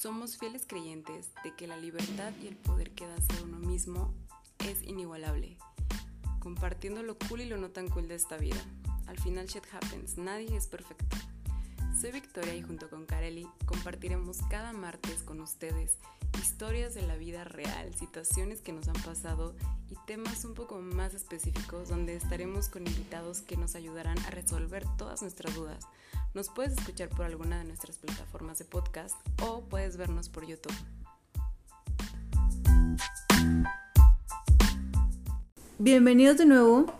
Somos 0.00 0.38
fieles 0.38 0.64
creyentes 0.64 1.30
de 1.42 1.56
que 1.56 1.66
la 1.66 1.76
libertad 1.76 2.32
y 2.40 2.46
el 2.46 2.54
poder 2.54 2.92
que 2.92 3.04
da 3.04 3.20
ser 3.20 3.42
uno 3.42 3.58
mismo 3.58 4.14
es 4.60 4.80
inigualable, 4.84 5.58
compartiendo 6.38 7.02
lo 7.02 7.18
cool 7.18 7.40
y 7.40 7.46
lo 7.46 7.56
no 7.56 7.70
tan 7.70 7.88
cool 7.88 8.06
de 8.06 8.14
esta 8.14 8.36
vida. 8.36 8.64
Al 9.08 9.18
final 9.18 9.48
shit 9.48 9.64
happens, 9.72 10.16
nadie 10.16 10.56
es 10.56 10.68
perfecto. 10.68 11.16
Soy 12.00 12.12
Victoria 12.12 12.54
y 12.54 12.62
junto 12.62 12.88
con 12.88 13.06
Kareli 13.06 13.48
compartiremos 13.66 14.38
cada 14.48 14.72
martes 14.72 15.24
con 15.24 15.40
ustedes 15.40 15.98
historias 16.40 16.94
de 16.94 17.02
la 17.02 17.16
vida 17.16 17.42
real, 17.42 17.92
situaciones 17.96 18.60
que 18.60 18.72
nos 18.72 18.86
han 18.86 19.02
pasado 19.02 19.56
y 19.90 19.96
temas 20.06 20.44
un 20.44 20.54
poco 20.54 20.78
más 20.80 21.12
específicos 21.12 21.88
donde 21.88 22.14
estaremos 22.14 22.68
con 22.68 22.86
invitados 22.86 23.40
que 23.40 23.56
nos 23.56 23.74
ayudarán 23.74 24.18
a 24.20 24.30
resolver 24.30 24.84
todas 24.96 25.22
nuestras 25.22 25.56
dudas. 25.56 25.88
Nos 26.34 26.50
puedes 26.50 26.72
escuchar 26.72 27.08
por 27.08 27.24
alguna 27.24 27.58
de 27.58 27.64
nuestras 27.64 27.96
plataformas 27.96 28.58
de 28.58 28.66
podcast 28.66 29.16
o 29.42 29.62
puedes 29.62 29.96
vernos 29.96 30.28
por 30.28 30.46
YouTube. 30.46 30.74
Bienvenidos 35.78 36.36
de 36.36 36.44
nuevo. 36.44 36.92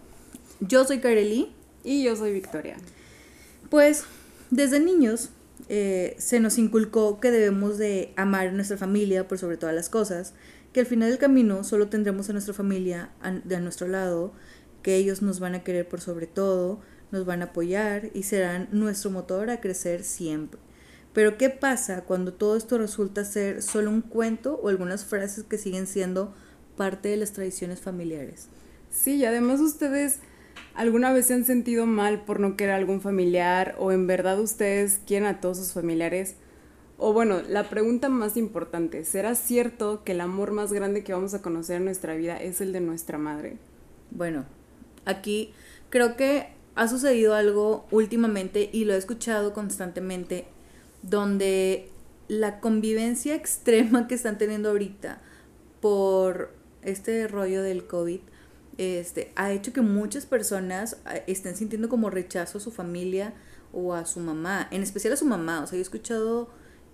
Yo 0.60 0.84
soy 0.86 1.00
Kareli. 1.00 1.52
Y 1.84 2.05
yo 2.05 2.16
soy 2.16 2.33
Victoria. 2.33 2.78
Pues 3.69 4.05
desde 4.50 4.80
niños 4.80 5.28
eh, 5.69 6.16
se 6.19 6.41
nos 6.41 6.56
inculcó 6.56 7.20
que 7.20 7.30
debemos 7.30 7.77
de 7.77 8.14
amar 8.16 8.48
a 8.48 8.52
nuestra 8.52 8.78
familia 8.78 9.28
por 9.28 9.38
sobre 9.38 9.58
todas 9.58 9.74
las 9.74 9.91
cosas, 9.91 10.33
que 10.72 10.80
al 10.80 10.86
final 10.86 11.10
del 11.10 11.19
camino 11.19 11.64
solo 11.64 11.88
tendremos 11.88 12.30
a 12.30 12.33
nuestra 12.33 12.55
familia 12.55 13.10
de 13.45 13.56
a 13.56 13.60
nuestro 13.60 13.88
lado, 13.88 14.33
que 14.83 14.97
ellos 14.97 15.20
nos 15.20 15.38
van 15.38 15.55
a 15.55 15.64
querer 15.64 15.86
por 15.86 16.00
sobre 16.00 16.27
todo, 16.27 16.80
nos 17.11 17.25
van 17.25 17.43
a 17.43 17.47
apoyar 17.47 18.11
y 18.15 18.23
serán 18.25 18.69
nuestro 18.73 19.11
motor 19.11 19.51
a 19.51 19.61
crecer 19.61 20.05
siempre. 20.05 20.61
Pero 21.12 21.37
¿qué 21.37 21.51
pasa 21.51 22.03
cuando 22.03 22.33
todo 22.33 22.57
esto 22.57 22.79
resulta 22.79 23.25
ser 23.25 23.62
solo 23.62 23.91
un 23.91 24.03
cuento 24.03 24.61
o 24.62 24.69
algunas 24.69 25.05
frases 25.05 25.45
que 25.45 25.59
siguen 25.59 25.87
siendo 25.87 26.34
parte 26.77 27.09
de 27.09 27.17
las 27.17 27.33
tradiciones 27.33 27.81
familiares? 27.81 28.48
Sí, 28.91 29.17
y 29.17 29.25
además 29.25 29.61
ustedes 29.61 30.20
alguna 30.75 31.12
vez 31.12 31.27
se 31.27 31.34
han 31.34 31.45
sentido 31.45 31.87
mal 31.87 32.25
por 32.25 32.41
no 32.41 32.56
querer 32.56 32.75
a 32.75 32.77
algún 32.77 33.00
familiar 33.00 33.75
o 33.78 33.91
en 33.91 34.06
verdad 34.06 34.39
ustedes 34.39 35.00
quieren 35.06 35.27
a 35.27 35.41
todos 35.41 35.59
sus 35.59 35.72
familiares. 35.72 36.37
O 36.98 37.12
bueno, 37.12 37.43
la 37.48 37.69
pregunta 37.69 38.09
más 38.09 38.37
importante, 38.37 39.05
¿será 39.05 39.34
cierto 39.34 40.05
que 40.05 40.12
el 40.12 40.20
amor 40.20 40.53
más 40.53 40.72
grande 40.72 41.05
que 41.05 41.12
vamos 41.12 41.33
a 41.34 41.43
conocer 41.43 41.77
en 41.77 41.84
nuestra 41.84 42.15
vida 42.15 42.37
es 42.37 42.61
el 42.61 42.72
de 42.72 42.81
nuestra 42.81 43.19
madre? 43.19 43.56
Bueno, 44.11 44.45
aquí 45.05 45.53
creo 45.91 46.17
que 46.17 46.58
ha 46.79 46.87
sucedido 46.87 47.34
algo 47.34 47.87
últimamente 47.91 48.71
y 48.73 48.84
lo 48.84 48.95
he 48.95 48.97
escuchado 48.97 49.53
constantemente, 49.53 50.47
donde 51.03 51.91
la 52.29 52.61
convivencia 52.61 53.34
extrema 53.34 54.07
que 54.07 54.15
están 54.15 54.39
teniendo 54.39 54.71
ahorita 54.71 55.21
por 55.81 56.55
este 56.83 57.27
rollo 57.27 57.62
del 57.62 57.89
COVID 57.89 58.21
este, 58.79 59.33
ha 59.34 59.51
hecho 59.51 59.73
que 59.73 59.81
muchas 59.81 60.25
personas 60.25 60.99
ah, 61.05 61.17
estén 61.27 61.56
sintiendo 61.56 61.89
como 61.89 62.11
rechazo 62.11 62.59
a 62.59 62.61
su 62.61 62.71
familia 62.71 63.34
o 63.73 63.93
a 63.93 64.06
su 64.06 64.21
mamá, 64.21 64.69
en 64.71 64.84
especial 64.84 65.15
a 65.15 65.17
su 65.17 65.25
mamá. 65.25 65.65
O 65.65 65.67
sea, 65.67 65.73
yo 65.73 65.81
he 65.81 65.83
escuchado 65.83 66.49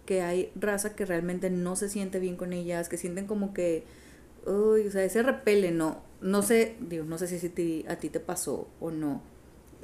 que 0.07 0.23
hay 0.23 0.51
raza 0.55 0.97
que 0.97 1.05
realmente 1.05 1.51
no 1.51 1.77
se 1.77 1.91
siente 1.91 2.21
bien 2.21 2.37
con 2.37 2.55
ellas, 2.55 2.89
que 2.89 2.97
sienten 2.97 3.27
como 3.27 3.53
que, 3.53 3.85
uy, 4.47 4.87
o 4.87 4.91
sea, 4.91 5.05
ese 5.05 5.23
repele, 5.23 5.73
no, 5.73 6.03
no 6.23 6.41
sé, 6.41 6.77
digo, 6.81 7.05
no 7.05 7.19
sé 7.19 7.29
si 7.29 7.85
a 7.87 7.97
ti 7.97 8.09
te 8.09 8.21
pasó 8.21 8.67
o 8.81 8.91
no, 8.91 9.21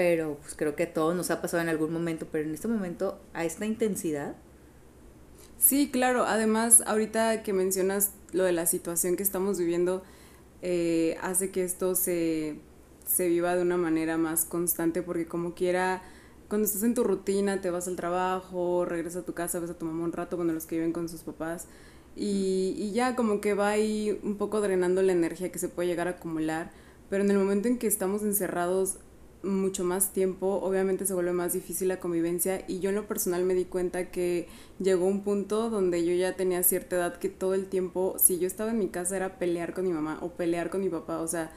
pero 0.00 0.38
pues 0.40 0.54
creo 0.54 0.76
que 0.76 0.84
a 0.84 0.94
todos 0.94 1.14
nos 1.14 1.30
ha 1.30 1.42
pasado 1.42 1.62
en 1.62 1.68
algún 1.68 1.92
momento, 1.92 2.26
pero 2.32 2.48
en 2.48 2.54
este 2.54 2.68
momento 2.68 3.20
a 3.34 3.44
esta 3.44 3.66
intensidad. 3.66 4.34
Sí, 5.58 5.90
claro, 5.90 6.24
además 6.24 6.82
ahorita 6.86 7.42
que 7.42 7.52
mencionas 7.52 8.12
lo 8.32 8.44
de 8.44 8.52
la 8.52 8.64
situación 8.64 9.14
que 9.18 9.22
estamos 9.22 9.58
viviendo, 9.58 10.02
eh, 10.62 11.18
hace 11.20 11.50
que 11.50 11.64
esto 11.64 11.94
se, 11.96 12.56
se 13.04 13.28
viva 13.28 13.54
de 13.54 13.60
una 13.60 13.76
manera 13.76 14.16
más 14.16 14.46
constante, 14.46 15.02
porque 15.02 15.26
como 15.26 15.52
quiera, 15.52 16.00
cuando 16.48 16.64
estás 16.64 16.82
en 16.82 16.94
tu 16.94 17.04
rutina, 17.04 17.60
te 17.60 17.68
vas 17.68 17.86
al 17.86 17.96
trabajo, 17.96 18.86
regresas 18.86 19.24
a 19.24 19.26
tu 19.26 19.34
casa, 19.34 19.60
ves 19.60 19.68
a 19.68 19.78
tu 19.78 19.84
mamá 19.84 20.02
un 20.02 20.12
rato, 20.12 20.36
cuando 20.36 20.54
los 20.54 20.64
que 20.64 20.76
viven 20.76 20.94
con 20.94 21.10
sus 21.10 21.20
papás, 21.20 21.66
y, 22.16 22.74
y 22.78 22.92
ya 22.92 23.16
como 23.16 23.42
que 23.42 23.52
va 23.52 23.68
ahí 23.68 24.18
un 24.22 24.38
poco 24.38 24.62
drenando 24.62 25.02
la 25.02 25.12
energía 25.12 25.52
que 25.52 25.58
se 25.58 25.68
puede 25.68 25.90
llegar 25.90 26.08
a 26.08 26.12
acumular, 26.12 26.70
pero 27.10 27.22
en 27.22 27.30
el 27.30 27.36
momento 27.36 27.68
en 27.68 27.76
que 27.76 27.86
estamos 27.86 28.22
encerrados 28.22 28.96
mucho 29.42 29.84
más 29.84 30.12
tiempo, 30.12 30.60
obviamente 30.62 31.06
se 31.06 31.14
vuelve 31.14 31.32
más 31.32 31.52
difícil 31.52 31.88
la 31.88 31.98
convivencia 31.98 32.64
y 32.68 32.80
yo 32.80 32.90
en 32.90 32.96
lo 32.96 33.06
personal 33.06 33.44
me 33.44 33.54
di 33.54 33.64
cuenta 33.64 34.10
que 34.10 34.48
llegó 34.78 35.06
un 35.06 35.22
punto 35.22 35.70
donde 35.70 36.04
yo 36.04 36.12
ya 36.14 36.36
tenía 36.36 36.62
cierta 36.62 36.96
edad 36.96 37.18
que 37.18 37.28
todo 37.28 37.54
el 37.54 37.66
tiempo, 37.66 38.16
si 38.18 38.38
yo 38.38 38.46
estaba 38.46 38.70
en 38.70 38.78
mi 38.78 38.88
casa 38.88 39.16
era 39.16 39.38
pelear 39.38 39.72
con 39.72 39.84
mi 39.84 39.92
mamá 39.92 40.18
o 40.20 40.30
pelear 40.30 40.70
con 40.70 40.80
mi 40.82 40.88
papá, 40.90 41.20
o 41.20 41.26
sea, 41.26 41.50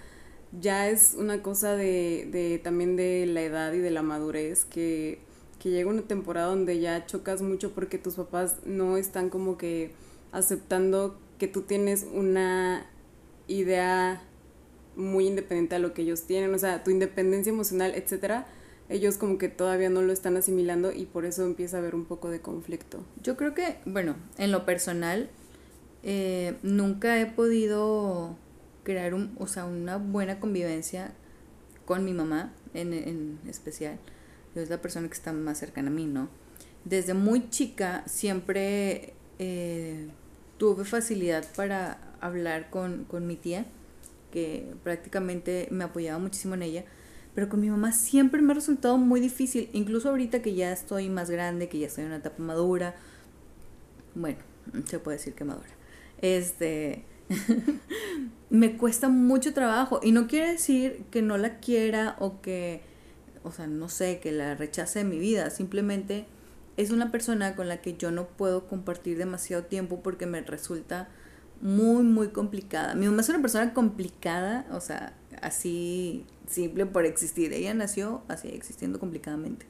ya 0.60 0.90
es 0.90 1.16
una 1.18 1.42
cosa 1.42 1.76
de, 1.76 2.28
de 2.32 2.60
también 2.60 2.96
de 2.96 3.26
la 3.26 3.42
edad 3.42 3.74
y 3.74 3.80
de 3.80 3.92
la 3.92 4.04
madurez 4.04 4.66
que, 4.66 5.20
que 5.60 5.72
llega 5.72 5.90
una 5.90 6.04
temporada 6.04 6.48
donde 6.48 6.80
ya 6.80 7.06
chocas 7.06 7.42
mucho 7.42 7.72
porque 7.74 7.98
tus 7.98 8.16
papás 8.16 8.58
no 8.66 8.98
están 8.98 9.30
como 9.30 9.58
que 9.58 9.92
aceptando 10.32 11.18
que 11.40 11.48
tú 11.48 11.62
tienes 11.64 12.06
una 12.14 12.86
idea 13.48 14.22
muy 14.96 15.28
independiente 15.28 15.76
a 15.76 15.80
lo 15.80 15.94
que 15.94 16.04
ellos 16.04 16.24
tienen, 16.24 16.54
o 16.54 16.59
sea, 16.59 16.84
tu 16.84 16.92
independencia 16.92 17.52
emocional, 17.52 17.94
etcétera, 17.96 18.48
ellos 18.90 19.18
como 19.18 19.38
que 19.38 19.50
todavía 19.50 19.90
no 19.90 20.02
lo 20.02 20.14
están 20.14 20.38
asimilando 20.38 20.92
y 20.92 21.06
por 21.06 21.26
eso 21.26 21.46
empieza 21.46 21.78
a 21.78 21.80
haber 21.80 21.96
un 21.96 22.06
poco 22.06 22.30
de 22.30 22.42
conflicto. 22.42 23.03
Yo 23.22 23.38
creo 23.38 23.53
que, 23.53 23.78
bueno, 23.86 24.16
en 24.38 24.52
lo 24.52 24.66
personal, 24.66 25.30
eh, 26.03 26.56
nunca 26.64 27.20
he 27.20 27.26
podido 27.26 28.36
crear 28.84 29.14
un, 29.14 29.36
o 29.40 29.48
sea, 29.48 29.66
una 29.66 29.98
buena 29.98 30.40
convivencia 30.40 31.14
con 31.86 32.06
mi 32.06 32.14
mamá 32.14 32.53
en, 32.74 32.94
en 32.94 33.40
especial. 33.48 34.00
Es 34.56 34.70
la 34.70 34.82
persona 34.82 35.08
que 35.08 35.14
está 35.14 35.34
más 35.34 35.58
cercana 35.58 35.90
a 35.90 35.94
mí, 35.94 36.06
¿no? 36.06 36.30
Desde 36.86 37.14
muy 37.14 37.50
chica 37.50 38.03
siempre 38.06 39.14
eh, 39.40 40.09
tuve 40.58 40.86
facilidad 40.86 41.46
para 41.56 41.98
hablar 42.20 42.70
con, 42.70 43.06
con 43.06 43.26
mi 43.26 43.36
tía 43.36 43.66
que 44.34 44.74
prácticamente 44.84 45.68
me 45.70 45.84
apoyaba 45.84 46.18
muchísimo 46.18 46.56
en 46.56 46.64
ella, 46.64 46.86
pero 47.36 47.50
con 47.50 47.62
mi 47.62 47.70
mamá 47.70 47.92
siempre 47.92 48.42
me 48.42 48.52
ha 48.52 48.56
resultado 48.56 48.98
muy 48.98 49.22
difícil, 49.22 49.70
incluso 49.74 50.10
ahorita 50.10 50.42
que 50.42 50.56
ya 50.56 50.72
estoy 50.72 51.08
más 51.08 51.30
grande, 51.30 51.70
que 51.70 51.78
ya 51.78 51.86
estoy 51.86 52.06
en 52.06 52.08
una 52.08 52.18
etapa 52.18 52.42
madura, 52.42 52.96
bueno, 54.16 54.40
se 54.86 54.98
puede 54.98 55.18
decir 55.18 55.36
que 55.36 55.44
madura, 55.44 55.70
este, 56.20 57.06
me 58.50 58.76
cuesta 58.76 59.08
mucho 59.08 59.54
trabajo 59.54 60.00
y 60.02 60.12
no 60.12 60.26
quiere 60.26 60.54
decir 60.54 61.06
que 61.12 61.22
no 61.22 61.38
la 61.38 61.60
quiera 61.60 62.16
o 62.18 62.42
que, 62.42 62.82
o 63.44 63.52
sea, 63.52 63.68
no 63.68 63.88
sé, 63.88 64.20
que 64.20 64.32
la 64.32 64.56
rechace 64.56 65.00
de 65.00 65.06
mi 65.06 65.20
vida, 65.20 65.52
simplemente 65.52 66.26
es 66.76 66.90
una 66.90 67.12
persona 67.12 67.56
con 67.56 67.68
la 67.68 67.82
que 67.82 67.98
yo 67.98 68.10
no 68.10 68.30
puedo 68.30 68.66
compartir 68.68 69.20
demasiado 69.20 69.66
tiempo 69.66 70.02
porque 70.02 70.26
me 70.26 70.42
resulta 70.42 71.08
muy, 71.63 72.03
muy 72.03 72.28
complicada. 72.28 72.94
Mi 72.94 73.06
mamá 73.06 73.22
es 73.22 73.29
una 73.29 73.41
persona 73.41 73.74
complicada, 73.74 74.68
o 74.72 74.81
sea, 74.81 75.16
así 75.41 76.25
simple 76.46 76.85
por 76.85 77.06
existir. 77.06 77.53
Ella 77.53 77.74
nació 77.74 78.22
así, 78.28 78.50
existiendo 78.50 79.00
complicadamente. 79.00 79.66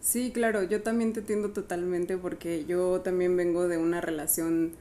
Sí, 0.00 0.30
claro, 0.32 0.62
yo 0.62 0.82
también 0.82 1.12
te 1.12 1.20
entiendo 1.20 1.50
totalmente 1.50 2.16
porque 2.16 2.64
yo 2.66 3.00
también 3.00 3.36
vengo 3.36 3.66
de 3.66 3.78
una 3.78 4.00
relación, 4.00 4.72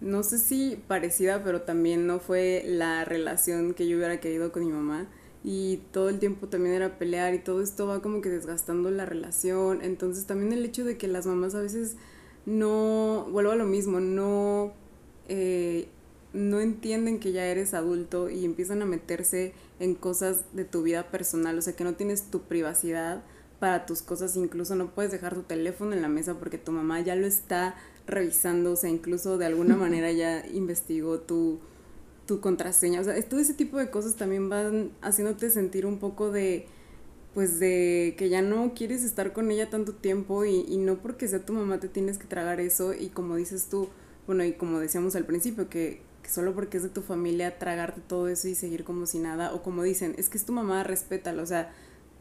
no 0.00 0.24
sé 0.24 0.38
si 0.38 0.82
parecida, 0.88 1.44
pero 1.44 1.62
también 1.62 2.08
no 2.08 2.18
fue 2.18 2.64
la 2.66 3.04
relación 3.04 3.72
que 3.72 3.86
yo 3.86 3.96
hubiera 3.96 4.18
querido 4.18 4.50
con 4.50 4.66
mi 4.66 4.72
mamá. 4.72 5.06
Y 5.44 5.78
todo 5.92 6.08
el 6.08 6.18
tiempo 6.18 6.48
también 6.48 6.74
era 6.74 6.98
pelear 6.98 7.34
y 7.34 7.38
todo 7.38 7.62
esto 7.62 7.86
va 7.86 8.02
como 8.02 8.20
que 8.20 8.30
desgastando 8.30 8.90
la 8.90 9.06
relación. 9.06 9.80
Entonces 9.82 10.26
también 10.26 10.52
el 10.52 10.64
hecho 10.64 10.84
de 10.84 10.98
que 10.98 11.06
las 11.06 11.26
mamás 11.26 11.54
a 11.54 11.60
veces 11.60 11.96
no, 12.46 13.28
vuelvo 13.30 13.52
a 13.52 13.56
lo 13.56 13.64
mismo, 13.64 14.00
no 14.00 14.72
eh, 15.28 15.88
no 16.32 16.60
entienden 16.60 17.18
que 17.18 17.32
ya 17.32 17.46
eres 17.46 17.74
adulto 17.74 18.30
y 18.30 18.44
empiezan 18.44 18.82
a 18.82 18.86
meterse 18.86 19.52
en 19.78 19.94
cosas 19.94 20.44
de 20.52 20.64
tu 20.64 20.82
vida 20.82 21.10
personal, 21.10 21.58
o 21.58 21.62
sea 21.62 21.74
que 21.74 21.84
no 21.84 21.94
tienes 21.94 22.30
tu 22.30 22.42
privacidad 22.42 23.22
para 23.58 23.84
tus 23.84 24.02
cosas, 24.02 24.36
incluso 24.36 24.74
no 24.74 24.94
puedes 24.94 25.10
dejar 25.10 25.34
tu 25.34 25.42
teléfono 25.42 25.92
en 25.92 26.02
la 26.02 26.08
mesa 26.08 26.38
porque 26.38 26.58
tu 26.58 26.72
mamá 26.72 27.00
ya 27.00 27.14
lo 27.14 27.26
está 27.26 27.74
revisando, 28.06 28.72
o 28.72 28.76
sea, 28.76 28.90
incluso 28.90 29.38
de 29.38 29.46
alguna 29.46 29.76
manera 29.76 30.10
ya 30.12 30.46
investigó 30.46 31.20
tu, 31.20 31.58
tu 32.26 32.40
contraseña, 32.40 33.00
o 33.00 33.04
sea, 33.04 33.20
todo 33.28 33.40
ese 33.40 33.54
tipo 33.54 33.78
de 33.78 33.90
cosas 33.90 34.16
también 34.16 34.48
van 34.48 34.92
haciéndote 35.02 35.50
sentir 35.50 35.84
un 35.84 35.98
poco 35.98 36.30
de, 36.30 36.66
pues 37.34 37.58
de 37.58 38.14
que 38.16 38.28
ya 38.28 38.40
no 38.40 38.72
quieres 38.74 39.04
estar 39.04 39.32
con 39.32 39.50
ella 39.50 39.68
tanto 39.68 39.94
tiempo 39.94 40.44
y, 40.44 40.64
y 40.68 40.78
no 40.78 40.98
porque 40.98 41.28
sea 41.28 41.44
tu 41.44 41.52
mamá 41.52 41.80
te 41.80 41.88
tienes 41.88 42.18
que 42.18 42.26
tragar 42.26 42.60
eso 42.60 42.94
y 42.94 43.08
como 43.08 43.36
dices 43.36 43.66
tú, 43.68 43.88
bueno, 44.26 44.44
y 44.44 44.52
como 44.52 44.78
decíamos 44.78 45.16
al 45.16 45.26
principio, 45.26 45.68
que 45.68 46.08
que 46.09 46.09
solo 46.30 46.54
porque 46.54 46.76
es 46.76 46.82
de 46.82 46.88
tu 46.88 47.02
familia 47.02 47.58
tragarte 47.58 48.00
todo 48.00 48.28
eso 48.28 48.48
y 48.48 48.54
seguir 48.54 48.84
como 48.84 49.06
si 49.06 49.18
nada, 49.18 49.52
o 49.52 49.62
como 49.62 49.82
dicen, 49.82 50.14
es 50.18 50.28
que 50.28 50.38
es 50.38 50.44
tu 50.44 50.52
mamá, 50.52 50.84
respétalo, 50.84 51.42
o 51.42 51.46
sea, 51.46 51.72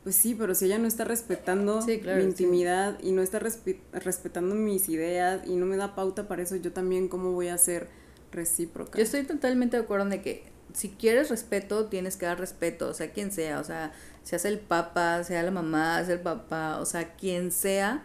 pues 0.04 0.16
sí, 0.16 0.34
pero 0.34 0.56
si 0.56 0.66
ella 0.66 0.80
no 0.80 0.88
está 0.88 1.04
respetando 1.04 1.86
mi 1.86 2.24
intimidad 2.24 2.98
y 3.02 3.12
no 3.12 3.22
está 3.22 3.40
respetando 3.40 4.56
mis 4.56 4.90
ideas 4.90 5.42
y 5.46 5.56
no 5.56 5.66
me 5.66 5.78
da 5.78 5.96
pauta 5.96 6.28
para 6.28 6.42
eso, 6.42 6.56
yo 6.56 6.72
también 6.72 7.10
cómo 7.10 7.34
voy 7.34 7.50
a 7.50 7.58
ser 7.58 7.90
recíproca. 8.32 8.98
Yo 8.98 9.04
estoy 9.04 9.24
totalmente 9.24 9.78
de 9.78 9.84
acuerdo 9.84 10.10
en 10.12 10.22
que 10.22 10.44
si 10.74 10.90
quieres 10.90 11.30
respeto, 11.30 11.88
tienes 11.88 12.16
que 12.16 12.26
dar 12.26 12.40
respeto, 12.40 12.90
o 12.90 12.94
sea, 12.94 13.12
quien 13.12 13.32
sea, 13.32 13.60
o 13.60 13.64
sea, 13.64 13.92
seas 14.24 14.46
el 14.46 14.60
papá, 14.60 15.24
sea 15.24 15.44
la 15.44 15.52
mamá, 15.52 16.04
sea 16.06 16.16
el 16.16 16.22
papá, 16.22 16.80
o 16.80 16.86
sea, 16.86 17.16
quien 17.16 17.52
sea, 17.52 18.04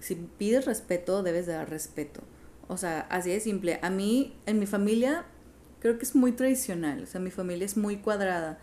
si 0.00 0.14
pides 0.14 0.64
respeto, 0.64 1.22
debes 1.22 1.46
de 1.46 1.52
dar 1.52 1.68
respeto. 1.68 2.22
O 2.68 2.76
sea, 2.76 3.00
así 3.10 3.30
de 3.30 3.40
simple. 3.40 3.78
A 3.82 3.90
mí, 3.90 4.34
en 4.46 4.58
mi 4.58 4.66
familia, 4.66 5.24
creo 5.86 5.98
que 5.98 6.04
es 6.04 6.16
muy 6.16 6.32
tradicional, 6.32 7.04
o 7.04 7.06
sea, 7.06 7.20
mi 7.20 7.30
familia 7.30 7.64
es 7.64 7.76
muy 7.76 7.98
cuadrada 7.98 8.58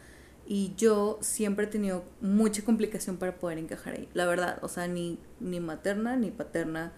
y 0.46 0.74
yo 0.76 1.20
siempre 1.22 1.66
he 1.66 1.68
tenido 1.70 2.04
mucha 2.20 2.64
complicación 2.64 3.16
para 3.16 3.38
poder 3.38 3.58
encajar 3.60 3.94
ahí, 3.94 4.10
la 4.14 4.26
verdad, 4.26 4.60
o 4.62 4.68
sea, 4.68 4.88
ni, 4.88 5.18
ni 5.40 5.62
materna 5.62 6.18
ni 6.18 6.32
paterna, 6.32 6.92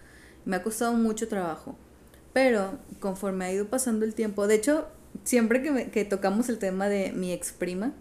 me 0.44 0.56
ha 0.56 0.64
costado 0.64 0.94
mucho 0.94 1.28
trabajo. 1.28 1.76
Pero 2.32 2.78
conforme 2.98 3.44
ha 3.44 3.52
ido 3.52 3.68
pasando 3.68 4.04
el 4.04 4.14
tiempo, 4.14 4.48
de 4.48 4.56
hecho, 4.56 4.88
siempre 5.22 5.62
que, 5.62 5.90
que 5.90 6.04
tocamos 6.04 6.48
el 6.48 6.58
tema 6.58 6.88
de 6.88 7.12
mi 7.12 7.32
ex 7.32 7.52
prima, 7.52 7.94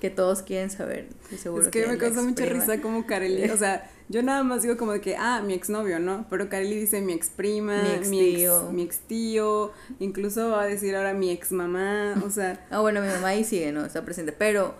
que 0.00 0.10
todos 0.10 0.42
quieren 0.42 0.70
saber, 0.70 1.08
seguro. 1.36 1.64
Es 1.64 1.70
que, 1.70 1.88
me 1.88 1.98
causa 1.98 2.22
mucha 2.22 2.46
risa 2.46 2.80
como 2.80 3.04
Kareli, 3.04 3.50
o 3.50 3.56
sea, 3.56 3.90
yo 4.08 4.22
nada 4.22 4.42
más 4.42 4.62
digo 4.62 4.76
como 4.76 4.92
de 4.92 5.00
que, 5.00 5.16
ah, 5.16 5.42
mi 5.44 5.54
exnovio, 5.54 5.98
¿no? 5.98 6.26
Pero 6.28 6.48
Kareli 6.48 6.76
dice 6.76 7.00
mi 7.00 7.14
ex 7.14 7.30
prima, 7.30 7.82
mi 7.82 7.90
ex 7.94 8.10
tío, 8.10 8.72
mi 8.72 8.82
ex, 8.82 8.98
tío 9.00 9.72
incluso 9.98 10.50
va 10.50 10.62
a 10.62 10.66
decir 10.66 10.94
ahora 10.94 11.14
mi 11.14 11.30
ex 11.30 11.52
mamá, 11.52 12.14
o 12.24 12.30
sea. 12.30 12.66
ah, 12.70 12.80
bueno, 12.80 13.00
mi 13.00 13.08
mamá 13.08 13.28
ahí 13.28 13.44
sigue, 13.44 13.72
¿no? 13.72 13.84
Está 13.84 14.04
presente. 14.04 14.32
Pero 14.32 14.74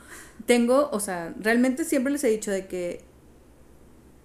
tengo, 0.46 0.90
o 0.92 1.00
sea, 1.00 1.34
realmente 1.40 1.84
siempre 1.84 2.12
les 2.12 2.22
he 2.24 2.28
dicho 2.28 2.50
de 2.50 2.66
que 2.66 3.02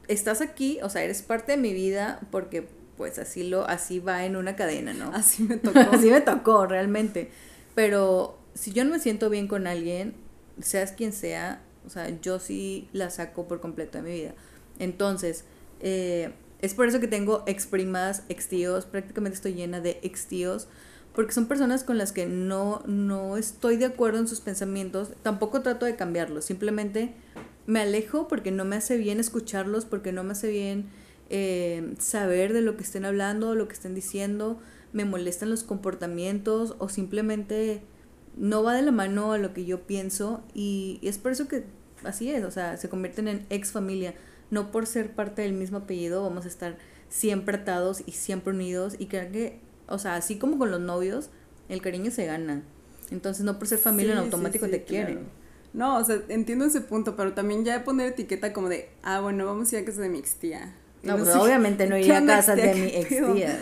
estás 0.10 0.42
aquí, 0.42 0.80
o 0.84 0.90
sea, 0.90 1.04
eres 1.04 1.22
parte 1.22 1.54
de 1.54 1.57
mi 1.57 1.74
vida 1.74 2.19
porque 2.31 2.68
pues 2.98 3.18
así 3.18 3.44
lo, 3.44 3.66
así 3.66 4.00
va 4.00 4.25
en 4.25 4.36
una 4.36 4.57
cadena, 4.57 4.94
¿no? 4.94 5.13
Así 5.13 5.44
me 5.44 5.56
tocó. 5.57 5.80
así 5.80 6.12
me 6.12 6.19
tocó, 6.19 6.66
realmente. 6.66 7.31
Pero 7.74 8.38
si 8.54 8.74
yo 8.74 8.84
no 8.84 8.92
me 8.92 9.00
siento 9.00 9.30
bien 9.30 9.48
con 9.48 9.68
alguien, 9.68 10.13
seas 10.60 10.92
quien 10.92 11.13
sea, 11.13 11.62
o 11.86 11.90
sea, 11.90 12.10
yo 12.19 12.40
sí 12.40 12.90
la 12.92 13.10
saco 13.10 13.48
por 13.48 13.62
completo 13.62 14.00
de 14.00 14.04
mi 14.04 14.12
vida. 14.12 14.34
Entonces, 14.80 15.44
eh, 15.81 16.31
es 16.62 16.74
por 16.74 16.88
eso 16.88 17.00
que 17.00 17.08
tengo 17.08 17.44
ex 17.46 17.68
primas, 17.68 18.24
ex 18.30 18.48
tíos, 18.48 18.86
prácticamente 18.86 19.36
estoy 19.36 19.54
llena 19.54 19.80
de 19.80 20.00
ex 20.02 20.26
tíos, 20.26 20.68
porque 21.14 21.34
son 21.34 21.48
personas 21.48 21.84
con 21.84 21.98
las 21.98 22.12
que 22.12 22.26
no, 22.26 22.84
no 22.86 23.38
estoy 23.38 23.78
de 23.78 23.86
acuerdo 23.86 24.20
en 24.20 24.28
sus 24.28 24.42
pensamientos, 24.42 25.12
tampoco 25.22 25.62
trato 25.62 25.86
de 25.86 25.96
cambiarlos, 25.96 26.46
simplemente 26.46 27.14
me 27.66 27.81
alejo 27.81 28.28
porque 28.28 28.52
no 28.52 28.66
me 28.66 28.76
hace 28.76 28.98
bien 28.98 29.20
escucharlos, 29.20 29.86
porque 29.86 30.12
no 30.12 30.24
me 30.24 30.31
hace 30.31 30.50
bien 30.50 30.90
eh, 31.30 31.94
saber 32.00 32.54
de 32.54 32.62
lo 32.62 32.75
que 32.75 32.84
estén 32.84 33.06
hablando, 33.06 33.54
lo 33.54 33.68
que 33.68 33.74
estén 33.74 33.94
diciendo, 33.94 34.60
me 34.92 35.06
molestan 35.06 35.50
los 35.50 35.64
comportamientos 35.64 36.75
o 36.80 36.90
simplemente 36.90 37.84
no 38.36 38.64
va 38.64 38.74
de 38.74 38.82
la 38.82 38.92
mano 38.92 39.34
a 39.34 39.38
lo 39.38 39.54
que 39.54 39.66
yo 39.66 39.82
pienso 39.82 40.42
y, 40.54 41.00
es 41.04 41.20
por 41.20 41.32
eso 41.32 41.48
que 41.48 41.64
así 42.04 42.32
es, 42.32 42.44
o 42.44 42.52
sea, 42.52 42.78
se 42.78 42.90
convierten 42.90 43.28
en 43.28 43.46
ex 43.50 43.72
familia. 43.72 44.16
No 44.51 44.72
por 44.72 44.88
ser 44.88 45.13
parte 45.13 45.42
del 45.42 45.54
mismo 45.54 45.80
apellido 45.80 46.24
vamos 46.24 46.46
a 46.46 46.48
estar 46.48 46.78
siempre 47.10 47.57
atados 47.57 48.04
y 48.06 48.12
siempre 48.13 48.54
unidos 48.54 48.96
y 48.98 49.07
creo 49.07 49.31
que, 49.31 49.60
o 49.88 50.00
sea, 50.00 50.16
así 50.16 50.38
como 50.38 50.57
con 50.57 50.72
los 50.72 50.80
novios, 50.80 51.30
el 51.68 51.81
cariño 51.81 52.12
se 52.12 52.25
gana. 52.25 52.63
Entonces 53.12 53.44
no 53.44 53.57
por 53.57 53.68
ser 53.68 53.80
familia 53.80 54.13
en 54.13 54.19
automático 54.19 54.68
te 54.68 54.84
quieren. 54.84 55.28
No, 55.74 55.98
o 55.98 56.04
sea, 56.04 56.22
entiendo 56.30 56.66
ese 56.66 56.81
punto, 56.81 57.16
pero 57.16 57.34
también 57.34 57.63
ya 57.63 57.84
poner 57.84 58.07
etiqueta 58.07 58.54
como 58.54 58.69
de, 58.69 58.90
ah, 59.04 59.19
bueno, 59.22 59.46
vamos 59.46 59.72
a 59.72 59.78
ir 59.78 59.84
a 59.84 59.86
casa 59.86 60.01
de 60.01 60.10
mi 60.10 60.19
ex 60.19 60.36
tía. 60.36 60.75
No, 61.04 61.18
pues 61.18 61.30
obviamente 61.36 61.88
no 61.88 61.98
iría 61.98 62.18
a 62.18 62.25
casa 62.25 62.56
de 62.56 62.74
mi 62.74 62.88
ex 62.88 63.10
tía. 63.10 63.60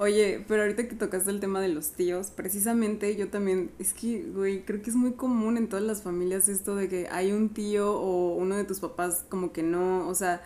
Oye, 0.00 0.42
pero 0.48 0.62
ahorita 0.62 0.88
que 0.88 0.94
tocaste 0.96 1.30
el 1.30 1.40
tema 1.40 1.60
de 1.60 1.68
los 1.68 1.92
tíos, 1.92 2.30
precisamente 2.30 3.14
yo 3.16 3.28
también, 3.28 3.70
es 3.78 3.92
que, 3.92 4.22
güey, 4.34 4.64
creo 4.64 4.80
que 4.80 4.88
es 4.88 4.96
muy 4.96 5.12
común 5.12 5.58
en 5.58 5.68
todas 5.68 5.84
las 5.84 6.00
familias 6.00 6.48
esto 6.48 6.74
de 6.74 6.88
que 6.88 7.06
hay 7.12 7.32
un 7.32 7.50
tío 7.50 7.92
o 8.00 8.34
uno 8.34 8.56
de 8.56 8.64
tus 8.64 8.80
papás 8.80 9.26
como 9.28 9.52
que 9.52 9.62
no, 9.62 10.08
o 10.08 10.14
sea, 10.14 10.40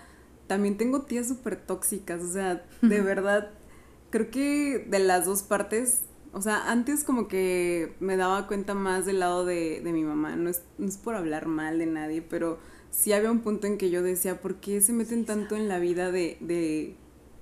también 0.49 0.77
tengo 0.77 1.03
tías 1.03 1.29
súper 1.29 1.55
tóxicas, 1.55 2.21
o 2.21 2.33
sea, 2.33 2.67
de 2.83 3.01
verdad, 3.01 3.53
creo 4.11 4.29
que 4.29 4.85
de 4.91 4.99
las 4.99 5.25
dos 5.25 5.45
partes, 5.45 6.07
o 6.33 6.43
sea, 6.43 6.69
antes 6.69 7.05
como 7.05 7.29
que 7.29 7.95
me 8.01 8.17
daba 8.17 8.49
cuenta 8.49 8.75
más 8.75 9.07
del 9.07 9.21
lado 9.21 9.45
de, 9.45 9.81
de 9.85 9.93
mi 9.93 10.03
mamá, 10.03 10.35
no 10.35 10.51
es, 10.51 10.65
no 10.79 10.89
es 10.89 10.97
por 10.97 11.15
hablar 11.15 11.47
mal 11.47 11.79
de 11.79 11.87
nadie, 11.87 12.23
pero 12.23 12.59
sí 12.91 13.13
había 13.13 13.31
un 13.31 13.39
punto 13.39 13.69
en 13.69 13.79
que 13.79 13.91
yo 13.91 14.03
decía, 14.03 14.41
¿por 14.41 14.57
qué 14.57 14.81
se 14.81 14.93
meten 14.93 15.25
tanto 15.25 15.55
en 15.55 15.69
la 15.69 15.79
vida 15.79 16.11
de, 16.11 16.39
de 16.41 16.97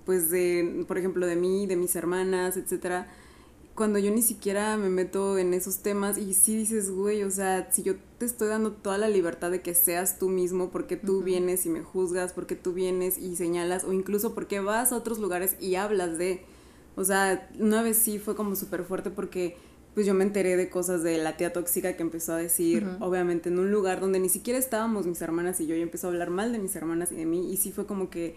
pues 0.05 0.31
de, 0.31 0.85
por 0.89 0.99
ejemplo, 0.99 1.27
de 1.27 1.37
mí, 1.37 1.67
de 1.67 1.77
mis 1.77 1.95
hermanas, 1.97 2.57
etcétera, 2.57 3.09
cuando 3.75 3.99
yo 3.99 4.11
ni 4.11 4.23
siquiera 4.23 4.77
me 4.77 4.91
meto 4.91 5.39
en 5.39 5.55
esos 5.55 5.79
temas 5.79 6.19
y 6.19 6.35
sí 6.35 6.57
dices, 6.57 6.91
güey, 6.91 7.23
o 7.23 7.31
sea, 7.31 7.71
si 7.73 7.83
yo 7.83 7.95
te 8.19 8.27
estoy 8.27 8.49
dando 8.49 8.73
toda 8.73 8.99
la 8.99 9.09
libertad 9.09 9.51
de 9.51 9.63
que 9.63 9.75
seas 9.75 10.19
tú 10.19 10.29
mismo, 10.29 10.71
porque 10.71 10.97
tú 10.97 11.23
vienes 11.23 11.65
y 11.65 11.71
me 11.71 11.83
juzgas, 11.83 12.33
porque 12.33 12.55
tú 12.55 12.75
vienes 12.75 13.17
y 13.17 13.35
señalas, 13.37 13.85
o 13.85 13.93
incluso 13.93 14.35
porque 14.35 14.61
vas 14.61 14.93
a 14.93 14.97
otros 14.97 15.19
lugares 15.19 15.57
y 15.59 15.77
hablas 15.77 16.19
de, 16.19 16.45
o 16.97 17.05
sea, 17.05 17.49
una 17.59 17.83
vez 17.83 17.97
sí 17.97 18.19
fue 18.19 18.37
como 18.37 18.57
súper 18.57 18.85
fuerte 18.85 19.11
porque 19.11 19.57
pues 19.95 20.07
yo 20.07 20.15
me 20.15 20.25
enteré 20.25 20.57
de 20.57 20.71
cosas 20.71 21.03
de 21.03 21.19
la 21.19 21.37
tía 21.37 21.53
tóxica 21.53 21.97
que 21.97 22.03
empezó 22.03 22.33
a 22.33 22.39
decir, 22.39 22.87
obviamente 23.01 23.51
en 23.51 23.59
un 23.59 23.71
lugar 23.71 24.01
donde 24.01 24.21
ni 24.21 24.31
siquiera 24.31 24.59
estábamos 24.59 25.07
mis 25.07 25.21
hermanas 25.21 25.61
y 25.61 25.67
yo, 25.67 25.75
y 25.75 25.81
empezó 25.81 26.07
a 26.07 26.11
hablar 26.11 26.31
mal 26.31 26.53
de 26.53 26.59
mis 26.59 26.75
hermanas 26.77 27.13
y 27.13 27.17
de 27.17 27.27
mí, 27.27 27.53
y 27.53 27.57
sí 27.59 27.73
fue 27.73 27.87
como 27.87 28.09
que 28.09 28.37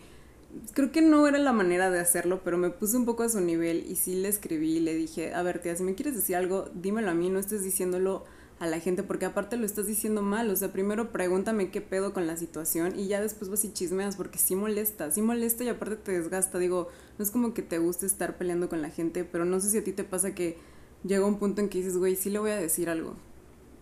creo 0.74 0.92
que 0.92 1.02
no 1.02 1.28
era 1.28 1.38
la 1.38 1.54
manera 1.54 1.90
de 1.92 2.00
hacerlo, 2.00 2.42
pero 2.44 2.58
me 2.58 2.70
puse 2.70 2.98
un 2.98 3.06
poco 3.06 3.24
a 3.24 3.30
su 3.30 3.42
nivel 3.42 3.86
y 3.90 3.96
sí 3.96 4.16
le 4.16 4.30
escribí 4.30 4.78
y 4.78 4.80
le 4.80 4.94
dije, 4.96 5.34
a 5.34 5.44
ver, 5.44 5.60
tía, 5.60 5.76
si 5.76 5.84
me 5.84 5.96
quieres 5.96 6.16
decir 6.16 6.36
algo, 6.36 6.70
dímelo 6.74 7.12
a 7.12 7.14
mí, 7.14 7.30
no 7.30 7.40
estés 7.40 7.64
diciéndolo 7.64 8.26
a 8.60 8.68
la 8.68 8.80
gente, 8.80 9.04
porque 9.04 9.26
aparte 9.26 9.58
lo 9.58 9.66
estás 9.66 9.86
diciendo 9.86 10.22
mal, 10.22 10.50
o 10.50 10.56
sea, 10.56 10.72
primero 10.72 11.12
pregúntame 11.12 11.72
qué 11.72 11.82
pedo 11.82 12.14
con 12.14 12.26
la 12.26 12.38
situación 12.38 12.98
y 12.98 13.08
ya 13.08 13.22
después 13.22 13.50
vas 13.50 13.66
y 13.66 13.74
chismeas, 13.74 14.16
porque 14.16 14.40
sí 14.40 14.56
molesta, 14.56 15.12
sí 15.12 15.22
molesta 15.22 15.66
y 15.66 15.70
aparte 15.70 15.98
te 15.98 16.14
desgasta, 16.14 16.58
digo, 16.58 16.88
no 17.18 17.24
es 17.24 17.32
como 17.32 17.54
que 17.54 17.62
te 17.62 17.80
guste 17.80 18.06
estar 18.06 18.38
peleando 18.38 18.70
con 18.70 18.82
la 18.82 18.90
gente, 18.90 19.26
pero 19.26 19.44
no 19.44 19.60
sé 19.60 19.70
si 19.70 19.78
a 19.78 19.84
ti 19.84 19.92
te 19.92 20.06
pasa 20.06 20.34
que 20.34 20.58
llega 21.04 21.26
un 21.26 21.38
punto 21.38 21.62
en 21.62 21.70
que 21.70 21.80
dices, 21.80 21.98
güey, 21.98 22.16
sí 22.16 22.30
le 22.30 22.40
voy 22.40 22.52
a 22.52 22.58
decir 22.58 22.90
algo. 22.90 23.16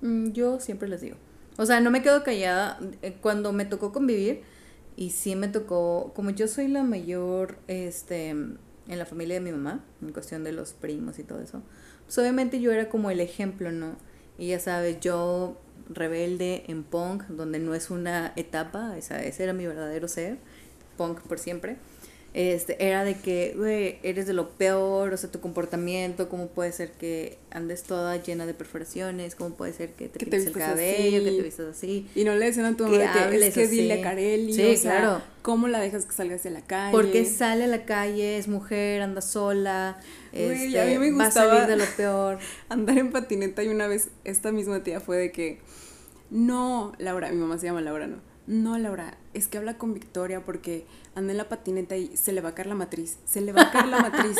Mm, 0.01 0.31
yo 0.31 0.59
siempre 0.59 0.87
les 0.87 1.01
digo. 1.01 1.17
O 1.57 1.65
sea, 1.65 1.79
no 1.79 1.91
me 1.91 2.01
quedo 2.01 2.23
callada. 2.23 2.79
Eh, 3.01 3.15
cuando 3.21 3.53
me 3.53 3.65
tocó 3.65 3.91
convivir, 3.91 4.41
y 4.95 5.11
sí 5.11 5.35
me 5.35 5.47
tocó, 5.47 6.11
como 6.15 6.29
yo 6.29 6.47
soy 6.47 6.67
la 6.67 6.83
mayor, 6.83 7.57
este, 7.67 8.29
en 8.29 8.59
la 8.87 9.05
familia 9.05 9.35
de 9.35 9.41
mi 9.41 9.51
mamá, 9.51 9.83
en 10.01 10.11
cuestión 10.11 10.43
de 10.43 10.51
los 10.51 10.73
primos 10.73 11.19
y 11.19 11.23
todo 11.23 11.41
eso, 11.41 11.61
pues 12.05 12.17
obviamente 12.17 12.59
yo 12.59 12.71
era 12.71 12.89
como 12.89 13.11
el 13.11 13.19
ejemplo, 13.19 13.71
¿no? 13.71 13.95
Y 14.37 14.47
ya 14.47 14.59
sabes, 14.59 14.99
yo 14.99 15.57
rebelde 15.89 16.63
en 16.67 16.83
punk, 16.83 17.23
donde 17.25 17.59
no 17.59 17.75
es 17.75 17.89
una 17.89 18.33
etapa, 18.35 18.97
esa, 18.97 19.23
ese 19.23 19.43
era 19.43 19.53
mi 19.53 19.65
verdadero 19.65 20.07
ser, 20.07 20.37
punk 20.97 21.19
por 21.21 21.39
siempre 21.39 21.77
este, 22.33 22.83
era 22.83 23.03
de 23.03 23.15
que, 23.15 23.53
güey, 23.55 23.99
eres 24.01 24.25
de 24.25 24.33
lo 24.33 24.49
peor, 24.49 25.13
o 25.13 25.17
sea, 25.17 25.29
tu 25.29 25.39
comportamiento, 25.39 26.29
cómo 26.29 26.47
puede 26.47 26.71
ser 26.71 26.91
que 26.91 27.37
andes 27.51 27.83
toda 27.83 28.17
llena 28.17 28.47
de 28.47 28.55
perforaciones, 28.55 29.35
cómo 29.35 29.55
puede 29.55 29.71
ser 29.71 29.91
que 29.91 30.09
te 30.09 30.17
pintes 30.17 30.47
el 30.47 30.53
cabello, 30.53 31.23
que 31.23 31.31
te 31.31 31.41
vistas 31.43 31.77
así. 31.77 32.09
Y 32.15 32.23
no 32.23 32.33
le 32.33 32.45
decían 32.45 32.65
a 32.65 32.75
tu 32.75 32.85
mamá 32.85 33.29
que, 33.29 33.47
es 33.47 33.53
que 33.53 33.67
dile 33.67 34.01
a 34.01 34.01
Carelli, 34.01 34.51
sí, 34.51 34.81
claro. 34.81 35.21
¿cómo 35.43 35.67
la 35.67 35.79
dejas 35.79 36.05
que 36.05 36.13
salga 36.13 36.35
hacia 36.35 36.49
la 36.49 36.61
calle? 36.61 36.91
Porque 36.91 37.23
sale 37.25 37.65
a 37.65 37.67
la 37.67 37.85
calle, 37.85 38.39
es 38.39 38.47
mujer, 38.47 39.03
anda 39.03 39.21
sola, 39.21 39.99
este, 40.31 40.81
a 40.81 40.85
mí 40.85 40.97
me 40.97 41.11
va 41.11 41.27
a 41.27 41.31
salir 41.31 41.67
de 41.67 41.75
lo 41.75 41.85
peor. 41.95 42.39
Andar 42.69 42.97
en 42.97 43.11
patineta 43.11 43.61
y 43.61 43.67
una 43.67 43.85
vez 43.85 44.09
esta 44.23 44.51
misma 44.51 44.81
tía 44.81 44.99
fue 44.99 45.17
de 45.17 45.31
que, 45.31 45.59
no, 46.31 46.93
Laura, 46.97 47.29
mi 47.29 47.37
mamá 47.37 47.59
se 47.59 47.67
llama 47.67 47.81
Laura, 47.81 48.07
¿no? 48.07 48.17
No, 48.47 48.79
Laura, 48.79 49.17
es 49.33 49.47
que 49.47 49.57
habla 49.57 49.77
con 49.77 49.93
Victoria 49.93 50.43
porque 50.43 50.85
anda 51.15 51.31
en 51.31 51.37
la 51.37 51.49
patineta 51.49 51.95
y 51.97 52.15
se 52.15 52.33
le 52.33 52.41
va 52.41 52.49
a 52.49 52.55
caer 52.55 52.67
la 52.67 52.75
matriz, 52.75 53.17
se 53.25 53.41
le 53.41 53.51
va 53.51 53.63
a 53.63 53.71
caer 53.71 53.87
la 53.87 53.99
matriz 53.99 54.37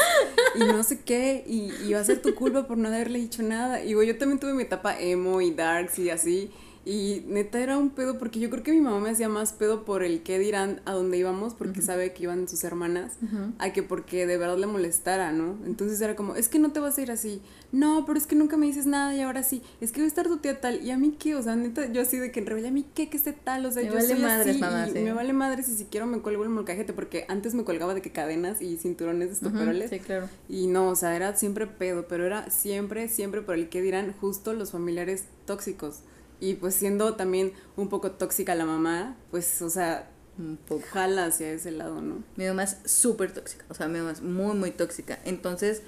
y 0.55 0.59
no 0.59 0.83
sé 0.83 0.99
qué, 1.01 1.43
y, 1.47 1.71
y 1.85 1.93
va 1.93 1.99
a 1.99 2.03
ser 2.03 2.21
tu 2.21 2.35
culpa 2.35 2.67
por 2.67 2.77
no 2.77 2.87
haberle 2.87 3.19
dicho 3.19 3.43
nada. 3.43 3.83
Y 3.83 3.91
yo 3.91 4.17
también 4.17 4.39
tuve 4.39 4.53
mi 4.53 4.63
etapa 4.63 4.99
emo 4.99 5.41
y 5.41 5.51
darks 5.51 5.99
y 5.99 6.09
así, 6.09 6.51
y 6.85 7.23
neta 7.27 7.59
era 7.59 7.77
un 7.77 7.91
pedo 7.91 8.17
porque 8.17 8.39
yo 8.39 8.49
creo 8.49 8.63
que 8.63 8.73
mi 8.73 8.81
mamá 8.81 8.99
me 8.99 9.09
hacía 9.09 9.29
más 9.29 9.53
pedo 9.53 9.85
por 9.85 10.03
el 10.03 10.21
qué 10.21 10.37
dirán 10.37 10.81
a 10.85 10.91
dónde 10.91 11.17
íbamos, 11.17 11.53
porque 11.53 11.81
sabe 11.81 12.13
que 12.13 12.23
iban 12.23 12.47
sus 12.49 12.63
hermanas, 12.63 13.13
a 13.57 13.71
que 13.71 13.83
porque 13.83 14.25
de 14.25 14.37
verdad 14.37 14.57
le 14.57 14.67
molestara, 14.67 15.31
¿no? 15.31 15.57
Entonces 15.65 16.01
era 16.01 16.15
como, 16.15 16.35
es 16.35 16.49
que 16.49 16.59
no 16.59 16.71
te 16.71 16.79
vas 16.79 16.97
a 16.97 17.01
ir 17.01 17.11
así. 17.11 17.41
No, 17.71 18.05
pero 18.05 18.19
es 18.19 18.27
que 18.27 18.35
nunca 18.35 18.55
me 18.55 18.67
dices 18.67 18.85
nada 18.85 19.15
y 19.15 19.21
ahora 19.21 19.41
sí. 19.41 19.63
Es 19.81 19.91
que 19.91 20.01
va 20.01 20.05
a 20.05 20.07
estar 20.07 20.27
tu 20.27 20.37
tía 20.37 20.61
tal. 20.61 20.83
Y 20.83 20.91
a 20.91 20.97
mí 20.97 21.15
qué, 21.17 21.35
o 21.35 21.41
sea, 21.41 21.55
neta, 21.55 21.91
yo 21.91 22.01
así 22.01 22.17
de 22.17 22.31
que 22.31 22.39
en 22.39 22.45
realidad 22.45 22.69
a 22.69 22.73
mí 22.73 22.85
qué, 22.93 23.09
que 23.09 23.17
esté 23.17 23.33
tal. 23.33 23.65
O 23.65 23.71
sea, 23.71 23.81
yo 23.81 23.95
vale 23.95 24.07
soy 24.07 24.23
así 24.23 24.59
mamá, 24.59 24.87
y 24.89 24.99
me 24.99 25.11
vale 25.11 25.33
madres 25.33 25.67
y 25.69 25.75
si 25.75 25.85
quiero 25.85 26.05
me 26.05 26.19
cuelgo 26.19 26.43
el 26.43 26.49
molcajete, 26.49 26.93
porque 26.93 27.25
antes 27.29 27.55
me 27.55 27.63
colgaba 27.63 27.95
de 27.95 28.03
que 28.03 28.11
cadenas 28.11 28.61
y 28.61 28.77
cinturones 28.77 29.29
de 29.29 29.33
estoperoles. 29.33 29.89
sí, 29.89 29.99
claro. 29.99 30.29
Y 30.47 30.67
no, 30.67 30.89
o 30.89 30.95
sea, 30.95 31.15
era 31.15 31.35
siempre 31.35 31.65
pedo, 31.65 32.07
pero 32.07 32.27
era 32.27 32.51
siempre, 32.51 33.07
siempre 33.07 33.41
por 33.41 33.55
el 33.55 33.69
qué 33.69 33.81
dirán 33.81 34.13
justo 34.21 34.53
los 34.53 34.71
familiares 34.71 35.25
tóxicos. 35.45 36.01
Y 36.39 36.55
pues 36.55 36.75
siendo 36.75 37.15
también 37.15 37.53
un 37.77 37.89
poco 37.89 38.11
tóxica 38.11 38.55
la 38.55 38.65
mamá, 38.65 39.15
pues, 39.31 39.61
o 39.61 39.69
sea, 39.69 40.09
Un 40.37 40.57
poco. 40.57 40.83
jala 40.91 41.25
hacia 41.25 41.51
ese 41.51 41.71
lado, 41.71 42.01
¿no? 42.01 42.23
Mi 42.35 42.45
mamá 42.45 42.63
es 42.63 42.77
súper 42.85 43.33
tóxica, 43.33 43.65
o 43.69 43.73
sea, 43.73 43.87
mi 43.87 43.99
mamá 43.99 44.11
es 44.11 44.21
muy, 44.21 44.55
muy 44.55 44.71
tóxica. 44.71 45.19
Entonces, 45.25 45.83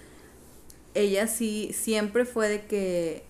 ella 0.94 1.28
sí, 1.28 1.72
siempre 1.74 2.26
fue 2.26 2.48
de 2.50 2.66
que, 2.66 3.26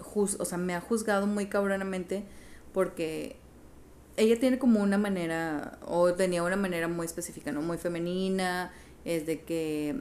juz- 0.00 0.36
o 0.40 0.44
sea, 0.44 0.58
me 0.58 0.74
ha 0.74 0.80
juzgado 0.80 1.26
muy 1.26 1.46
cabronamente 1.46 2.24
porque 2.72 3.36
ella 4.16 4.38
tiene 4.38 4.58
como 4.58 4.80
una 4.82 4.98
manera, 4.98 5.78
o 5.86 6.12
tenía 6.14 6.42
una 6.42 6.56
manera 6.56 6.88
muy 6.88 7.06
específica, 7.06 7.52
¿no? 7.52 7.62
Muy 7.62 7.78
femenina, 7.78 8.72
es 9.04 9.26
de 9.26 9.42
que, 9.42 10.00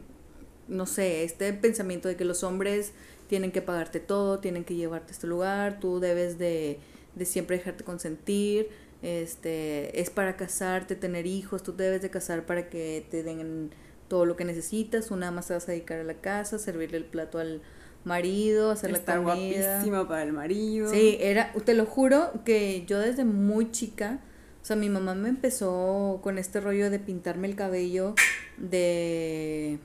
no 0.67 0.86
sé, 0.86 1.24
este 1.24 1.51
pensamiento 1.53 2.07
de 2.07 2.15
que 2.15 2.25
los 2.25 2.43
hombres 2.43 2.93
tienen 3.33 3.51
que 3.51 3.63
pagarte 3.63 3.99
todo, 3.99 4.37
tienen 4.37 4.63
que 4.63 4.75
llevarte 4.75 5.11
a 5.11 5.13
este 5.13 5.25
lugar, 5.25 5.79
tú 5.79 5.99
debes 5.99 6.37
de, 6.37 6.77
de 7.15 7.25
siempre 7.25 7.57
dejarte 7.57 7.83
consentir, 7.83 8.69
este, 9.01 9.99
es 9.99 10.11
para 10.11 10.37
casarte, 10.37 10.95
tener 10.95 11.25
hijos, 11.25 11.63
tú 11.63 11.73
te 11.73 11.81
debes 11.81 12.03
de 12.03 12.11
casar 12.11 12.45
para 12.45 12.69
que 12.69 13.07
te 13.09 13.23
den 13.23 13.71
todo 14.07 14.27
lo 14.27 14.35
que 14.35 14.45
necesitas, 14.45 15.09
nada 15.09 15.31
más 15.31 15.47
te 15.47 15.55
vas 15.55 15.67
a 15.67 15.71
dedicar 15.71 15.97
a 15.97 16.03
la 16.03 16.13
casa, 16.13 16.59
servirle 16.59 16.97
el 16.97 17.05
plato 17.05 17.39
al 17.39 17.63
marido, 18.03 18.69
hacer 18.69 18.91
Estar 18.91 19.17
la 19.17 19.33
comida. 19.33 19.77
guapísima 19.77 20.07
para 20.07 20.21
el 20.21 20.33
marido. 20.33 20.91
Sí, 20.91 21.17
era, 21.19 21.51
te 21.65 21.73
lo 21.73 21.87
juro 21.87 22.33
que 22.45 22.85
yo 22.85 22.99
desde 22.99 23.25
muy 23.25 23.71
chica, 23.71 24.19
o 24.61 24.65
sea, 24.65 24.75
mi 24.75 24.89
mamá 24.89 25.15
me 25.15 25.29
empezó 25.29 26.19
con 26.21 26.37
este 26.37 26.61
rollo 26.61 26.91
de 26.91 26.99
pintarme 26.99 27.47
el 27.47 27.55
cabello, 27.55 28.13
de 28.57 29.79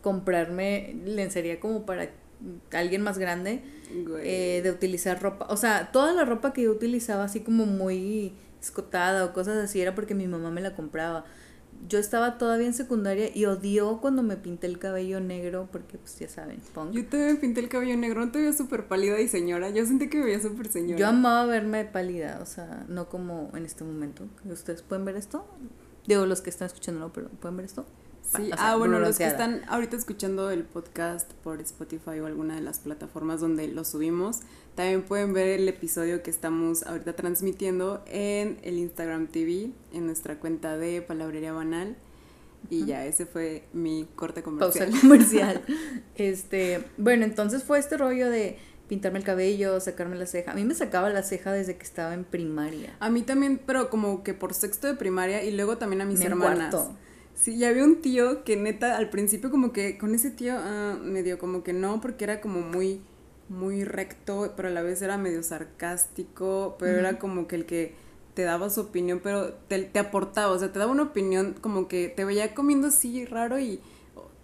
comprarme 0.00 0.96
lencería 1.04 1.60
como 1.60 1.84
para 1.84 2.21
alguien 2.72 3.02
más 3.02 3.18
grande, 3.18 3.62
eh, 4.22 4.60
de 4.62 4.70
utilizar 4.70 5.20
ropa, 5.22 5.46
o 5.48 5.56
sea, 5.56 5.92
toda 5.92 6.12
la 6.12 6.24
ropa 6.24 6.52
que 6.52 6.62
yo 6.62 6.72
utilizaba 6.72 7.24
así 7.24 7.40
como 7.40 7.66
muy 7.66 8.34
escotada 8.60 9.24
o 9.24 9.32
cosas 9.32 9.56
así 9.56 9.80
era 9.80 9.94
porque 9.94 10.14
mi 10.14 10.26
mamá 10.26 10.50
me 10.50 10.60
la 10.60 10.74
compraba. 10.74 11.24
Yo 11.88 11.98
estaba 11.98 12.38
todavía 12.38 12.68
en 12.68 12.74
secundaria 12.74 13.30
y 13.34 13.44
odió 13.46 14.00
cuando 14.00 14.22
me 14.22 14.36
pinté 14.36 14.68
el 14.68 14.78
cabello 14.78 15.18
negro 15.20 15.68
porque 15.72 15.98
pues 15.98 16.16
ya 16.18 16.28
saben, 16.28 16.60
punk. 16.72 16.92
Yo 16.92 17.06
te 17.06 17.34
pinté 17.34 17.60
el 17.60 17.68
cabello 17.68 17.96
negro, 17.96 18.24
no 18.24 18.30
te 18.30 18.38
veía 18.38 18.52
súper 18.52 18.86
pálida 18.86 19.20
y 19.20 19.26
señora. 19.26 19.70
Yo 19.70 19.84
sentí 19.84 20.08
que 20.08 20.18
me 20.18 20.26
veía 20.26 20.40
súper 20.40 20.68
señora. 20.68 20.98
Yo 20.98 21.08
amaba 21.08 21.44
verme 21.46 21.84
pálida, 21.84 22.38
o 22.40 22.46
sea, 22.46 22.84
no 22.88 23.08
como 23.08 23.50
en 23.54 23.64
este 23.64 23.82
momento. 23.82 24.24
¿Ustedes 24.44 24.82
pueden 24.82 25.04
ver 25.04 25.16
esto? 25.16 25.44
Digo, 26.06 26.24
los 26.26 26.40
que 26.40 26.50
están 26.50 26.66
escuchando, 26.66 27.00
no, 27.00 27.12
pero 27.12 27.28
¿pueden 27.28 27.56
ver 27.56 27.66
esto? 27.66 27.84
Sí, 28.34 28.50
O 28.52 28.56
sea, 28.56 28.72
ah, 28.72 28.76
bueno, 28.76 28.98
los 28.98 29.18
que 29.18 29.26
están 29.26 29.62
ahorita 29.68 29.96
escuchando 29.96 30.50
el 30.50 30.64
podcast 30.64 31.30
por 31.44 31.60
Spotify 31.60 32.20
o 32.20 32.26
alguna 32.26 32.54
de 32.54 32.62
las 32.62 32.78
plataformas 32.78 33.40
donde 33.40 33.68
lo 33.68 33.84
subimos, 33.84 34.40
también 34.74 35.02
pueden 35.02 35.34
ver 35.34 35.48
el 35.48 35.68
episodio 35.68 36.22
que 36.22 36.30
estamos 36.30 36.82
ahorita 36.84 37.14
transmitiendo 37.14 38.02
en 38.06 38.58
el 38.62 38.78
Instagram 38.78 39.26
TV, 39.26 39.70
en 39.92 40.06
nuestra 40.06 40.38
cuenta 40.40 40.78
de 40.78 41.02
Palabrería 41.02 41.52
Banal. 41.52 41.96
Y 42.70 42.86
ya, 42.86 43.04
ese 43.04 43.26
fue 43.26 43.64
mi 43.72 44.08
corte 44.14 44.40
Pausa 44.42 44.86
comercial. 44.86 45.00
comercial. 45.00 45.62
este, 46.14 46.84
bueno, 46.96 47.24
entonces 47.24 47.64
fue 47.64 47.78
este 47.78 47.98
rollo 47.98 48.30
de 48.30 48.56
pintarme 48.88 49.18
el 49.18 49.24
cabello, 49.24 49.80
sacarme 49.80 50.16
la 50.16 50.26
ceja. 50.26 50.52
A 50.52 50.54
mí 50.54 50.64
me 50.64 50.74
sacaba 50.74 51.10
la 51.10 51.22
ceja 51.22 51.52
desde 51.52 51.76
que 51.76 51.82
estaba 51.82 52.14
en 52.14 52.24
primaria. 52.24 52.96
A 53.00 53.10
mí 53.10 53.22
también, 53.22 53.60
pero 53.66 53.90
como 53.90 54.22
que 54.22 54.32
por 54.32 54.54
sexto 54.54 54.86
de 54.86 54.94
primaria 54.94 55.42
y 55.44 55.50
luego 55.50 55.76
también 55.76 56.02
a 56.02 56.04
mis 56.04 56.20
en 56.20 56.28
hermanas. 56.28 56.74
cuarto. 56.74 56.96
Sí, 57.34 57.54
y 57.54 57.64
había 57.64 57.84
un 57.84 58.00
tío 58.02 58.44
que 58.44 58.56
neta 58.56 58.96
al 58.96 59.10
principio 59.10 59.50
como 59.50 59.72
que 59.72 59.98
con 59.98 60.14
ese 60.14 60.30
tío 60.30 60.54
ah, 60.56 60.98
medio 61.02 61.38
como 61.38 61.62
que 61.62 61.72
no, 61.72 62.00
porque 62.00 62.24
era 62.24 62.40
como 62.40 62.60
muy, 62.60 63.00
muy 63.48 63.84
recto, 63.84 64.52
pero 64.56 64.68
a 64.68 64.70
la 64.70 64.82
vez 64.82 65.02
era 65.02 65.18
medio 65.18 65.42
sarcástico, 65.42 66.76
pero 66.78 66.98
era 66.98 67.18
como 67.18 67.48
que 67.48 67.56
el 67.56 67.66
que 67.66 67.94
te 68.34 68.42
daba 68.42 68.70
su 68.70 68.80
opinión, 68.80 69.20
pero 69.22 69.52
te, 69.68 69.82
te 69.82 69.98
aportaba, 69.98 70.52
o 70.52 70.58
sea, 70.58 70.72
te 70.72 70.78
daba 70.78 70.92
una 70.92 71.02
opinión 71.02 71.54
como 71.60 71.88
que 71.88 72.08
te 72.08 72.24
veía 72.24 72.54
comiendo 72.54 72.88
así 72.88 73.24
raro 73.24 73.58
y... 73.58 73.80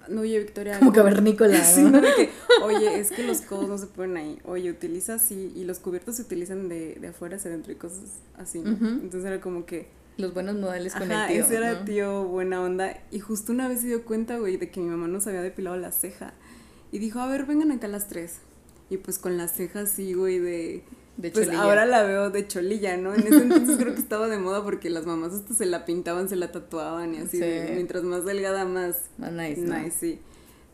No, 0.08 0.22
oye, 0.22 0.38
Victoria. 0.38 0.78
Como 0.78 0.92
cavernícola, 0.92 1.62
Sí, 1.64 1.82
¿no? 1.82 2.00
que, 2.00 2.30
oye, 2.62 2.98
es 2.98 3.10
que 3.10 3.22
los 3.24 3.42
codos 3.42 3.68
no 3.68 3.76
se 3.76 3.86
ponen 3.88 4.16
ahí. 4.16 4.38
Oye, 4.46 4.70
utiliza 4.70 5.14
así. 5.14 5.52
Y 5.54 5.64
los 5.64 5.80
cubiertos 5.80 6.16
se 6.16 6.22
utilizan 6.22 6.70
de, 6.70 6.94
de 6.94 7.08
afuera 7.08 7.36
hacia 7.36 7.50
adentro 7.50 7.72
y 7.72 7.76
cosas 7.76 8.04
así, 8.38 8.60
¿no? 8.60 8.70
Entonces 8.70 9.26
era 9.26 9.42
como 9.42 9.66
que, 9.66 9.88
Los 10.18 10.34
buenos 10.34 10.56
modales 10.56 10.92
con 10.94 11.10
Ajá, 11.10 11.28
el 11.28 11.32
tío. 11.36 11.44
ese 11.46 11.56
era 11.56 11.72
¿no? 11.78 11.84
tío 11.86 12.24
buena 12.24 12.60
onda. 12.60 12.98
Y 13.10 13.20
justo 13.20 13.52
una 13.52 13.68
vez 13.68 13.80
se 13.80 13.86
dio 13.86 14.04
cuenta, 14.04 14.36
güey, 14.38 14.56
de 14.58 14.70
que 14.70 14.80
mi 14.80 14.86
mamá 14.90 15.08
nos 15.08 15.26
había 15.26 15.40
depilado 15.42 15.76
la 15.76 15.90
ceja. 15.92 16.34
Y 16.92 16.98
dijo, 16.98 17.20
a 17.20 17.26
ver, 17.28 17.46
vengan 17.46 17.70
acá 17.72 17.88
las 17.88 18.08
tres. 18.08 18.38
Y 18.90 18.96
pues 18.98 19.18
con 19.18 19.36
la 19.36 19.48
ceja 19.48 19.80
así, 19.80 20.12
güey, 20.14 20.38
de... 20.38 20.82
De 21.18 21.32
pues 21.32 21.46
cholilla. 21.46 21.62
ahora 21.64 21.84
la 21.84 22.04
veo 22.04 22.30
de 22.30 22.46
cholilla, 22.46 22.96
¿no? 22.96 23.12
En 23.12 23.26
ese 23.26 23.42
entonces 23.42 23.76
creo 23.76 23.92
que 23.92 24.00
estaba 24.00 24.28
de 24.28 24.38
moda 24.38 24.62
porque 24.62 24.88
las 24.88 25.04
mamás 25.04 25.32
hasta 25.32 25.52
se 25.52 25.66
la 25.66 25.84
pintaban, 25.84 26.28
se 26.28 26.36
la 26.36 26.52
tatuaban 26.52 27.12
y 27.14 27.18
así. 27.18 27.38
Sí. 27.38 27.40
de- 27.40 27.72
mientras 27.74 28.04
más 28.04 28.24
delgada, 28.24 28.64
más 28.64 28.96
Más 29.18 29.32
nice, 29.32 29.60
¿no? 29.62 29.76
nice, 29.78 29.96
sí. 29.98 30.18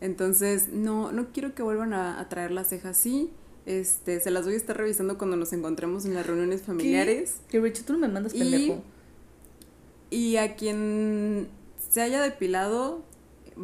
Entonces, 0.01 0.67
no, 0.71 1.11
no 1.11 1.31
quiero 1.33 1.55
que 1.55 1.63
vuelvan 1.63 1.93
a, 1.93 2.19
a 2.19 2.29
traer 2.29 2.51
la 2.51 2.63
ceja 2.63 2.89
así. 2.89 3.31
Este, 3.65 4.19
se 4.19 4.29
las 4.29 4.45
voy 4.45 4.53
a 4.53 4.57
estar 4.57 4.77
revisando 4.77 5.17
cuando 5.17 5.35
nos 5.35 5.51
encontremos 5.53 6.05
en 6.05 6.13
las 6.13 6.27
reuniones 6.27 6.61
familiares. 6.61 7.37
Que 7.49 7.59
Richard, 7.59 7.85
tú 7.85 7.93
no 7.93 7.99
me 7.99 8.07
mandas 8.07 8.33
pendejo. 8.33 8.73
Y 8.73 8.94
a 10.37 10.55
quien 10.55 11.47
se 11.89 12.01
haya 12.01 12.21
depilado 12.21 13.03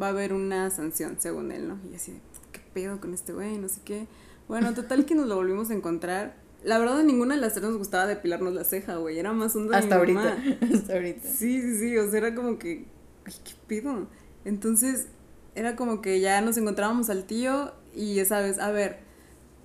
va 0.00 0.06
a 0.06 0.10
haber 0.10 0.32
una 0.32 0.70
sanción, 0.70 1.16
según 1.18 1.52
él, 1.52 1.68
¿no? 1.68 1.78
Y 1.90 1.94
así 1.96 2.20
¿qué 2.52 2.60
pedo 2.72 3.00
con 3.00 3.14
este 3.14 3.32
güey? 3.32 3.58
No 3.58 3.68
sé 3.68 3.80
qué. 3.84 4.06
Bueno, 4.48 4.74
total 4.74 5.04
que 5.06 5.14
nos 5.14 5.26
lo 5.26 5.36
volvimos 5.36 5.70
a 5.70 5.74
encontrar. 5.74 6.36
La 6.64 6.78
verdad, 6.78 7.02
ninguna 7.02 7.34
de 7.34 7.40
las 7.40 7.54
tres 7.54 7.64
nos 7.64 7.76
gustaba 7.76 8.06
depilarnos 8.06 8.52
la 8.54 8.64
ceja, 8.64 8.96
güey. 8.96 9.18
Era 9.18 9.32
más 9.32 9.54
de 9.54 9.76
Hasta 9.76 9.86
mi 9.96 10.00
ahorita. 10.00 10.20
mamá. 10.20 10.58
Hasta 10.74 10.92
ahorita. 10.94 11.28
Sí, 11.28 11.60
sí, 11.60 11.78
sí. 11.78 11.98
O 11.98 12.08
sea, 12.10 12.18
era 12.18 12.34
como 12.34 12.58
que, 12.58 12.86
ay, 13.24 13.34
¿qué 13.44 13.52
pedo? 13.66 14.06
Entonces, 14.44 15.08
era 15.54 15.76
como 15.76 16.00
que 16.00 16.20
ya 16.20 16.40
nos 16.40 16.56
encontrábamos 16.56 17.10
al 17.10 17.24
tío 17.24 17.72
y 17.94 18.14
ya 18.14 18.24
sabes, 18.24 18.58
a 18.58 18.70
ver, 18.70 19.00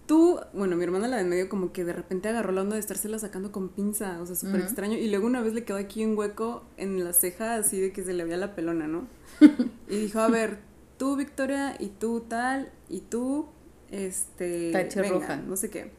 tú, 0.08 0.40
bueno, 0.54 0.76
mi 0.76 0.84
hermana 0.84 1.08
la 1.08 1.18
de 1.18 1.24
en 1.24 1.30
medio 1.30 1.50
como 1.50 1.72
que 1.72 1.84
de 1.84 1.94
repente 1.94 2.30
agarró 2.30 2.52
la 2.52 2.62
onda 2.62 2.76
de 2.76 2.80
estársela 2.80 3.20
sacando 3.20 3.52
con 3.52 3.70
pinza, 3.70 4.20
o 4.22 4.26
sea, 4.26 4.36
súper 4.36 4.62
extraño. 4.62 4.98
Y 4.98 5.10
luego 5.10 5.28
una 5.28 5.42
vez 5.42 5.54
le 5.54 5.64
quedó 5.64 5.78
aquí 5.78 6.04
un 6.06 6.18
hueco 6.18 6.64
en 6.78 7.04
la 7.04 7.14
ceja 7.14 7.56
así 7.56 7.80
de 7.80 7.92
que 7.92 8.04
se 8.04 8.14
le 8.14 8.24
veía 8.24 8.38
la 8.38 8.56
pelona, 8.56 8.88
¿no? 8.88 9.08
y 9.90 10.00
dijo, 10.00 10.20
a 10.20 10.30
ver, 10.30 10.60
tú 10.98 11.16
Victoria 11.16 11.76
y 11.80 11.90
tú 11.90 12.22
tal 12.22 12.72
y 12.90 13.02
tú, 13.02 13.48
este... 13.92 14.72
Tache 14.72 15.02
vengan, 15.02 15.22
roja. 15.22 15.36
No 15.38 15.56
sé 15.56 15.70
qué. 15.70 15.92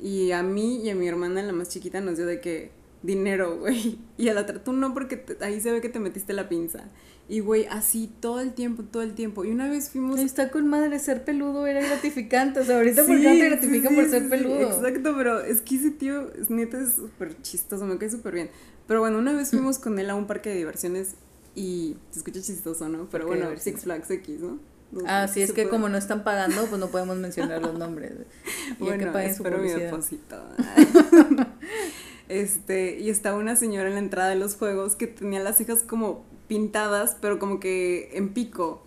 Y 0.00 0.30
a 0.30 0.42
mí 0.42 0.82
y 0.82 0.90
a 0.90 0.94
mi 0.94 1.08
hermana, 1.08 1.42
la 1.42 1.52
más 1.52 1.68
chiquita, 1.68 2.00
nos 2.00 2.16
dio 2.16 2.26
de 2.26 2.40
que 2.40 2.70
dinero, 3.02 3.58
güey. 3.58 3.98
Y 4.18 4.28
a 4.28 4.34
la 4.34 4.42
otra, 4.42 4.62
tú 4.62 4.72
no, 4.72 4.92
porque 4.94 5.16
te- 5.16 5.42
ahí 5.44 5.60
se 5.60 5.72
ve 5.72 5.80
que 5.80 5.88
te 5.88 5.98
metiste 6.00 6.32
la 6.32 6.48
pinza. 6.48 6.84
Y, 7.28 7.40
güey, 7.40 7.66
así 7.66 8.12
todo 8.20 8.40
el 8.40 8.54
tiempo, 8.54 8.82
todo 8.82 9.02
el 9.02 9.14
tiempo. 9.14 9.44
Y 9.44 9.50
una 9.52 9.68
vez 9.68 9.90
fuimos... 9.90 10.18
Está 10.18 10.50
con 10.50 10.66
madre, 10.66 10.98
ser 10.98 11.24
peludo 11.24 11.66
era 11.68 11.80
gratificante. 11.80 12.58
O 12.60 12.64
sea, 12.64 12.76
ahorita, 12.78 13.04
¿por 13.04 13.16
Sí, 13.16 13.22
qué 13.22 13.28
no 13.28 13.34
te 13.38 13.48
gratifican 13.48 13.90
sí, 13.90 13.94
por 13.94 14.08
ser 14.10 14.22
sí, 14.24 14.28
peludo? 14.28 14.60
exacto, 14.62 15.14
pero 15.16 15.40
es 15.40 15.60
que 15.60 15.76
ese 15.76 15.90
tío, 15.92 16.32
es, 16.34 16.50
neta, 16.50 16.80
es 16.80 16.94
súper 16.94 17.40
chistoso, 17.42 17.84
me 17.86 17.96
cae 17.98 18.10
súper 18.10 18.34
bien. 18.34 18.50
Pero 18.88 18.98
bueno, 19.00 19.18
una 19.18 19.32
vez 19.32 19.50
fuimos 19.50 19.78
con 19.78 19.98
él 20.00 20.10
a 20.10 20.16
un 20.16 20.26
parque 20.26 20.50
de 20.50 20.56
diversiones 20.56 21.14
y 21.54 21.96
se 22.10 22.18
escucha 22.18 22.40
chistoso, 22.42 22.88
¿no? 22.88 23.08
Pero 23.10 23.28
bueno. 23.28 23.46
Six 23.56 23.82
Flags 23.82 24.10
X, 24.10 24.40
¿no? 24.40 24.58
No 24.90 25.02
Ah, 25.06 25.28
sí, 25.28 25.40
es 25.40 25.50
que 25.52 25.62
puede. 25.62 25.68
como 25.70 25.88
no 25.88 25.96
están 25.98 26.24
pagando, 26.24 26.66
pues 26.66 26.80
no 26.80 26.88
podemos 26.88 27.16
mencionar 27.16 27.62
los 27.62 27.78
nombres. 27.78 28.10
Y 28.80 28.86
ya 28.86 28.98
que 28.98 29.04
Bueno, 29.04 29.12
paguen 29.12 29.34
su 29.36 29.44
mi 29.44 29.50
publicidad. 29.50 29.78
depósito. 29.78 30.36
este, 32.30 32.98
y 32.98 33.10
estaba 33.10 33.36
una 33.38 33.56
señora 33.56 33.88
en 33.88 33.94
la 33.94 34.00
entrada 34.00 34.30
de 34.30 34.36
los 34.36 34.54
juegos 34.56 34.96
que 34.96 35.06
tenía 35.06 35.40
las 35.40 35.56
cejas 35.58 35.82
como 35.82 36.24
pintadas, 36.48 37.16
pero 37.20 37.38
como 37.38 37.60
que 37.60 38.10
en 38.14 38.30
pico. 38.32 38.82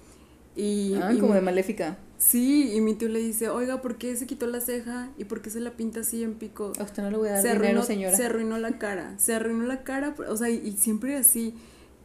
Y, 0.56 0.96
Ah, 1.02 1.12
y 1.14 1.18
como 1.20 1.30
mi- 1.34 1.36
de 1.40 1.42
maléfica. 1.42 1.98
Sí, 2.18 2.72
y 2.74 2.80
mi 2.80 2.94
tío 2.96 3.10
le 3.10 3.20
dice, 3.20 3.50
oiga, 3.50 3.82
¿por 3.82 3.98
qué 3.98 4.16
se 4.16 4.26
quitó 4.28 4.48
la 4.48 4.62
ceja? 4.62 5.10
¿Y 5.18 5.26
por 5.26 5.42
qué 5.42 5.50
se 5.50 5.60
la 5.60 5.72
pinta 5.72 6.00
así 6.02 6.24
en 6.24 6.36
pico? 6.36 6.72
A 6.80 6.84
usted 6.84 7.04
no 7.04 7.12
le 7.12 7.18
voy 7.18 7.28
a 7.28 7.32
dar 7.34 7.42
se 7.42 7.48
dinero, 7.50 7.66
arruinó, 7.66 7.84
señora. 7.84 8.16
se 8.16 8.26
arruinó 8.26 8.58
la 8.60 8.78
cara, 8.78 9.14
se 9.18 9.34
arruinó 9.34 9.66
la 9.66 9.84
cara, 9.84 10.16
o 10.30 10.38
sea, 10.38 10.50
y, 10.50 10.56
y 10.66 10.72
siempre 10.78 11.18
así, 11.18 11.54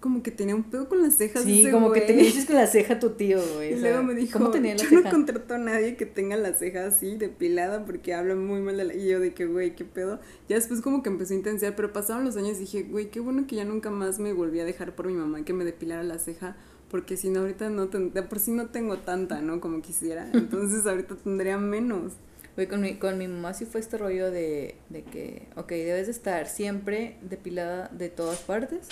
como 0.00 0.23
que 0.23 0.31
tenía 0.31 0.55
un 0.55 0.64
pedo 0.64 0.88
con 0.88 1.02
las 1.02 1.14
cejas. 1.17 1.43
Sí, 1.45 1.62
ese 1.62 1.71
como 1.73 1.90
que 1.93 2.00
güey. 2.00 2.07
te 2.07 2.23
dices 2.23 2.45
con 2.47 2.57
la 2.57 2.67
ceja 2.67 2.99
tu 3.00 3.11
tío, 3.11 3.40
güey. 3.57 3.71
Y 3.71 3.75
o 3.75 3.78
sea, 3.81 3.90
luego 3.90 4.05
me 4.05 4.14
dijo, 4.14 4.38
¿Cómo 4.38 4.50
tenía 4.50 4.75
la 4.75 4.83
yo 4.83 4.88
ceja? 4.88 5.02
no 5.02 5.11
contrato 5.11 5.55
a 5.55 5.59
nadie 5.59 5.97
que 5.97 6.07
tenga 6.07 6.37
la 6.37 6.52
ceja 6.55 6.87
así, 6.87 7.17
depilada, 7.17 7.85
porque 7.85 8.14
habla 8.14 8.35
muy 8.37 8.61
mal 8.61 8.76
de 8.76 8.85
la... 8.85 8.95
Y 8.95 9.09
yo 9.09 9.19
de 9.21 9.35
que, 9.35 9.47
güey, 9.47 9.75
qué 9.75 9.85
pedo. 9.85 10.21
Ya 10.49 10.57
después 10.57 10.81
como 10.81 11.02
que 11.02 11.09
empezó 11.11 11.35
a 11.35 11.37
intensiar, 11.37 11.75
pero 11.76 11.93
pasaron 11.93 12.25
los 12.25 12.37
años 12.37 12.57
y 12.59 12.61
dije, 12.61 12.83
güey, 12.85 13.11
qué 13.11 13.21
bueno 13.21 13.47
que 13.47 13.57
ya 13.57 13.64
nunca 13.64 13.90
más 13.90 14.19
me 14.19 14.33
volví 14.33 14.61
a 14.61 14.64
dejar 14.64 14.95
por 14.95 15.07
mi 15.09 15.14
mamá 15.14 15.45
que 15.45 15.52
me 15.52 15.64
depilara 15.64 16.02
la 16.05 16.19
ceja, 16.19 16.57
porque 16.90 17.17
si 17.17 17.28
no, 17.31 17.40
ahorita 17.40 17.69
no, 17.71 17.88
ten- 17.88 18.12
de 18.14 18.23
por 18.23 18.38
sí 18.38 18.50
no 18.52 18.67
tengo 18.69 18.99
tanta, 18.99 19.40
¿no? 19.43 19.61
Como 19.61 19.83
quisiera. 19.83 20.31
Entonces 20.35 20.87
ahorita 20.87 21.17
tendría 21.17 21.59
menos. 21.59 22.12
Güey, 22.55 22.67
con 22.69 22.81
mi, 22.81 22.97
con 22.97 23.19
mi 23.19 23.28
mamá 23.28 23.55
sí 23.55 23.67
fue 23.67 23.81
este 23.81 23.99
rollo 23.99 24.31
de, 24.31 24.76
de 24.88 25.02
que, 25.05 25.47
ok, 25.57 25.69
debes 25.71 26.07
de 26.07 26.12
estar 26.12 26.49
siempre 26.49 27.17
depilada 27.23 27.88
de 27.88 28.09
todas 28.09 28.38
partes. 28.40 28.88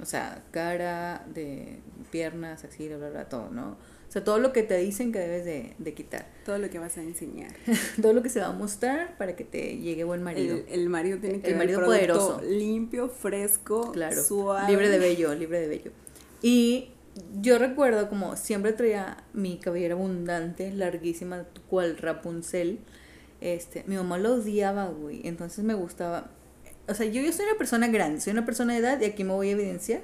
O 0.00 0.04
sea, 0.06 0.42
cara, 0.50 1.24
de 1.32 1.78
piernas, 2.10 2.64
axila, 2.64 2.96
bla, 2.96 3.10
bla, 3.10 3.28
todo, 3.28 3.50
¿no? 3.50 3.76
O 4.08 4.12
sea, 4.12 4.24
todo 4.24 4.38
lo 4.38 4.52
que 4.52 4.62
te 4.62 4.76
dicen 4.76 5.10
que 5.12 5.18
debes 5.18 5.44
de, 5.44 5.74
de 5.78 5.94
quitar. 5.94 6.26
Todo 6.44 6.58
lo 6.58 6.68
que 6.68 6.78
vas 6.78 6.98
a 6.98 7.02
enseñar. 7.02 7.52
todo 8.02 8.12
lo 8.12 8.22
que 8.22 8.28
se 8.28 8.40
va 8.40 8.46
a 8.48 8.52
mostrar 8.52 9.16
para 9.16 9.36
que 9.36 9.44
te 9.44 9.78
llegue 9.78 10.04
buen 10.04 10.22
marido. 10.22 10.56
El, 10.56 10.80
el 10.82 10.88
marido 10.88 11.18
tiene 11.18 11.40
que 11.40 11.50
El 11.52 11.56
marido 11.56 11.78
ver 11.80 11.86
poderoso. 11.86 12.42
limpio, 12.46 13.08
fresco, 13.08 13.92
Claro, 13.92 14.22
suave. 14.22 14.68
libre 14.70 14.88
de 14.90 14.98
vello, 14.98 15.34
libre 15.34 15.60
de 15.60 15.68
vello. 15.68 15.90
Y 16.42 16.90
yo 17.40 17.58
recuerdo 17.58 18.08
como 18.08 18.36
siempre 18.36 18.72
traía 18.72 19.24
mi 19.32 19.58
cabellera 19.58 19.94
abundante, 19.94 20.72
larguísima, 20.72 21.46
cual 21.68 21.96
Rapunzel. 21.98 22.80
Este, 23.40 23.82
mi 23.86 23.96
mamá 23.96 24.18
lo 24.18 24.34
odiaba, 24.34 24.86
güey. 24.88 25.26
Entonces 25.26 25.64
me 25.64 25.74
gustaba. 25.74 26.30
O 26.88 26.94
sea, 26.94 27.06
yo, 27.06 27.22
yo 27.22 27.32
soy 27.32 27.46
una 27.46 27.58
persona 27.58 27.88
grande, 27.88 28.20
soy 28.20 28.32
una 28.32 28.44
persona 28.44 28.72
de 28.72 28.80
edad 28.80 29.00
y 29.00 29.04
aquí 29.04 29.24
me 29.24 29.32
voy 29.32 29.48
a 29.48 29.52
evidenciar. 29.52 30.02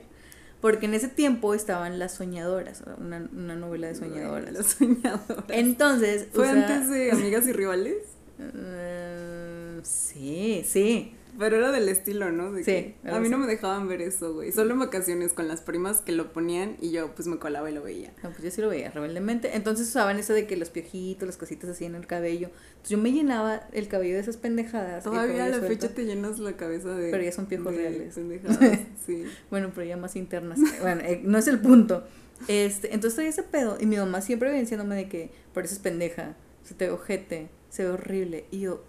Porque 0.61 0.87
en 0.87 0.95
ese 0.95 1.09
tiempo 1.09 1.55
estaban 1.55 1.99
Las 2.01 2.15
Soñadoras, 2.15 2.83
una, 2.99 3.29
una 3.33 3.55
novela 3.55 3.87
de 3.87 3.95
soñadoras. 3.95 4.53
Los 4.53 4.67
soñadores. 4.67 5.45
Entonces, 5.51 6.29
¿Fue 6.33 6.49
o 6.49 6.53
sea, 6.53 6.67
antes 6.67 6.91
de 6.91 7.13
Amigas 7.13 7.47
y 7.47 7.53
Rivales? 7.53 8.03
eh, 8.39 9.81
sí, 9.83 10.65
sí. 10.67 11.15
Pero 11.39 11.57
era 11.57 11.71
del 11.71 11.89
estilo, 11.89 12.33
¿no? 12.33 12.51
De 12.53 12.65
Sí, 12.65 12.73
que- 12.73 12.97
a 13.11 13.21
mí 13.21 13.29
no 13.29 13.39
me 13.39 13.47
dejaban 13.47 13.87
ver 13.87 14.03
eso, 14.03 14.35
güey. 14.35 14.51
Solo 14.51 14.73
en 14.75 14.81
vacaciones 14.81 15.33
con 15.33 15.47
las 15.47 15.61
primas 15.61 16.01
que 16.01 16.13
lo 16.13 16.33
ponían 16.33 16.77
y 16.81 16.91
yo 16.91 17.15
pues 17.15 17.29
me 17.29 17.39
colaba 17.39 17.71
y 17.71 17.75
lo 17.75 17.83
veía. 17.83 18.13
No, 18.23 18.31
pues 18.31 18.43
yo 18.43 18.51
sí 18.51 18.61
lo 18.61 18.69
veía 18.69 18.91
rebeldemente. 18.91 19.55
Entonces 19.57 19.89
usaban 19.89 20.19
eso 20.19 20.33
de 20.33 20.47
que 20.49 20.57
los 20.57 20.71
piojitos, 20.71 21.27
las 21.27 21.37
cositas 21.37 21.71
así 21.71 21.85
en 21.85 21.95
el 21.95 22.07
cabello. 22.07 22.49
Entonces 22.71 22.91
yo 22.91 22.99
me 22.99 23.13
llenaba 23.13 23.69
el 23.73 23.87
cabello 23.89 24.15
de 24.15 24.21
esas 24.21 24.37
pendejadas. 24.37 25.05
Todavía 25.05 25.45
a 25.45 25.49
la 25.49 25.59
suelto. 25.59 25.69
fecha 25.69 25.95
te 25.95 26.05
llenas 26.05 26.39
la 26.41 26.57
cabeza 26.57 26.89
de... 26.97 27.11
Pero 27.11 27.23
ya 27.23 27.33
son 27.33 27.47
piojos 27.47 27.73
de 27.73 27.79
reales. 27.79 28.15
pendejadas, 28.15 28.79
sí. 29.07 29.25
Bueno, 29.51 29.71
pero 29.75 29.87
ya 29.87 29.97
más 29.97 30.17
internas. 30.17 30.59
bueno, 30.83 31.03
eh, 31.05 31.21
no 31.25 31.39
es 31.39 31.47
el 31.47 31.61
punto. 31.61 32.05
Este, 32.49 32.89
entonces 32.95 33.15
traía 33.15 33.31
ese 33.31 33.43
pedo. 33.45 33.79
Y 33.81 33.87
mi 33.87 33.97
mamá 33.97 34.21
siempre 34.23 34.49
venía 34.49 34.63
diciéndome 34.63 34.97
de 34.97 35.09
que 35.09 35.31
pareces 35.55 35.79
pendeja, 35.79 36.37
se 36.65 36.75
te 36.75 36.87
ve 36.87 36.93
ojete, 36.93 37.49
se 37.69 37.85
ve 37.85 37.91
horrible. 37.91 38.45
Y 38.51 38.61
yo, 38.61 38.83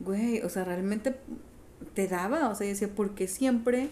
güey, 0.00 0.40
o 0.42 0.48
sea, 0.48 0.64
realmente 0.64 1.14
te 1.94 2.08
daba. 2.08 2.48
O 2.48 2.54
sea, 2.54 2.66
yo 2.66 2.72
decía, 2.72 2.94
¿por 2.94 3.14
qué 3.14 3.28
siempre 3.28 3.90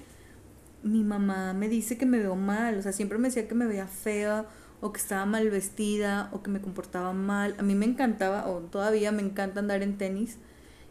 mi 0.83 1.05
mamá 1.05 1.53
me 1.53 1.69
dice 1.69 1.99
que 1.99 2.07
me 2.07 2.19
veo 2.19 2.37
mal? 2.37 2.79
O 2.79 2.83
sea, 2.83 2.93
siempre 2.93 3.19
me 3.19 3.29
decía 3.29 3.49
que 3.49 3.55
me 3.55 3.67
veía 3.67 3.87
fea 3.87 4.47
o 4.81 4.93
que 4.93 5.01
estaba 5.01 5.27
mal 5.27 5.49
vestida 5.51 6.29
o 6.33 6.43
que 6.43 6.51
me 6.51 6.61
comportaba 6.61 7.13
mal. 7.13 7.55
A 7.59 7.63
mí 7.63 7.75
me 7.75 7.87
encantaba, 7.87 8.49
o 8.49 8.61
todavía 8.61 9.13
me 9.13 9.23
encanta 9.23 9.61
andar 9.61 9.83
en 9.83 9.99
tenis. 9.99 10.39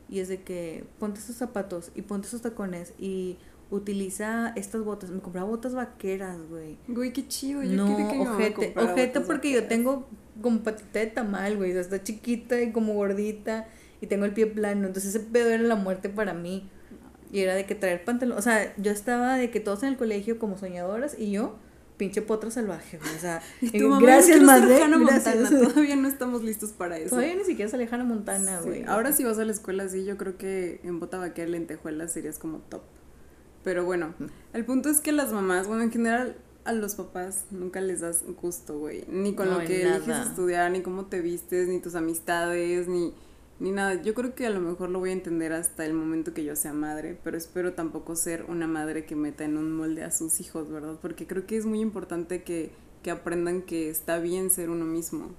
Y 0.10 0.20
es 0.20 0.28
de 0.28 0.42
que 0.42 0.86
ponte 1.00 1.20
esos 1.20 1.36
zapatos 1.36 1.92
y 1.96 2.04
ponte 2.04 2.28
esos 2.28 2.42
tacones 2.42 2.94
y 3.00 3.38
utiliza 3.72 4.54
estas 4.56 4.84
botas. 4.84 5.10
Me 5.10 5.20
compraba 5.20 5.50
botas 5.50 5.74
vaqueras, 5.74 6.38
güey. 6.50 6.78
Güey, 6.88 7.12
qué 7.14 7.28
chido. 7.28 7.64
Yo 7.64 7.72
No, 7.72 7.96
que 7.98 8.20
ojete, 8.20 8.74
ojete 8.78 9.22
porque 9.22 9.52
yo 9.52 9.68
tengo 9.68 10.08
como 10.42 10.60
patita 10.60 11.00
de 11.00 11.08
tamal, 11.08 11.58
güey. 11.58 11.72
O 11.72 11.74
sea, 11.74 11.82
está 11.82 12.04
chiquita 12.04 12.62
y 12.62 12.72
como 12.72 12.94
gordita 12.94 13.68
y 14.02 14.08
tengo 14.08 14.26
el 14.26 14.34
pie 14.34 14.48
plano. 14.48 14.88
Entonces 14.88 15.16
ese 15.16 15.26
pedo 15.26 15.50
era 15.50 15.64
la 15.64 15.76
muerte 15.76 16.10
para 16.10 16.34
mí. 16.34 16.70
Y 17.32 17.40
era 17.40 17.56
de 17.56 17.66
que 17.66 17.76
traer 17.76 18.04
pantalón. 18.04 18.38
O 18.38 18.42
sea, 18.42 18.74
yo 18.78 18.92
estaba 18.92 19.36
de 19.36 19.52
que 19.52 19.60
todos 19.60 19.84
en 19.84 19.90
el 19.90 19.98
colegio 19.98 20.40
como 20.40 20.58
soñadoras 20.58 21.18
y 21.18 21.32
yo, 21.32 21.56
pinche 21.98 22.22
potra 22.22 22.52
salvaje, 22.52 22.98
güey. 22.98 23.16
O 23.16 23.20
sea, 23.20 23.42
Y 23.62 23.72
tu 23.72 23.88
mamá, 23.88 24.06
gracias. 24.06 24.40
Hannah. 24.40 24.98
Montana, 24.98 25.50
Todavía 25.50 25.96
no 25.96 26.08
estamos 26.08 26.44
listos 26.44 26.72
para 26.72 26.98
eso. 26.98 27.10
Todavía 27.10 27.36
ni 27.36 27.44
siquiera 27.44 27.70
sale 27.70 27.88
Hannah 27.92 28.04
Montana, 28.04 28.62
Sí, 28.62 28.68
güey. 28.68 28.84
Ahora 28.86 29.12
si 29.12 29.24
vas 29.24 29.38
a 29.40 29.46
la 29.46 29.52
escuela, 29.52 29.88
sí, 29.90 30.06
yo 30.06 30.18
creo 30.18 30.38
que 30.38 30.80
en 30.84 31.00
bota 31.00 31.18
vaquera, 31.18 31.50
lentejuelas 31.50 32.12
serías 32.12 32.40
como 32.40 32.60
top. 32.60 32.82
Pero 33.64 33.84
bueno, 33.84 34.14
el 34.54 34.64
punto 34.64 34.90
es 34.90 35.02
que 35.02 35.12
las 35.12 35.32
mamás, 35.32 35.68
bueno, 35.68 35.82
en 35.82 35.92
general 35.92 36.36
a 36.66 36.74
los 36.74 36.96
papás 36.96 37.46
nunca 37.52 37.82
les 37.82 38.02
das 38.02 38.24
gusto, 38.42 38.78
güey. 38.78 39.06
Ni 39.08 39.34
con 39.34 39.50
No, 39.50 39.60
lo 39.60 39.66
que 39.66 39.84
eliges 39.84 40.28
estudiar, 40.28 40.72
ni 40.72 40.82
cómo 40.82 41.06
te 41.06 41.22
vistes, 41.22 41.68
ni 41.68 41.80
tus 41.80 41.96
amistades, 41.96 42.88
ni, 42.88 43.14
ni 43.60 43.72
nada. 43.72 44.02
Yo 44.02 44.14
creo 44.14 44.36
que 44.36 44.46
a 44.46 44.50
lo 44.50 44.60
mejor 44.60 44.90
lo 44.90 45.00
voy 45.00 45.12
a 45.12 45.14
entender 45.14 45.54
hasta 45.54 45.86
el 45.86 45.94
momento 45.94 46.34
que 46.34 46.44
yo 46.44 46.56
sea 46.56 46.74
madre, 46.74 47.18
pero 47.24 47.38
espero 47.38 47.74
tampoco 47.74 48.16
ser 48.16 48.46
una 48.48 48.68
madre 48.68 49.06
que 49.06 49.16
meta 49.16 49.46
en 49.46 49.58
un 49.58 49.72
molde 49.74 50.04
a 50.04 50.12
sus 50.12 50.40
hijos, 50.40 50.70
¿verdad? 50.70 50.98
Porque 51.02 51.28
creo 51.28 51.46
que 51.46 51.58
es 51.58 51.66
muy 51.66 51.80
importante 51.80 52.44
que, 52.44 52.72
que 53.04 53.12
aprendan 53.12 53.62
que 53.62 53.90
está 53.90 54.20
bien 54.20 54.50
ser 54.50 54.70
uno 54.70 54.86
mismo. 54.86 55.32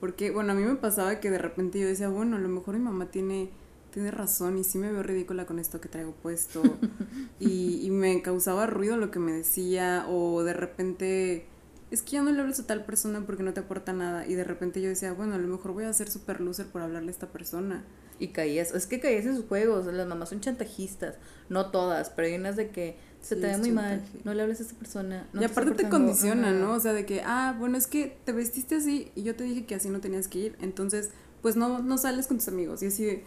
Porque, 0.00 0.30
bueno, 0.30 0.52
a 0.52 0.54
mí 0.54 0.62
me 0.62 0.76
pasaba 0.76 1.20
que 1.20 1.30
de 1.30 1.38
repente 1.38 1.80
yo 1.80 1.86
decía, 1.86 2.08
bueno, 2.08 2.36
a 2.36 2.40
lo 2.40 2.48
mejor 2.48 2.74
mi 2.74 2.84
mamá 2.84 3.10
tiene, 3.10 3.48
tiene 3.92 4.10
razón 4.10 4.58
y 4.58 4.64
sí 4.64 4.76
me 4.76 4.92
veo 4.92 5.02
ridícula 5.02 5.46
con 5.46 5.58
esto 5.58 5.80
que 5.80 5.88
traigo 5.88 6.12
puesto. 6.12 6.62
y, 7.40 7.80
y 7.82 7.90
me 7.90 8.20
causaba 8.20 8.66
ruido 8.66 8.98
lo 8.98 9.10
que 9.10 9.18
me 9.18 9.32
decía 9.32 10.04
o 10.08 10.42
de 10.42 10.52
repente, 10.52 11.46
es 11.90 12.02
que 12.02 12.12
ya 12.12 12.22
no 12.22 12.30
le 12.32 12.40
hables 12.40 12.58
a 12.60 12.66
tal 12.66 12.84
persona 12.84 13.22
porque 13.24 13.42
no 13.42 13.52
te 13.52 13.60
aporta 13.60 13.92
nada. 13.92 14.26
Y 14.26 14.34
de 14.34 14.44
repente 14.44 14.80
yo 14.82 14.88
decía, 14.88 15.12
bueno, 15.12 15.34
a 15.34 15.38
lo 15.38 15.46
mejor 15.48 15.72
voy 15.72 15.84
a 15.84 15.92
ser 15.92 16.10
super 16.10 16.40
loser 16.40 16.66
por 16.66 16.82
hablarle 16.82 17.08
a 17.08 17.12
esta 17.12 17.28
persona. 17.28 17.84
Y 18.18 18.28
caías, 18.28 18.72
es 18.74 18.86
que 18.86 18.98
caías 18.98 19.26
en 19.26 19.36
sus 19.36 19.44
juegos, 19.44 19.86
las 19.86 20.06
mamás 20.06 20.30
son 20.30 20.40
chantajistas, 20.40 21.16
no 21.50 21.70
todas, 21.70 22.08
pero 22.10 22.28
hay 22.28 22.34
unas 22.34 22.56
de 22.56 22.70
que 22.70 22.96
se 23.20 23.34
Sí, 23.34 23.40
te 23.42 23.46
ve 23.48 23.58
muy 23.58 23.70
mal, 23.72 24.02
no 24.24 24.32
le 24.32 24.42
hables 24.42 24.60
a 24.60 24.62
esta 24.62 24.74
persona. 24.74 25.26
no 25.34 25.42
y 25.42 25.44
te 25.44 25.50
aparte 25.52 25.72
te 25.72 25.88
condiciona. 25.90 26.50
¿no? 26.52 26.72
O 26.72 26.80
sea, 26.80 26.94
de 26.94 27.04
que, 27.04 27.20
ah, 27.26 27.54
bueno, 27.58 27.76
es 27.76 27.86
que 27.86 28.16
te 28.24 28.32
vestiste 28.32 28.76
así 28.76 29.12
y 29.14 29.22
yo 29.22 29.36
te 29.36 29.44
dije 29.44 29.66
que 29.66 29.74
así 29.74 29.90
no 29.90 30.00
tenías 30.00 30.28
que 30.28 30.38
ir, 30.38 30.56
entonces, 30.60 31.10
pues 31.42 31.56
no, 31.56 31.80
no 31.82 31.98
sales 31.98 32.26
con 32.26 32.38
tus 32.38 32.48
amigos. 32.48 32.82
Y 32.82 32.86
así 32.86 33.04
de, 33.04 33.24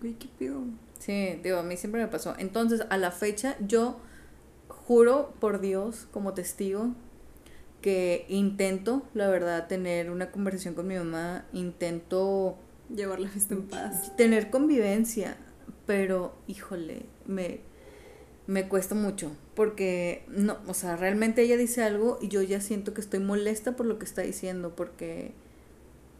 ¿qué 0.00 0.28
pido? 0.38 0.62
Sí, 1.00 1.40
digo, 1.42 1.58
a 1.58 1.62
mí 1.64 1.76
siempre 1.76 2.00
me 2.00 2.08
pasó. 2.08 2.34
Entonces, 2.38 2.82
a 2.90 2.96
la 2.98 3.10
fecha, 3.10 3.56
yo 3.66 3.98
juro 4.68 5.34
por 5.40 5.60
Dios, 5.60 6.06
como 6.12 6.34
testigo, 6.34 6.94
que 7.88 8.26
intento, 8.28 9.02
la 9.14 9.28
verdad, 9.28 9.66
tener 9.66 10.10
una 10.10 10.30
conversación 10.30 10.74
con 10.74 10.86
mi 10.86 10.96
mamá, 10.96 11.46
intento 11.54 12.58
Llevar 12.94 13.18
la 13.18 13.30
fiesta 13.30 13.54
en 13.54 13.62
paz. 13.62 14.14
tener 14.14 14.50
convivencia, 14.50 15.38
pero 15.86 16.36
híjole, 16.46 17.06
me, 17.24 17.60
me 18.46 18.68
cuesta 18.68 18.94
mucho, 18.94 19.32
porque 19.54 20.22
no, 20.28 20.58
o 20.66 20.74
sea, 20.74 20.96
realmente 20.96 21.40
ella 21.40 21.56
dice 21.56 21.82
algo 21.82 22.18
y 22.20 22.28
yo 22.28 22.42
ya 22.42 22.60
siento 22.60 22.92
que 22.92 23.00
estoy 23.00 23.20
molesta 23.20 23.74
por 23.74 23.86
lo 23.86 23.98
que 23.98 24.04
está 24.04 24.20
diciendo, 24.20 24.76
porque 24.76 25.32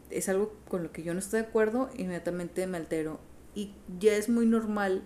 es 0.09 0.31
algo 0.31 0.55
con 0.69 0.83
lo 0.83 0.91
que 0.91 1.03
yo 1.03 1.13
no 1.13 1.19
estoy 1.19 1.43
de 1.43 1.49
acuerdo, 1.49 1.91
inmediatamente 1.99 2.67
me 2.67 2.79
altero. 2.79 3.21
Y 3.55 3.75
ya 3.99 4.17
es 4.17 4.31
muy 4.31 4.47
normal 4.47 5.03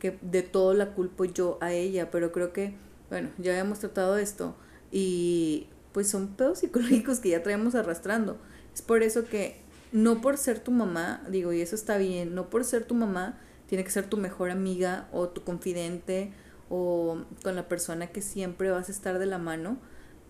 que 0.00 0.18
de 0.22 0.42
todo 0.42 0.74
la 0.74 0.92
culpo 0.92 1.24
yo 1.24 1.56
a 1.60 1.72
ella, 1.72 2.10
pero 2.10 2.32
creo 2.32 2.52
que, 2.52 2.74
bueno, 3.10 3.30
ya 3.38 3.52
habíamos 3.52 3.78
tratado 3.78 4.18
esto 4.18 4.56
y 4.90 5.68
pues 5.94 6.10
son 6.10 6.34
pedos 6.34 6.58
psicológicos 6.58 7.20
que 7.20 7.30
ya 7.30 7.42
traemos 7.42 7.74
arrastrando. 7.74 8.36
Es 8.74 8.82
por 8.82 9.02
eso 9.02 9.24
que 9.24 9.56
no 9.92 10.20
por 10.20 10.36
ser 10.36 10.58
tu 10.58 10.72
mamá, 10.72 11.22
digo, 11.30 11.52
y 11.52 11.60
eso 11.60 11.76
está 11.76 11.96
bien, 11.96 12.34
no 12.34 12.50
por 12.50 12.64
ser 12.64 12.84
tu 12.84 12.94
mamá, 12.94 13.38
tiene 13.68 13.84
que 13.84 13.90
ser 13.90 14.06
tu 14.06 14.16
mejor 14.16 14.50
amiga 14.50 15.08
o 15.12 15.28
tu 15.28 15.44
confidente 15.44 16.32
o 16.68 17.24
con 17.44 17.54
la 17.54 17.68
persona 17.68 18.08
que 18.08 18.20
siempre 18.20 18.70
vas 18.70 18.88
a 18.88 18.92
estar 18.92 19.20
de 19.20 19.26
la 19.26 19.38
mano. 19.38 19.78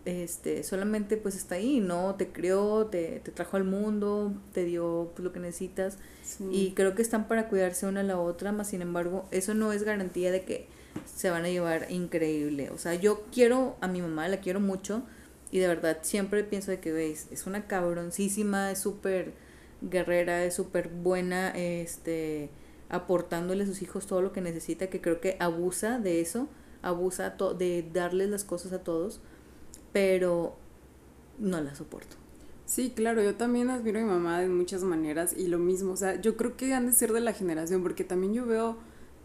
Este, 0.05 0.62
solamente 0.64 1.16
pues 1.16 1.35
está 1.35 1.55
ahí, 1.55 1.81
¿no? 1.81 2.14
Te 2.16 2.29
crió, 2.29 2.88
te, 2.90 3.20
te 3.20 3.33
trajo 3.33 3.57
al 3.57 3.64
mundo, 3.64 4.35
te 4.53 4.66
dio 4.66 5.12
pues, 5.14 5.24
lo 5.24 5.33
que 5.33 5.40
necesitas. 5.40 5.96
Sí. 6.22 6.46
Y 6.53 6.72
creo 6.72 6.94
que 6.94 7.00
están 7.00 7.27
para 7.27 7.48
cuidarse 7.48 7.87
una 7.87 8.00
a 8.00 8.05
la 8.05 8.18
otra, 8.18 8.53
más 8.53 8.68
sin 8.68 8.83
embargo, 8.83 9.27
eso 9.31 9.55
no 9.55 9.72
es 9.72 9.83
garantía 9.83 10.31
de 10.31 10.42
que 10.42 10.68
se 11.07 11.31
van 11.31 11.46
a 11.46 11.48
llevar 11.48 11.90
increíble. 11.90 12.68
O 12.68 12.77
sea, 12.77 12.94
yo 12.94 13.24
quiero 13.33 13.77
a 13.81 13.88
mi 13.88 14.03
mamá, 14.03 14.29
la 14.29 14.40
quiero 14.40 14.61
mucho, 14.61 15.05
y 15.55 15.61
de 15.61 15.69
verdad 15.69 16.01
siempre 16.03 16.45
pienso 16.45 16.73
de 16.73 16.81
que, 16.81 16.93
veis, 16.93 17.29
es 17.33 17.47
una 17.47 17.69
cabroncísima, 17.69 18.73
es 18.73 18.81
súper 18.81 19.35
guerrera, 19.83 20.45
es 20.45 20.55
súper 20.55 20.88
buena, 20.90 21.51
este, 21.51 22.51
aportándole 22.90 23.64
a 23.64 23.67
sus 23.67 23.83
hijos 23.83 24.07
todo 24.09 24.23
lo 24.23 24.33
que 24.33 24.43
necesita, 24.43 24.88
que 24.88 25.01
creo 25.01 25.23
que 25.23 25.38
abusa 25.40 26.01
de 26.01 26.21
eso, 26.21 26.49
abusa 26.83 27.38
to- 27.38 27.55
de 27.55 27.88
darles 27.95 28.31
las 28.31 28.45
cosas 28.45 28.73
a 28.75 28.81
todos, 28.85 29.21
pero 29.93 30.57
no 31.38 31.61
la 31.61 31.75
soporto. 31.75 32.17
Sí, 32.67 32.93
claro, 32.97 33.23
yo 33.23 33.35
también 33.37 33.71
admiro 33.71 34.01
a 34.01 34.03
mi 34.03 34.09
mamá 34.09 34.40
de 34.40 34.49
muchas 34.49 34.83
maneras 34.83 35.35
y 35.37 35.49
lo 35.49 35.59
mismo, 35.59 35.93
o 35.93 35.97
sea, 35.97 36.21
yo 36.21 36.37
creo 36.37 36.57
que 36.57 36.73
han 36.73 36.87
de 36.87 36.93
ser 36.93 37.12
de 37.12 37.21
la 37.21 37.35
generación, 37.35 37.83
porque 37.83 38.05
también 38.05 38.33
yo 38.35 38.47
veo 38.47 38.79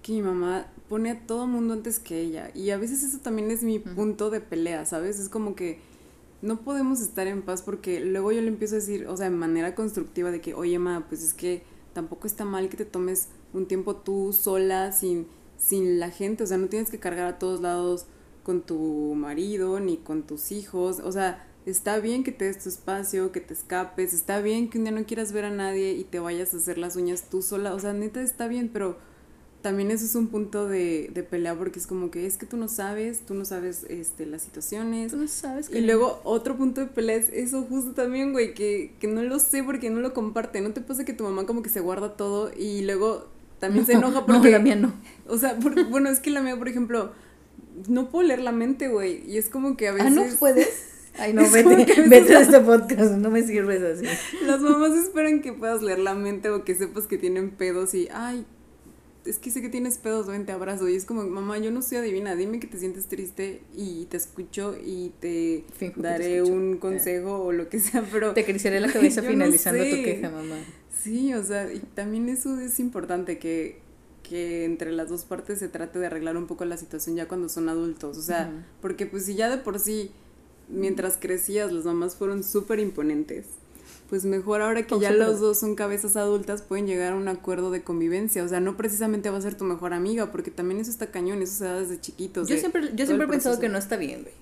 que 0.03 0.13
mi 0.13 0.21
mamá 0.21 0.67
pone 0.89 1.11
a 1.11 1.25
todo 1.25 1.47
mundo 1.47 1.73
antes 1.73 1.99
que 1.99 2.19
ella 2.21 2.51
y 2.53 2.71
a 2.71 2.77
veces 2.77 3.03
eso 3.03 3.19
también 3.19 3.51
es 3.51 3.63
mi 3.63 3.79
punto 3.79 4.29
de 4.29 4.41
pelea, 4.41 4.85
¿sabes? 4.85 5.19
Es 5.19 5.29
como 5.29 5.55
que 5.55 5.79
no 6.41 6.61
podemos 6.61 7.01
estar 7.01 7.27
en 7.27 7.41
paz 7.41 7.61
porque 7.61 7.99
luego 7.99 8.31
yo 8.31 8.41
le 8.41 8.47
empiezo 8.47 8.75
a 8.75 8.79
decir, 8.79 9.07
o 9.07 9.17
sea, 9.17 9.29
de 9.29 9.35
manera 9.35 9.75
constructiva 9.75 10.31
de 10.31 10.41
que, 10.41 10.53
oye, 10.53 10.79
ma, 10.79 11.05
pues 11.07 11.23
es 11.23 11.33
que 11.33 11.63
tampoco 11.93 12.27
está 12.27 12.45
mal 12.45 12.69
que 12.69 12.77
te 12.77 12.85
tomes 12.85 13.29
un 13.53 13.67
tiempo 13.67 13.95
tú 13.95 14.31
sola, 14.33 14.91
sin, 14.91 15.27
sin 15.57 15.99
la 15.99 16.11
gente, 16.11 16.43
o 16.43 16.47
sea, 16.47 16.57
no 16.57 16.67
tienes 16.67 16.89
que 16.89 16.99
cargar 16.99 17.27
a 17.27 17.39
todos 17.39 17.61
lados 17.61 18.05
con 18.43 18.61
tu 18.61 19.13
marido 19.15 19.79
ni 19.79 19.97
con 19.97 20.23
tus 20.23 20.51
hijos, 20.51 20.99
o 20.99 21.11
sea, 21.11 21.45
está 21.65 21.99
bien 21.99 22.23
que 22.23 22.31
te 22.31 22.45
des 22.45 22.63
tu 22.63 22.69
espacio, 22.69 23.31
que 23.31 23.41
te 23.41 23.53
escapes, 23.53 24.13
está 24.13 24.41
bien 24.41 24.69
que 24.69 24.77
un 24.77 24.85
día 24.85 24.93
no 24.93 25.05
quieras 25.05 25.31
ver 25.33 25.45
a 25.45 25.51
nadie 25.51 25.93
y 25.93 26.03
te 26.03 26.19
vayas 26.19 26.53
a 26.53 26.57
hacer 26.57 26.77
las 26.77 26.95
uñas 26.95 27.29
tú 27.29 27.41
sola, 27.41 27.73
o 27.73 27.79
sea, 27.79 27.93
neta 27.93 28.21
está 28.21 28.47
bien, 28.47 28.69
pero 28.71 28.97
también 29.61 29.91
eso 29.91 30.05
es 30.05 30.15
un 30.15 30.27
punto 30.27 30.67
de, 30.67 31.09
de 31.13 31.23
pelea 31.23 31.53
porque 31.55 31.79
es 31.79 31.87
como 31.87 32.11
que 32.11 32.25
es 32.25 32.37
que 32.37 32.45
tú 32.45 32.55
no 32.55 32.67
sabes, 32.69 33.21
tú 33.25 33.33
no 33.33 33.43
sabes 33.43 33.85
este, 33.89 34.25
las 34.25 34.41
situaciones. 34.43 35.11
Tú 35.11 35.17
no 35.17 35.27
sabes 35.27 35.67
que 35.69 35.79
Y 35.79 35.81
luego 35.81 36.21
otro 36.23 36.55
punto 36.55 36.81
de 36.81 36.87
pelea 36.87 37.17
es 37.17 37.29
eso 37.29 37.63
justo 37.63 37.91
también, 37.91 38.31
güey, 38.31 38.53
que, 38.53 38.93
que 38.99 39.07
no 39.07 39.21
lo 39.23 39.39
sé 39.39 39.63
porque 39.63 39.89
no 39.89 39.99
lo 39.99 40.13
comparte. 40.13 40.61
¿No 40.61 40.71
te 40.71 40.81
pasa 40.81 41.03
que 41.03 41.13
tu 41.13 41.23
mamá 41.25 41.45
como 41.45 41.61
que 41.61 41.69
se 41.69 41.81
guarda 41.81 42.15
todo 42.15 42.51
y 42.57 42.83
luego 42.83 43.27
también 43.59 43.85
se 43.85 43.93
enoja 43.93 44.25
porque... 44.25 44.47
No, 44.49 44.57
la 44.57 44.59
mía 44.59 44.75
no. 44.77 44.93
O 45.27 45.37
sea, 45.37 45.57
por- 45.59 45.89
bueno, 45.89 46.09
es 46.09 46.21
que 46.21 46.29
la 46.31 46.41
mía, 46.41 46.57
por 46.57 46.69
ejemplo, 46.69 47.11
no 47.89 48.09
puedo 48.09 48.27
leer 48.27 48.39
la 48.41 48.53
mente, 48.53 48.87
güey. 48.87 49.29
Y 49.29 49.37
es 49.37 49.49
como 49.49 49.75
que 49.75 49.89
a 49.89 49.91
veces... 49.91 50.07
Ah, 50.07 50.09
no 50.11 50.23
puedes. 50.39 50.69
Ay, 51.17 51.33
no, 51.33 51.41
vete, 51.51 52.01
vete 52.07 52.33
de 52.33 52.41
este 52.41 52.61
podcast, 52.61 53.11
no 53.15 53.29
me 53.29 53.43
sirves 53.43 53.81
así. 53.83 54.05
Las 54.45 54.61
mamás 54.61 54.93
esperan 54.93 55.41
que 55.41 55.51
puedas 55.51 55.81
leer 55.81 55.99
la 55.99 56.15
mente 56.15 56.49
o 56.49 56.63
que 56.63 56.75
sepas 56.75 57.07
que 57.07 57.17
tienen 57.17 57.51
pedos 57.51 57.93
y, 57.93 58.07
ay, 58.13 58.45
es 59.29 59.37
que 59.37 59.51
sé 59.51 59.61
que 59.61 59.69
tienes 59.69 59.97
pedos, 59.97 60.27
ven, 60.27 60.45
te 60.45 60.51
abrazo. 60.51 60.89
Y 60.89 60.95
es 60.95 61.05
como, 61.05 61.23
mamá, 61.23 61.57
yo 61.57 61.71
no 61.71 61.81
soy 61.81 61.99
adivina, 61.99 62.35
dime 62.35 62.59
que 62.59 62.67
te 62.67 62.77
sientes 62.77 63.05
triste 63.07 63.61
y 63.75 64.05
te 64.05 64.17
escucho 64.17 64.75
y 64.83 65.13
te 65.19 65.63
Finjo 65.73 65.95
que 65.95 66.01
te 66.01 66.07
daré 66.07 66.43
un 66.43 66.77
consejo 66.77 67.43
o 67.43 67.51
lo 67.51 67.69
que 67.69 67.79
sea, 67.79 68.03
pero... 68.11 68.33
Te 68.33 68.41
acariciaré 68.41 68.79
la 68.79 68.91
cabeza 68.91 69.21
Yo 69.21 69.27
no 69.27 69.31
finalizando 69.31 69.83
tu 69.83 69.89
sé. 69.89 70.03
queja, 70.03 70.29
mamá. 70.29 70.57
Sí, 71.01 71.33
o 71.33 71.43
sea, 71.43 71.71
y 71.71 71.79
también 71.79 72.27
eso 72.27 72.59
es 72.59 72.79
importante 72.79 73.39
que, 73.39 73.79
que 74.23 74.65
entre 74.65 74.91
las 74.91 75.09
dos 75.09 75.23
partes 75.25 75.59
se 75.59 75.69
trate 75.69 75.99
de 75.99 76.07
arreglar 76.07 76.35
un 76.35 76.47
poco 76.47 76.65
la 76.65 76.77
situación 76.77 77.15
ya 77.15 77.27
cuando 77.27 77.47
son 77.47 77.69
adultos, 77.69 78.17
o 78.17 78.21
sea, 78.21 78.65
porque 78.81 79.05
pues 79.05 79.25
si 79.25 79.35
ya 79.35 79.49
de 79.49 79.57
por 79.57 79.79
sí, 79.79 80.11
mientras 80.67 81.17
crecías, 81.17 81.71
las 81.71 81.85
mamás 81.85 82.15
fueron 82.15 82.43
súper 82.43 82.79
imponentes, 82.79 83.45
pues 84.09 84.25
mejor 84.25 84.61
ahora 84.61 84.87
que 84.87 84.99
ya 84.99 85.11
los 85.11 85.39
dos 85.39 85.59
son 85.59 85.75
cabezas 85.75 86.15
adultas 86.15 86.63
pueden 86.63 86.87
llegar 86.87 87.13
a 87.13 87.15
un 87.15 87.27
acuerdo 87.27 87.69
de 87.69 87.83
convivencia, 87.83 88.43
o 88.43 88.47
sea, 88.47 88.59
no 88.59 88.75
precisamente 88.75 89.29
va 89.29 89.37
a 89.37 89.41
ser 89.41 89.55
tu 89.55 89.65
mejor 89.65 89.93
amiga, 89.93 90.31
porque 90.31 90.49
también 90.49 90.81
eso 90.81 90.89
está 90.89 91.11
cañón, 91.11 91.41
eso 91.41 91.53
se 91.53 91.65
da 91.65 91.79
desde 91.79 92.01
chiquitos. 92.01 92.47
Yo 92.47 92.55
de 92.55 92.59
siempre, 92.59 92.91
yo 92.95 93.05
siempre 93.05 93.27
he 93.27 93.29
pensado 93.29 93.59
que 93.59 93.69
no 93.69 93.77
está 93.77 93.97
bien, 93.97 94.23
güey. 94.23 94.33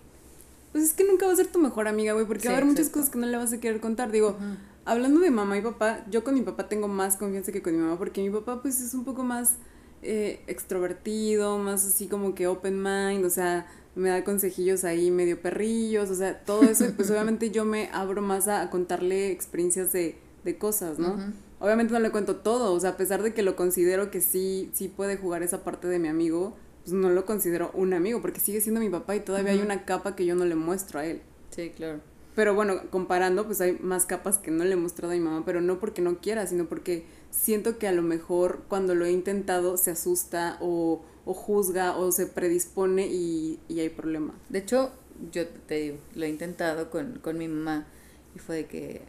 Pues 0.71 0.83
es 0.85 0.93
que 0.93 1.03
nunca 1.03 1.25
va 1.25 1.33
a 1.33 1.35
ser 1.35 1.47
tu 1.47 1.59
mejor 1.59 1.87
amiga, 1.87 2.13
güey, 2.13 2.25
porque 2.25 2.43
Sí, 2.43 2.47
va 2.47 2.53
a 2.53 2.57
haber 2.57 2.69
muchas 2.69 2.89
cosas 2.89 3.09
que 3.09 3.17
no 3.17 3.27
le 3.27 3.35
vas 3.35 3.51
a 3.51 3.59
querer 3.59 3.81
contar. 3.81 4.11
Digo, 4.11 4.37
hablando 4.85 5.19
de 5.19 5.31
mamá 5.31 5.57
y 5.57 5.61
papá, 5.61 6.05
yo 6.09 6.23
con 6.23 6.35
mi 6.35 6.41
papá 6.41 6.69
tengo 6.69 6.87
más 6.87 7.17
confianza 7.17 7.51
que 7.51 7.61
con 7.61 7.75
mi 7.75 7.81
mamá, 7.81 7.97
porque 7.97 8.21
mi 8.21 8.29
papá 8.29 8.61
pues 8.61 8.79
es 8.79 8.93
un 8.93 9.03
poco 9.03 9.23
más 9.23 9.55
eh, 10.01 10.41
extrovertido, 10.47 11.57
más 11.57 11.85
así 11.85 12.07
como 12.07 12.35
que 12.35 12.47
open 12.47 12.81
mind, 12.81 13.25
o 13.25 13.29
sea, 13.29 13.67
me 13.95 14.09
da 14.09 14.23
consejillos 14.23 14.83
ahí 14.83 15.11
medio 15.11 15.41
perrillos, 15.41 16.09
o 16.09 16.15
sea, 16.15 16.39
todo 16.45 16.63
eso, 16.63 16.85
y 16.85 16.91
pues 16.91 17.09
obviamente 17.11 17.51
yo 17.51 17.65
me 17.65 17.89
abro 17.91 18.21
más 18.21 18.47
a, 18.47 18.61
a 18.61 18.69
contarle 18.69 19.31
experiencias 19.31 19.91
de, 19.91 20.17
de 20.43 20.57
cosas, 20.57 20.99
¿no? 20.99 21.17
Obviamente 21.59 21.93
no 21.93 21.99
le 21.99 22.11
cuento 22.11 22.37
todo, 22.37 22.73
o 22.73 22.79
sea, 22.79 22.91
a 22.91 22.97
pesar 22.97 23.23
de 23.23 23.33
que 23.33 23.41
lo 23.41 23.55
considero 23.55 24.11
que 24.11 24.21
sí, 24.21 24.69
sí 24.73 24.87
puede 24.87 25.17
jugar 25.17 25.41
esa 25.41 25.63
parte 25.63 25.87
de 25.87 25.97
mi 25.97 26.07
amigo, 26.07 26.55
pues 26.83 26.93
no 26.93 27.09
lo 27.09 27.25
considero 27.25 27.71
un 27.73 27.93
amigo, 27.93 28.21
porque 28.21 28.39
sigue 28.39 28.61
siendo 28.61 28.79
mi 28.79 28.89
papá 28.89 29.15
y 29.15 29.21
todavía 29.21 29.53
hay 29.53 29.59
una 29.59 29.83
capa 29.83 30.15
que 30.15 30.25
yo 30.25 30.35
no 30.35 30.45
le 30.45 30.55
muestro 30.55 30.99
a 30.99 31.05
él. 31.05 31.21
Sí, 31.49 31.71
claro. 31.75 31.99
Pero 32.35 32.53
bueno, 32.53 32.81
comparando, 32.91 33.47
pues 33.47 33.59
hay 33.61 33.79
más 33.81 34.05
capas 34.05 34.37
que 34.37 34.51
no 34.51 34.63
le 34.63 34.73
he 34.73 34.75
mostrado 34.75 35.11
a 35.11 35.15
mi 35.15 35.21
mamá, 35.21 35.43
pero 35.43 35.59
no 35.59 35.79
porque 35.79 36.03
no 36.03 36.19
quiera, 36.19 36.45
sino 36.45 36.65
porque 36.65 37.03
siento 37.31 37.77
que 37.77 37.87
a 37.87 37.91
lo 37.91 38.01
mejor 38.01 38.63
cuando 38.67 38.95
lo 38.95 39.05
he 39.05 39.11
intentado 39.11 39.77
se 39.77 39.91
asusta 39.91 40.57
o, 40.61 41.01
o 41.25 41.33
juzga 41.33 41.97
o 41.97 42.11
se 42.11 42.27
predispone 42.27 43.07
y, 43.07 43.59
y 43.67 43.79
hay 43.79 43.89
problema. 43.89 44.33
De 44.49 44.59
hecho, 44.59 44.91
yo 45.31 45.47
te 45.47 45.75
digo, 45.75 45.97
lo 46.15 46.25
he 46.25 46.29
intentado 46.29 46.89
con, 46.89 47.19
con 47.19 47.37
mi 47.37 47.47
mamá 47.47 47.87
y 48.35 48.39
fue 48.39 48.57
de 48.57 48.65
que, 48.65 49.01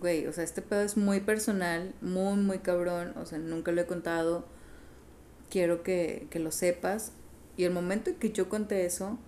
güey, 0.00 0.26
o 0.26 0.32
sea, 0.32 0.44
este 0.44 0.62
pedo 0.62 0.82
es 0.82 0.96
muy 0.96 1.20
personal, 1.20 1.94
muy, 2.00 2.36
muy 2.36 2.58
cabrón, 2.58 3.14
o 3.16 3.26
sea, 3.26 3.38
nunca 3.38 3.72
lo 3.72 3.80
he 3.80 3.86
contado, 3.86 4.44
quiero 5.50 5.82
que, 5.82 6.26
que 6.30 6.38
lo 6.38 6.50
sepas. 6.50 7.12
Y 7.56 7.64
el 7.64 7.72
momento 7.72 8.10
en 8.10 8.16
que 8.16 8.30
yo 8.30 8.48
conté 8.48 8.86
eso, 8.86 9.18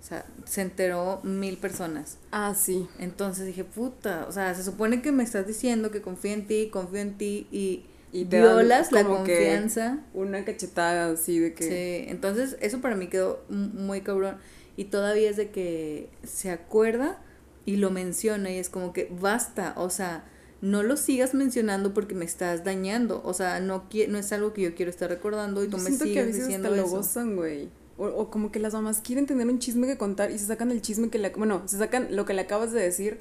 o 0.00 0.06
sea, 0.06 0.24
se 0.44 0.62
enteró 0.62 1.20
mil 1.24 1.56
personas. 1.56 2.18
Ah, 2.30 2.54
sí. 2.54 2.86
Entonces 2.98 3.46
dije, 3.46 3.64
puta, 3.64 4.26
o 4.28 4.32
sea, 4.32 4.54
se 4.54 4.62
supone 4.62 5.02
que 5.02 5.12
me 5.12 5.24
estás 5.24 5.46
diciendo 5.46 5.90
que 5.90 6.00
confío 6.00 6.32
en 6.32 6.46
ti, 6.46 6.68
confío 6.70 7.00
en 7.00 7.18
ti 7.18 7.46
y, 7.50 7.84
Y 8.12 8.24
te 8.24 8.38
dan 8.38 8.56
violas 8.58 8.92
la 8.92 9.04
confianza. 9.04 9.98
Una 10.14 10.44
cachetada 10.44 11.10
así 11.12 11.38
de 11.40 11.52
que... 11.54 11.64
Sí, 11.64 12.10
entonces 12.10 12.56
eso 12.60 12.80
para 12.80 12.94
mí 12.96 13.08
quedó 13.08 13.44
muy 13.48 14.00
cabrón. 14.02 14.36
Y 14.76 14.84
todavía 14.84 15.28
es 15.28 15.36
de 15.36 15.50
que 15.50 16.08
se 16.22 16.50
acuerda 16.50 17.18
y 17.66 17.76
lo 17.76 17.90
menciona 17.90 18.50
y 18.52 18.58
es 18.58 18.70
como 18.70 18.92
que 18.92 19.10
basta, 19.20 19.74
o 19.76 19.90
sea, 19.90 20.24
no 20.62 20.82
lo 20.84 20.96
sigas 20.96 21.34
mencionando 21.34 21.92
porque 21.92 22.14
me 22.14 22.24
estás 22.24 22.62
dañando. 22.64 23.20
O 23.24 23.34
sea, 23.34 23.58
no, 23.60 23.88
qui- 23.90 24.06
no 24.08 24.16
es 24.18 24.32
algo 24.32 24.52
que 24.52 24.62
yo 24.62 24.74
quiero 24.76 24.90
estar 24.90 25.10
recordando 25.10 25.62
y 25.64 25.66
tú 25.66 25.76
Yo 25.76 25.82
me 25.82 25.88
siento 25.90 26.04
que 26.04 26.10
a 26.10 26.12
sigues 26.12 26.26
veces 26.26 26.46
diciendo 26.46 26.68
hasta 26.68 26.80
lo 26.82 26.88
gozan, 26.88 27.36
güey. 27.36 27.68
O, 27.98 28.06
o 28.06 28.30
como 28.30 28.50
que 28.50 28.60
las 28.60 28.72
mamás 28.72 29.00
quieren 29.00 29.26
tener 29.26 29.46
un 29.46 29.58
chisme 29.58 29.86
que 29.86 29.98
contar 29.98 30.30
y 30.30 30.38
se 30.38 30.46
sacan 30.46 30.70
el 30.70 30.80
chisme 30.80 31.10
que 31.10 31.18
le... 31.18 31.30
Bueno, 31.30 31.62
se 31.66 31.78
sacan 31.78 32.14
lo 32.14 32.24
que 32.24 32.32
le 32.32 32.42
acabas 32.42 32.72
de 32.72 32.80
decir 32.80 33.18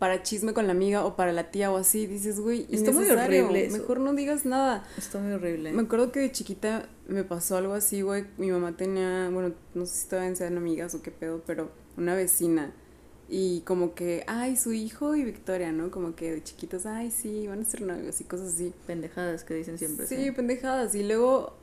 para 0.00 0.22
chisme 0.22 0.54
con 0.54 0.66
la 0.66 0.72
amiga 0.72 1.04
o 1.04 1.14
para 1.14 1.30
la 1.30 1.50
tía 1.50 1.70
o 1.70 1.76
así. 1.76 2.06
Dices, 2.06 2.40
güey, 2.40 2.66
Está 2.70 2.90
muy 2.90 3.08
horrible 3.08 3.66
eso. 3.66 3.76
Mejor 3.76 4.00
no 4.00 4.14
digas 4.14 4.46
nada. 4.46 4.82
Está 4.96 5.18
muy 5.18 5.32
horrible. 5.32 5.72
Me 5.72 5.82
acuerdo 5.82 6.10
que 6.10 6.20
de 6.20 6.32
chiquita 6.32 6.88
me 7.06 7.22
pasó 7.22 7.58
algo 7.58 7.74
así, 7.74 8.00
güey. 8.00 8.24
Mi 8.38 8.50
mamá 8.50 8.76
tenía, 8.76 9.28
bueno, 9.30 9.54
no 9.74 9.84
sé 9.84 9.94
si 9.94 10.08
todavía 10.08 10.34
sean 10.34 10.56
amigas 10.56 10.94
o 10.94 11.02
qué 11.02 11.10
pedo, 11.10 11.42
pero 11.46 11.70
una 11.98 12.14
vecina. 12.14 12.72
Y 13.28 13.60
como 13.60 13.94
que, 13.94 14.24
ay, 14.26 14.56
su 14.56 14.72
hijo 14.72 15.14
y 15.16 15.22
Victoria, 15.22 15.70
¿no? 15.70 15.90
Como 15.90 16.16
que 16.16 16.32
de 16.32 16.42
chiquitos, 16.42 16.86
ay, 16.86 17.10
sí, 17.10 17.46
van 17.46 17.60
a 17.60 17.64
ser 17.66 17.82
novios 17.82 18.22
y 18.22 18.24
cosas 18.24 18.54
así. 18.54 18.72
Pendejadas 18.86 19.44
que 19.44 19.52
dicen 19.52 19.76
siempre. 19.76 20.06
Sí, 20.06 20.30
pendejadas. 20.32 20.94
Y 20.94 21.02
luego, 21.02 21.58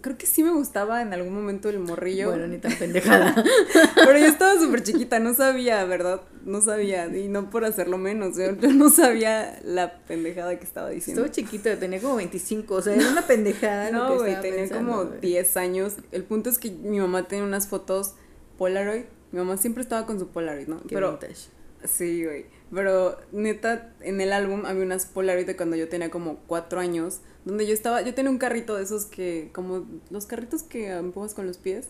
creo 0.00 0.18
que 0.18 0.26
sí 0.26 0.42
me 0.42 0.50
gustaba 0.50 1.02
en 1.02 1.12
algún 1.12 1.34
momento 1.34 1.68
el 1.68 1.78
morrillo. 1.78 2.28
Bueno, 2.30 2.46
ni 2.46 2.58
tan 2.58 2.72
pendejada. 2.76 3.34
pero 3.94 4.18
yo 4.18 4.26
estaba 4.26 4.58
súper 4.58 4.82
chiquita, 4.82 5.18
no 5.18 5.34
sabía, 5.34 5.84
¿verdad? 5.84 6.22
No 6.44 6.60
sabía. 6.60 7.06
Y 7.06 7.28
no 7.28 7.50
por 7.50 7.64
hacerlo 7.64 7.98
menos. 7.98 8.36
Yo, 8.36 8.52
yo 8.56 8.72
no 8.72 8.90
sabía 8.90 9.60
la 9.64 9.98
pendejada 10.06 10.58
que 10.58 10.64
estaba 10.64 10.90
diciendo. 10.90 11.24
Estaba 11.24 11.34
chiquita, 11.34 11.78
tenía 11.78 12.00
como 12.00 12.16
25, 12.16 12.74
o 12.74 12.82
sea, 12.82 12.94
era 12.94 13.08
una 13.08 13.26
pendejada. 13.26 13.90
No, 13.90 14.14
güey, 14.16 14.40
tenía 14.40 14.60
pensando, 14.60 14.92
como 14.92 15.04
güey. 15.06 15.20
10 15.20 15.56
años. 15.56 15.94
El 16.12 16.24
punto 16.24 16.50
es 16.50 16.58
que 16.58 16.70
mi 16.70 17.00
mamá 17.00 17.26
tenía 17.28 17.44
unas 17.44 17.68
fotos 17.68 18.14
Polaroid. 18.58 19.04
Mi 19.32 19.38
mamá 19.38 19.56
siempre 19.56 19.82
estaba 19.82 20.06
con 20.06 20.18
su 20.18 20.28
Polaroid, 20.28 20.68
¿no? 20.68 20.80
Qué 20.82 20.94
Pero 20.94 21.12
vintage. 21.12 21.48
sí, 21.84 22.24
güey. 22.24 22.46
Pero 22.74 23.16
neta, 23.32 23.94
en 24.00 24.20
el 24.20 24.32
álbum 24.32 24.66
había 24.66 24.82
unas 24.82 25.06
Polaroid 25.06 25.46
de 25.46 25.56
cuando 25.56 25.76
yo 25.76 25.88
tenía 25.88 26.10
como 26.10 26.38
4 26.46 26.80
años, 26.80 27.20
donde 27.44 27.66
yo 27.66 27.72
estaba, 27.72 28.02
yo 28.02 28.14
tenía 28.14 28.30
un 28.30 28.38
carrito 28.38 28.74
de 28.74 28.82
esos 28.82 29.06
que, 29.06 29.50
como 29.52 29.86
los 30.10 30.26
carritos 30.26 30.62
que 30.62 30.90
empujas 30.90 31.34
con 31.34 31.46
los 31.46 31.58
pies. 31.58 31.88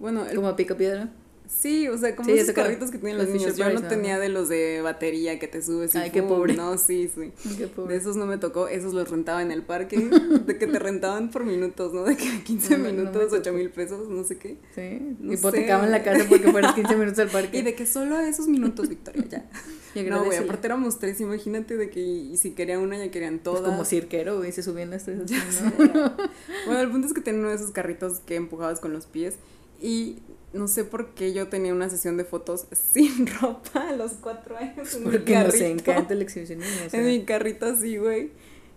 Bueno, 0.00 0.26
el 0.26 0.36
Como 0.36 0.56
pica 0.56 0.76
piedra. 0.76 1.10
Sí, 1.48 1.88
o 1.88 1.96
sea, 1.96 2.14
como 2.14 2.28
Sí, 2.28 2.38
esos 2.38 2.54
carritos 2.54 2.90
que 2.90 2.98
tienen 2.98 3.16
Los 3.18 3.28
niños. 3.28 3.56
Yo 3.56 3.70
no 3.72 3.82
tenía 3.82 4.18
de 4.18 4.28
los 4.28 4.48
de 4.50 4.82
batería 4.82 5.38
que 5.38 5.48
te 5.48 5.62
subes 5.62 5.94
y 5.94 5.98
Ay, 5.98 6.10
qué 6.10 6.22
pobre. 6.22 6.54
No, 6.54 6.76
sí, 6.76 7.10
sí. 7.12 7.32
Qué 7.56 7.62
De 7.62 7.66
pobre. 7.68 7.96
esos 7.96 8.16
no 8.16 8.26
me 8.26 8.36
tocó, 8.36 8.68
esos 8.68 8.92
los 8.92 9.10
rentaba 9.10 9.40
en 9.42 9.50
el 9.50 9.62
parque, 9.62 9.96
de 10.46 10.58
que 10.58 10.66
te 10.66 10.78
rentaban 10.78 11.30
por 11.30 11.44
minutos, 11.44 11.92
¿no? 11.94 12.04
De 12.04 12.16
que 12.16 12.42
15 12.44 12.76
No 12.78 12.84
no 12.84 12.90
minutos, 12.92 13.22
tocó. 13.30 13.36
8 13.36 13.52
mil 13.54 13.70
pesos, 13.70 14.08
no 14.08 14.24
sé 14.24 14.36
qué. 14.36 14.58
Sí, 14.74 15.16
No 15.20 15.32
hipotecaban 15.32 15.86
sé. 15.86 15.90
la 15.92 16.02
casa 16.02 16.26
porque 16.28 16.48
fueras 16.52 16.74
15 16.74 16.96
minutos 16.96 17.18
al 17.18 17.28
parque. 17.30 17.58
Y 17.58 17.62
de 17.62 17.74
que 17.74 17.86
solo 17.86 18.20
esos 18.20 18.46
minutos, 18.46 18.88
Victoria, 18.88 19.24
ya. 19.28 19.50
Y 19.94 20.02
No, 20.02 20.24
güey, 20.26 20.36
aparte 20.38 20.66
éramos 20.66 20.98
tres, 20.98 21.18
imagínate 21.22 21.76
de 21.78 21.88
que 21.88 22.00
y 22.00 22.36
si 22.36 22.50
quería 22.50 22.78
una 22.78 22.98
ya 22.98 23.10
querían 23.10 23.38
Pues 23.38 23.56
todas. 23.56 23.62
como 23.62 23.84
cirquero, 23.86 24.36
güey, 24.36 24.52
se 24.52 24.62
subían 24.62 24.90
las 24.90 25.04
tres 25.04 25.20
así, 25.24 25.34
¿no? 25.64 25.72
Bueno, 26.66 26.80
el 26.80 26.90
punto 26.90 27.06
es 27.08 27.14
que 27.14 27.22
tenía 27.22 27.40
uno 27.40 27.48
de 27.48 27.56
esos 27.56 27.70
carritos 27.70 28.20
que 28.20 28.36
empujabas 28.36 28.80
con 28.80 28.92
los 28.92 29.06
pies 29.06 29.36
y 29.80 30.18
no 30.52 30.66
sé 30.68 30.84
por 30.84 31.14
qué 31.14 31.32
yo 31.32 31.48
tenía 31.48 31.72
una 31.74 31.88
sesión 31.90 32.16
de 32.16 32.24
fotos 32.24 32.66
sin 32.92 33.26
ropa 33.26 33.88
a 33.88 33.92
los 33.92 34.12
cuatro 34.12 34.56
años 34.56 34.94
en 34.94 35.04
mi 35.04 35.10
Porque 35.10 35.34
nos 35.34 35.44
carrito. 35.54 35.64
encanta 35.66 36.14
el 36.14 36.22
exhibicionismo. 36.22 36.86
o 36.86 36.90
sea. 36.90 37.00
En 37.00 37.06
mi 37.06 37.24
carrito 37.24 37.66
así, 37.66 37.96
güey. 37.98 38.32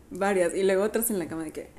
Varias. 0.10 0.54
Y 0.54 0.64
luego 0.64 0.84
otras 0.84 1.10
en 1.10 1.20
la 1.20 1.28
cama 1.28 1.44
de 1.46 1.52
que. 1.52 1.70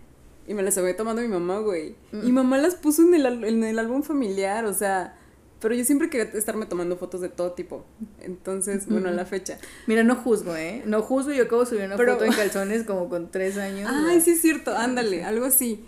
Y 0.49 0.55
me 0.55 0.63
las 0.63 0.77
había 0.79 0.97
tomando 0.97 1.23
mi 1.23 1.29
mamá, 1.29 1.59
güey. 1.59 1.95
Mm. 2.13 2.27
Y 2.27 2.33
mamá 2.33 2.59
las 2.59 2.75
puso 2.75 3.03
en 3.03 3.15
el, 3.15 3.45
en 3.45 3.63
el 3.65 3.79
álbum 3.79 4.03
familiar, 4.03 4.65
o 4.65 4.73
sea. 4.75 5.19
Pero 5.61 5.75
yo 5.77 5.85
siempre 5.85 6.11
quería 6.11 6.29
estarme 6.37 6.67
tomando 6.67 6.97
fotos 6.97 7.21
de 7.21 7.29
todo 7.29 7.53
tipo. 7.53 7.85
Entonces, 8.21 8.87
bueno, 8.89 9.09
a 9.11 9.13
la 9.13 9.27
fecha. 9.27 9.59
Mira, 9.87 10.03
no 10.03 10.17
juzgo, 10.17 10.57
¿eh? 10.57 10.83
No 10.87 11.03
juzgo, 11.03 11.33
yo 11.33 11.45
acabo 11.45 11.63
de 11.65 11.69
subir 11.71 11.85
una 11.85 11.97
Pero- 11.97 12.15
foto 12.15 12.25
en 12.25 12.33
calzones 12.37 12.85
como 12.85 13.09
con 13.09 13.31
tres 13.31 13.59
años. 13.59 13.89
Ay, 13.93 14.21
sí 14.21 14.31
es 14.33 14.41
cierto, 14.41 14.75
ándale, 14.77 15.23
algo 15.23 15.45
así. 15.45 15.85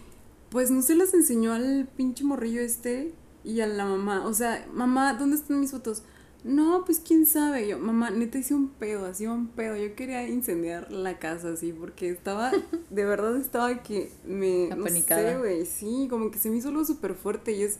Pues 0.51 0.71
no 0.71 0.83
se 0.83 0.95
las 0.95 1.15
enseñó 1.15 1.53
al 1.55 1.89
pinche 1.97 2.23
morrillo 2.23 2.61
este 2.61 3.13
y 3.45 3.61
a 3.61 3.67
la 3.67 3.85
mamá. 3.85 4.27
O 4.27 4.35
sea, 4.35 4.67
mamá, 4.73 5.15
¿dónde 5.15 5.37
están 5.37 5.61
mis 5.61 5.71
fotos? 5.71 6.03
No, 6.43 6.85
pues 6.85 7.01
quién 7.01 7.25
sabe. 7.25 7.69
Yo, 7.69 7.79
mamá, 7.79 8.11
neta 8.11 8.39
hice 8.39 8.55
un 8.55 8.69
pedo, 8.69 9.07
así 9.07 9.27
un 9.27 9.49
pedo. 9.49 9.77
Yo 9.77 9.95
quería 9.95 10.29
incendiar 10.29 10.91
la 10.91 11.19
casa 11.19 11.51
así 11.51 11.73
porque 11.73 12.11
estaba, 12.11 12.53
de 12.91 13.05
verdad 13.05 13.37
estaba 13.37 13.83
que 13.83 14.11
me. 14.27 14.71
Apanicada. 14.73 15.23
No 15.23 15.29
sé, 15.29 15.39
güey, 15.39 15.67
sí, 15.67 16.07
como 16.11 16.31
que 16.31 16.39
se 16.39 16.51
me 16.51 16.57
hizo 16.57 16.69
algo 16.69 16.85
súper 16.85 17.15
fuerte 17.15 17.53
y 17.53 17.63
es. 17.63 17.79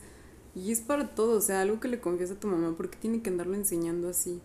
Y 0.55 0.71
es 0.71 0.79
para 0.79 1.13
todo, 1.13 1.37
o 1.37 1.41
sea, 1.41 1.59
algo 1.59 1.81
que 1.81 1.89
le 1.89 1.99
confías 1.99 2.31
a 2.31 2.39
tu 2.39 2.47
mamá, 2.47 2.75
porque 2.77 2.97
tiene 2.97 3.21
que 3.21 3.29
andarlo 3.29 3.55
enseñando 3.55 4.07
así? 4.07 4.39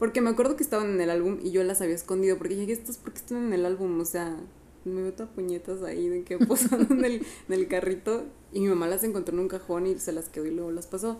Porque 0.00 0.20
me 0.20 0.28
acuerdo 0.28 0.56
que 0.56 0.64
estaban 0.64 0.90
en 0.90 1.00
el 1.00 1.08
álbum 1.08 1.38
y 1.40 1.52
yo 1.52 1.62
las 1.62 1.80
había 1.80 1.94
escondido, 1.94 2.36
porque 2.36 2.56
dije, 2.56 2.72
¿estas 2.72 2.96
por 2.96 3.12
qué 3.12 3.20
están 3.20 3.44
en 3.44 3.52
el 3.52 3.64
álbum? 3.64 4.00
O 4.00 4.04
sea, 4.04 4.36
me 4.84 5.00
meto 5.02 5.24
a 5.24 5.26
puñetas 5.26 5.82
ahí 5.82 6.08
de 6.08 6.22
que 6.24 6.38
posando 6.46 6.94
en 6.94 7.04
el, 7.04 7.14
en 7.48 7.54
el 7.54 7.68
carrito 7.68 8.24
y 8.52 8.60
mi 8.60 8.68
mamá 8.68 8.86
las 8.88 9.04
encontró 9.04 9.34
en 9.34 9.40
un 9.40 9.48
cajón 9.48 9.86
y 9.86 9.98
se 9.98 10.12
las 10.12 10.28
quedó 10.28 10.46
y 10.46 10.50
luego 10.52 10.70
las 10.70 10.86
pasó. 10.86 11.18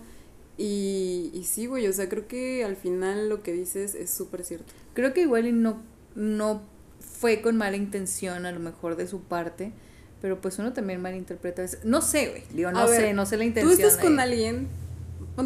Y, 0.59 1.31
y 1.33 1.45
sí, 1.45 1.67
güey, 1.67 1.87
o 1.87 1.93
sea, 1.93 2.09
creo 2.09 2.27
que 2.29 2.65
al 2.65 2.77
final 2.77 3.29
lo 3.29 3.43
que 3.43 3.53
dices 3.53 3.95
es 3.95 4.11
súper 4.11 4.45
cierto. 4.45 4.73
Creo 4.95 5.15
que 5.15 5.23
igual 5.23 5.47
y 5.47 5.53
no, 5.53 5.81
no 6.15 6.63
fue 7.01 7.41
con 7.41 7.57
mala 7.57 7.77
intención 7.77 8.45
a 8.45 8.53
lo 8.53 8.61
mejor 8.61 8.97
de 8.97 9.07
su 9.07 9.23
parte, 9.23 9.73
pero 10.21 10.41
pues 10.41 10.59
uno 10.59 10.73
también 10.75 11.01
malinterpreta. 11.01 11.65
No 11.85 12.03
sé, 12.03 12.29
güey, 12.29 12.43
digo, 12.55 12.71
no 12.73 12.81
A 12.81 12.89
sé, 12.89 13.01
ver, 13.01 13.15
no 13.15 13.25
sé 13.25 13.37
la 13.39 13.45
Tú 13.45 13.49
intención. 13.49 13.81
estás 13.81 13.97
con 14.05 14.21
alguien, 14.21 14.69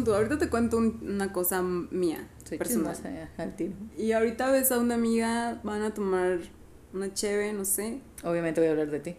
tú, 0.03 0.13
ahorita 0.13 0.37
te 0.37 0.49
cuento 0.49 0.77
un- 0.77 0.99
una 1.07 1.31
cosa 1.31 1.61
mía, 1.61 2.27
Soy 2.43 2.57
personal. 2.57 2.93
chismosa, 2.95 3.29
al 3.37 3.55
tiro. 3.55 3.71
Y 3.97 4.11
ahorita 4.11 4.51
ves 4.51 4.71
a 4.73 4.79
una 4.79 4.95
amiga, 4.95 5.61
van 5.63 5.81
a 5.83 5.93
tomar 5.93 6.39
una 6.95 7.13
cheve, 7.13 7.53
no 7.53 7.65
sé, 7.65 7.99
Obviamente 8.23 8.59
voy 8.61 8.67
a 8.69 8.71
hablar 8.71 8.89
de 8.89 8.99
ti. 8.99 9.15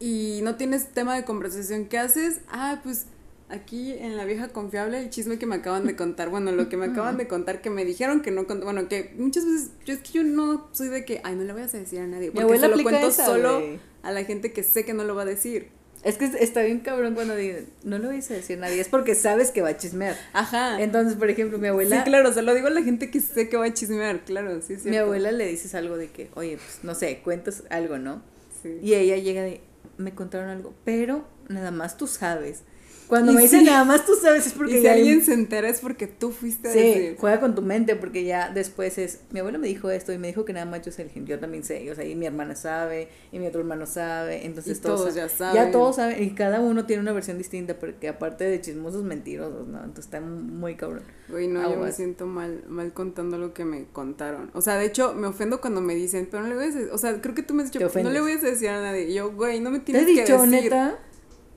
y 0.00 0.40
no 0.42 0.56
tienes 0.56 0.88
tema 0.92 1.14
de 1.16 1.24
conversación, 1.24 1.86
¿qué 1.86 1.98
haces? 1.98 2.40
Ah, 2.48 2.80
pues 2.82 3.06
aquí 3.48 3.92
en 3.92 4.16
la 4.16 4.24
vieja 4.24 4.48
confiable 4.48 4.98
el 4.98 5.10
chisme 5.10 5.38
que 5.38 5.46
me 5.46 5.54
acaban 5.56 5.86
de 5.86 5.94
contar, 5.96 6.30
bueno, 6.30 6.50
lo 6.52 6.68
que 6.68 6.76
me 6.76 6.86
acaban 6.86 7.16
de 7.16 7.28
contar 7.28 7.60
que 7.62 7.70
me 7.70 7.84
dijeron 7.84 8.20
que 8.20 8.30
no 8.32 8.42
cont- 8.46 8.64
bueno, 8.64 8.88
que 8.88 9.14
muchas 9.16 9.44
veces 9.44 9.70
yo 9.84 9.94
es 9.94 10.00
que 10.00 10.12
yo 10.12 10.24
no 10.24 10.68
soy 10.72 10.88
de 10.88 11.04
que, 11.04 11.20
ay, 11.24 11.36
no 11.36 11.44
le 11.44 11.52
voy 11.52 11.62
a 11.62 11.66
decir 11.66 12.00
a 12.00 12.06
nadie, 12.06 12.30
porque 12.32 12.58
se 12.58 12.68
lo 12.68 12.76
cuento 12.82 13.06
esa, 13.08 13.24
solo 13.26 13.60
a 14.02 14.10
la 14.12 14.24
gente 14.24 14.52
que 14.52 14.62
sé 14.62 14.84
que 14.84 14.94
no 14.94 15.04
lo 15.04 15.14
va 15.14 15.22
a 15.22 15.26
decir. 15.26 15.68
Es 16.02 16.16
que 16.16 16.24
está 16.24 16.62
bien 16.62 16.80
cabrón 16.80 17.14
cuando 17.14 17.34
dices, 17.34 17.64
no 17.82 17.98
lo 17.98 18.08
vais 18.08 18.30
a 18.30 18.34
decir 18.34 18.58
a 18.58 18.62
nadie, 18.62 18.80
es 18.80 18.88
porque 18.88 19.14
sabes 19.14 19.50
que 19.50 19.62
va 19.62 19.70
a 19.70 19.76
chismear. 19.76 20.16
Ajá. 20.32 20.80
Entonces, 20.80 21.16
por 21.16 21.30
ejemplo, 21.30 21.58
mi 21.58 21.68
abuela, 21.68 21.96
sí, 21.96 22.02
claro, 22.04 22.32
se 22.32 22.42
lo 22.42 22.54
digo 22.54 22.68
a 22.68 22.70
la 22.70 22.82
gente 22.82 23.10
que 23.10 23.20
sé 23.20 23.48
que 23.48 23.56
va 23.56 23.66
a 23.66 23.74
chismear, 23.74 24.24
claro, 24.24 24.60
sí, 24.62 24.76
sí. 24.76 24.88
mi 24.88 24.96
abuela 24.96 25.32
le 25.32 25.46
dices 25.46 25.74
algo 25.74 25.96
de 25.96 26.08
que, 26.08 26.30
oye, 26.34 26.58
pues 26.58 26.80
no 26.82 26.94
sé, 26.94 27.20
cuentas 27.24 27.64
algo, 27.70 27.98
¿no? 27.98 28.22
Sí. 28.62 28.78
Y 28.82 28.94
ella 28.94 29.16
llega 29.16 29.42
de, 29.42 29.60
me 29.98 30.14
contaron 30.14 30.48
algo, 30.48 30.74
pero 30.84 31.26
nada 31.48 31.70
más 31.70 31.96
tú 31.96 32.06
sabes. 32.06 32.62
Cuando 33.08 33.30
Y 33.32 33.36
me 33.36 33.42
dicen 33.42 33.60
sí. 33.60 33.66
nada 33.66 33.84
más 33.84 34.04
tú 34.04 34.14
sabes 34.20 34.46
es 34.48 34.52
porque 34.52 34.72
y 34.72 34.76
si 34.78 34.82
ya 34.82 34.92
alguien 34.94 35.22
se 35.24 35.32
entera 35.32 35.68
es 35.68 35.80
porque 35.80 36.06
tú 36.08 36.30
fuiste 36.32 36.68
a 36.68 36.72
Sí, 36.72 36.78
decir. 36.78 37.16
juega 37.18 37.38
con 37.40 37.54
tu 37.54 37.62
mente 37.62 37.94
porque 37.94 38.24
ya 38.24 38.50
después 38.50 38.98
es, 38.98 39.20
mi 39.30 39.38
abuela 39.40 39.58
me 39.58 39.68
dijo 39.68 39.90
esto 39.90 40.12
y 40.12 40.18
me 40.18 40.26
dijo 40.26 40.44
que 40.44 40.52
nada 40.52 40.66
más 40.66 40.82
yo 40.82 40.90
sé 40.90 41.08
yo 41.24 41.38
también 41.38 41.62
sé, 41.62 41.88
o 41.90 41.94
sea, 41.94 42.04
y 42.04 42.16
mi 42.16 42.26
hermana 42.26 42.56
sabe, 42.56 43.08
y 43.30 43.38
mi 43.38 43.46
otro 43.46 43.60
hermano 43.60 43.86
sabe, 43.86 44.44
entonces 44.44 44.78
Y 44.78 44.80
todos 44.80 45.14
ya 45.14 45.28
saben. 45.28 45.54
Ya 45.54 45.70
todos 45.70 45.96
saben, 45.96 46.22
y 46.22 46.30
cada 46.30 46.60
uno 46.60 46.84
tiene 46.86 47.02
una 47.02 47.12
versión 47.12 47.38
distinta 47.38 47.78
porque 47.78 48.08
aparte 48.08 48.44
de 48.44 48.60
chismosos 48.60 49.04
mentirosos, 49.04 49.68
¿no? 49.68 49.78
Entonces 49.78 50.06
está 50.06 50.20
muy 50.20 50.74
cabrón. 50.74 51.02
Güey, 51.28 51.48
no, 51.48 51.62
yo 51.70 51.78
me 51.78 51.92
siento 51.92 52.26
mal, 52.26 52.64
mal 52.68 52.92
contando 52.92 53.38
lo 53.38 53.54
que 53.54 53.64
me 53.64 53.84
contaron. 53.92 54.50
O 54.54 54.60
sea, 54.62 54.76
de 54.78 54.86
hecho, 54.86 55.14
me 55.14 55.26
ofendo 55.28 55.60
cuando 55.60 55.80
me 55.80 55.94
dicen, 55.94 56.26
pero 56.30 56.42
no 56.42 56.48
le 56.48 56.54
voy 56.56 56.64
a 56.64 56.66
decir, 56.68 56.88
o 56.92 56.98
sea, 56.98 57.20
creo 57.20 57.34
que 57.34 57.42
tú 57.42 57.54
me 57.54 57.62
has 57.62 57.70
dicho, 57.70 57.88
no 58.02 58.10
le 58.10 58.20
voy 58.20 58.32
a 58.32 58.36
decir 58.36 58.68
a 58.68 58.80
nadie. 58.82 59.10
Y 59.10 59.14
yo, 59.14 59.32
güey, 59.32 59.60
no 59.60 59.70
me 59.70 59.78
¿Te 59.80 59.92
he 59.92 59.94
tienes 59.94 60.06
que 60.06 60.20
dicho, 60.22 60.42
decir. 60.42 60.62
neta? 60.64 60.98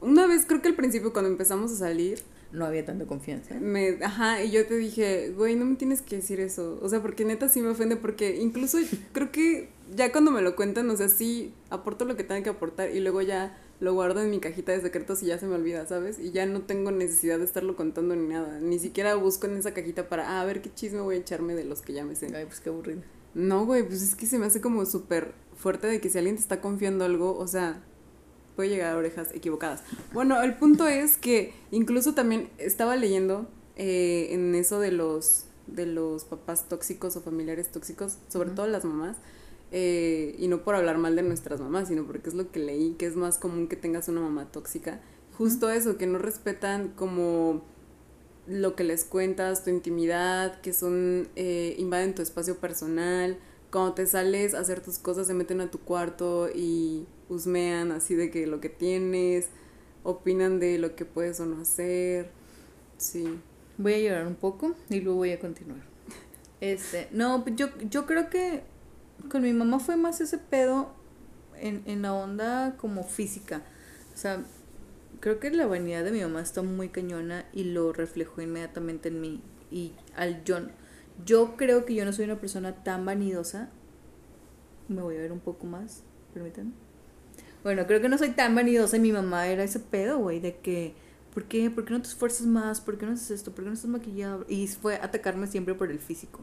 Una 0.02 0.28
vez, 0.28 0.46
creo 0.46 0.62
que 0.62 0.70
al 0.70 0.76
principio 0.76 1.12
cuando 1.14 1.30
empezamos 1.30 1.72
a 1.72 1.76
salir, 1.76 2.20
No 2.52 2.66
había 2.66 2.84
tanta 2.86 3.06
confianza. 3.06 3.56
me, 3.60 4.00
ajá, 4.04 4.44
y 4.44 4.52
yo 4.52 4.66
te 4.66 4.76
dije, 4.78 5.32
güey, 5.36 5.56
no 5.56 5.66
me 5.66 5.76
tienes 5.76 6.02
que 6.02 6.16
decir 6.18 6.40
eso. 6.40 6.80
O 6.82 6.90
sea, 6.90 7.02
porque 7.02 7.26
neta 7.26 7.48
sí 7.50 7.62
me 7.62 7.70
ofende, 7.70 7.96
porque 7.96 8.38
incluso 8.38 8.78
creo 9.14 9.32
que 9.32 9.70
ya 9.96 10.12
cuando 10.12 10.32
me 10.32 10.42
lo 10.42 10.56
cuentan, 10.56 10.90
o 10.90 10.98
sea, 10.98 11.10
sí 11.10 11.54
aporto 11.70 12.06
lo 12.06 12.16
que 12.16 12.24
tenga 12.24 12.42
que 12.44 12.50
aportar 12.50 12.90
y 12.96 13.00
luego 13.02 13.22
ya 13.22 13.58
lo 13.80 13.94
guardo 13.94 14.22
en 14.22 14.30
mi 14.30 14.40
cajita 14.40 14.72
de 14.72 14.82
secretos 14.82 15.22
y 15.24 15.28
ya 15.28 15.38
se 15.40 15.46
me 15.48 15.56
olvida, 15.56 15.86
¿sabes? 15.88 16.20
Y 16.20 16.32
ya 16.32 16.46
no 16.46 16.62
tengo 16.64 16.92
necesidad 16.92 17.38
de 17.40 17.46
estarlo 17.46 17.76
contando 17.76 18.16
ni 18.16 18.28
nada. 18.28 18.60
Ni 18.60 18.80
siquiera 18.80 19.16
busco 19.16 19.48
en 19.48 19.56
esa 19.58 19.74
cajita 19.74 20.10
para, 20.10 20.30
ah, 20.30 20.42
a 20.42 20.46
ver 20.46 20.62
qué 20.62 20.74
chisme 20.74 21.02
voy 21.02 21.16
a 21.16 21.20
echarme 21.20 21.56
de 21.56 21.66
los 21.66 21.82
que 21.82 21.94
ya 21.94 22.04
me 22.06 22.16
sé. 22.16 22.28
Ay, 22.36 22.46
pues 22.46 22.60
qué 22.60 22.70
aburrido. 22.70 23.02
No, 23.36 23.66
güey, 23.66 23.84
pues 23.88 24.02
es 24.02 24.16
que 24.16 24.26
se 24.26 24.40
me 24.40 24.48
hace 24.48 24.60
como 24.60 24.86
súper 24.86 25.34
fuerte 25.56 25.88
de 25.88 26.02
que 26.02 26.10
si 26.10 26.18
alguien 26.18 26.36
te 26.36 26.42
está 26.42 26.62
confiando 26.62 27.06
algo, 27.06 27.38
o 27.38 27.48
sea, 27.48 27.84
puede 28.60 28.72
llegar 28.72 28.94
a 28.94 28.98
orejas 28.98 29.30
equivocadas. 29.34 29.84
Bueno, 30.12 30.42
el 30.42 30.54
punto 30.56 30.86
es 30.86 31.16
que 31.16 31.54
incluso 31.72 32.14
también 32.14 32.50
estaba 32.58 32.98
leyendo 32.98 33.48
eh, 33.78 34.28
en 34.32 34.54
eso 34.54 34.82
de 34.82 34.92
los, 34.92 35.46
de 35.68 35.86
los 35.86 36.26
papás 36.26 36.68
tóxicos 36.68 37.16
o 37.16 37.22
familiares 37.22 37.72
tóxicos, 37.72 38.18
sobre 38.28 38.50
todo 38.50 38.68
las 38.68 38.84
mamás, 38.84 39.16
eh, 39.72 40.36
y 40.38 40.50
no 40.50 40.66
por 40.66 40.76
hablar 40.76 40.98
mal 40.98 41.16
de 41.16 41.22
nuestras 41.22 41.62
mamás, 41.62 41.88
sino 41.88 42.06
porque 42.06 42.28
es 42.28 42.36
lo 42.36 42.52
que 42.52 42.60
leí, 42.60 42.96
que 43.00 43.06
es 43.06 43.16
más 43.16 43.38
común 43.38 43.70
que 43.70 43.78
tengas 43.78 44.10
una 44.10 44.20
mamá 44.20 44.52
tóxica. 44.52 45.00
Justo 45.38 45.70
eso, 45.70 45.98
que 45.98 46.06
no 46.06 46.18
respetan 46.18 46.90
como 46.98 47.62
lo 48.46 48.76
que 48.76 48.84
les 48.84 49.06
cuentas, 49.06 49.64
tu 49.64 49.70
intimidad, 49.70 50.60
que 50.60 50.74
son, 50.74 51.30
eh, 51.38 51.76
invaden 51.78 52.14
tu 52.14 52.22
espacio 52.22 52.58
personal, 52.58 53.38
cuando 53.72 53.94
te 53.94 54.06
sales 54.06 54.54
a 54.54 54.60
hacer 54.60 54.82
tus 54.82 55.00
cosas 55.00 55.28
se 55.28 55.34
meten 55.34 55.62
a 55.62 55.72
tu 55.72 55.80
cuarto 55.80 56.50
y 56.54 57.06
husmean 57.30 57.92
así 57.92 58.16
de 58.16 58.32
que 58.32 58.48
lo 58.48 58.60
que 58.60 58.70
tienes, 58.70 59.50
opinan 60.04 60.60
de 60.60 60.78
lo 60.80 60.96
que 60.96 61.06
puedes 61.06 61.40
o 61.40 61.46
no 61.46 61.62
hacer, 61.62 62.32
sí. 62.98 63.40
Voy 63.78 63.94
a 63.94 64.00
llorar 64.00 64.28
un 64.28 64.36
poco 64.36 64.76
y 64.90 65.00
luego 65.00 65.20
voy 65.20 65.32
a 65.32 65.40
continuar. 65.40 65.82
Este, 66.60 67.08
no, 67.12 67.46
yo, 67.56 67.70
yo 67.90 68.06
creo 68.06 68.30
que 68.30 68.64
con 69.30 69.44
mi 69.44 69.54
mamá 69.54 69.80
fue 69.80 69.96
más 69.96 70.20
ese 70.20 70.38
pedo 70.38 70.94
en, 71.56 71.84
en 71.86 72.02
la 72.02 72.14
onda 72.14 72.76
como 72.78 73.04
física. 73.04 73.62
O 74.14 74.18
sea, 74.18 74.44
creo 75.22 75.40
que 75.40 75.52
la 75.52 75.68
vanidad 75.68 76.04
de 76.04 76.12
mi 76.12 76.22
mamá 76.22 76.42
está 76.42 76.62
muy 76.62 76.90
cañona 76.90 77.46
y 77.54 77.66
lo 77.66 77.94
reflejó 77.94 78.42
inmediatamente 78.42 79.10
en 79.10 79.22
mí. 79.22 79.42
Y 79.72 79.94
al 80.16 80.44
yo, 80.44 80.58
yo 81.26 81.56
creo 81.56 81.86
que 81.86 81.96
yo 81.96 82.04
no 82.04 82.12
soy 82.12 82.26
una 82.26 82.40
persona 82.40 82.84
tan 82.84 83.06
vanidosa. 83.06 83.70
Me 84.88 85.02
voy 85.02 85.16
a 85.16 85.20
ver 85.20 85.32
un 85.32 85.40
poco 85.40 85.68
más, 85.68 86.04
permítanme. 86.34 86.89
Bueno, 87.64 87.86
creo 87.88 88.02
que 88.02 88.10
no 88.10 88.18
soy 88.18 88.30
tan 88.30 88.56
vanidosa 88.56 88.98
y 88.98 89.00
mi 89.00 89.12
mamá 89.12 89.48
era 89.48 89.64
ese 89.64 89.80
pedo, 89.80 90.18
güey, 90.20 90.40
de 90.40 90.58
que, 90.58 90.94
¿por 91.34 91.46
qué? 91.46 91.70
¿Por 91.70 91.86
qué 91.86 91.94
no 91.94 92.02
te 92.02 92.08
esfuerzas 92.08 92.48
más? 92.48 92.82
¿Por 92.82 92.98
qué 92.98 93.06
no 93.06 93.14
haces 93.14 93.32
esto? 93.32 93.52
¿Por 93.52 93.64
qué 93.64 93.70
no 93.70 93.74
estás 93.74 93.90
maquillado? 93.90 94.46
Y 94.48 94.68
fue 94.68 94.96
atacarme 94.96 95.48
siempre 95.48 95.74
por 95.74 95.92
el 95.92 96.00
físico. 96.00 96.40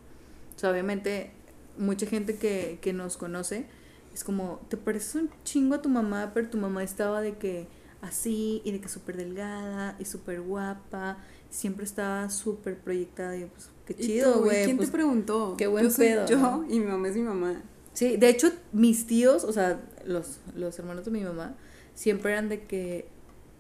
O 0.55 0.59
sea, 0.59 0.70
obviamente, 0.70 1.31
mucha 1.79 2.07
gente 2.07 2.37
que, 2.37 2.79
que 2.81 2.92
nos 2.92 3.16
conoce 3.16 3.66
es 4.14 4.24
como, 4.24 4.61
te 4.68 4.76
pareces 4.76 5.14
un 5.14 5.31
chingo 5.44 5.74
a 5.74 5.83
tu 5.83 5.88
mamá, 5.88 6.33
pero 6.35 6.48
tu 6.48 6.59
mamá 6.59 6.83
estaba 6.83 7.20
de 7.20 7.37
que 7.37 7.66
así 8.00 8.62
y 8.64 8.72
de 8.72 8.81
que 8.81 8.88
súper 8.88 9.16
delgada 9.16 9.96
y 9.98 10.05
súper 10.05 10.40
guapa, 10.40 11.18
siempre 11.50 11.85
estaba 11.85 12.29
súper 12.31 12.79
proyectada 12.79 13.37
y 13.37 13.46
pues, 13.46 13.70
qué 13.87 13.94
¿Y 13.98 14.07
chido, 14.07 14.42
güey. 14.42 14.64
¿Quién 14.64 14.76
pues, 14.76 14.88
te 14.90 14.92
preguntó? 14.92 15.55
qué 15.57 15.66
buen 15.66 15.85
yo 15.85 15.90
soy 15.90 16.07
pedo, 16.09 16.26
Yo 16.26 16.38
¿no? 16.38 16.64
y 16.68 16.79
mi 16.81 16.87
mamá 16.87 17.09
es 17.09 17.16
mi 17.16 17.22
mamá. 17.22 17.62
Sí, 17.96 18.18
de 18.18 18.28
hecho, 18.28 18.52
mis 18.72 19.06
tíos, 19.06 19.42
o 19.42 19.52
sea, 19.54 19.80
los, 20.04 20.40
los 20.54 20.78
hermanos 20.78 21.06
de 21.06 21.11
mi 21.11 21.22
mamá, 21.24 21.56
siempre 21.94 22.32
eran 22.32 22.50
de 22.50 22.64
que, 22.64 23.09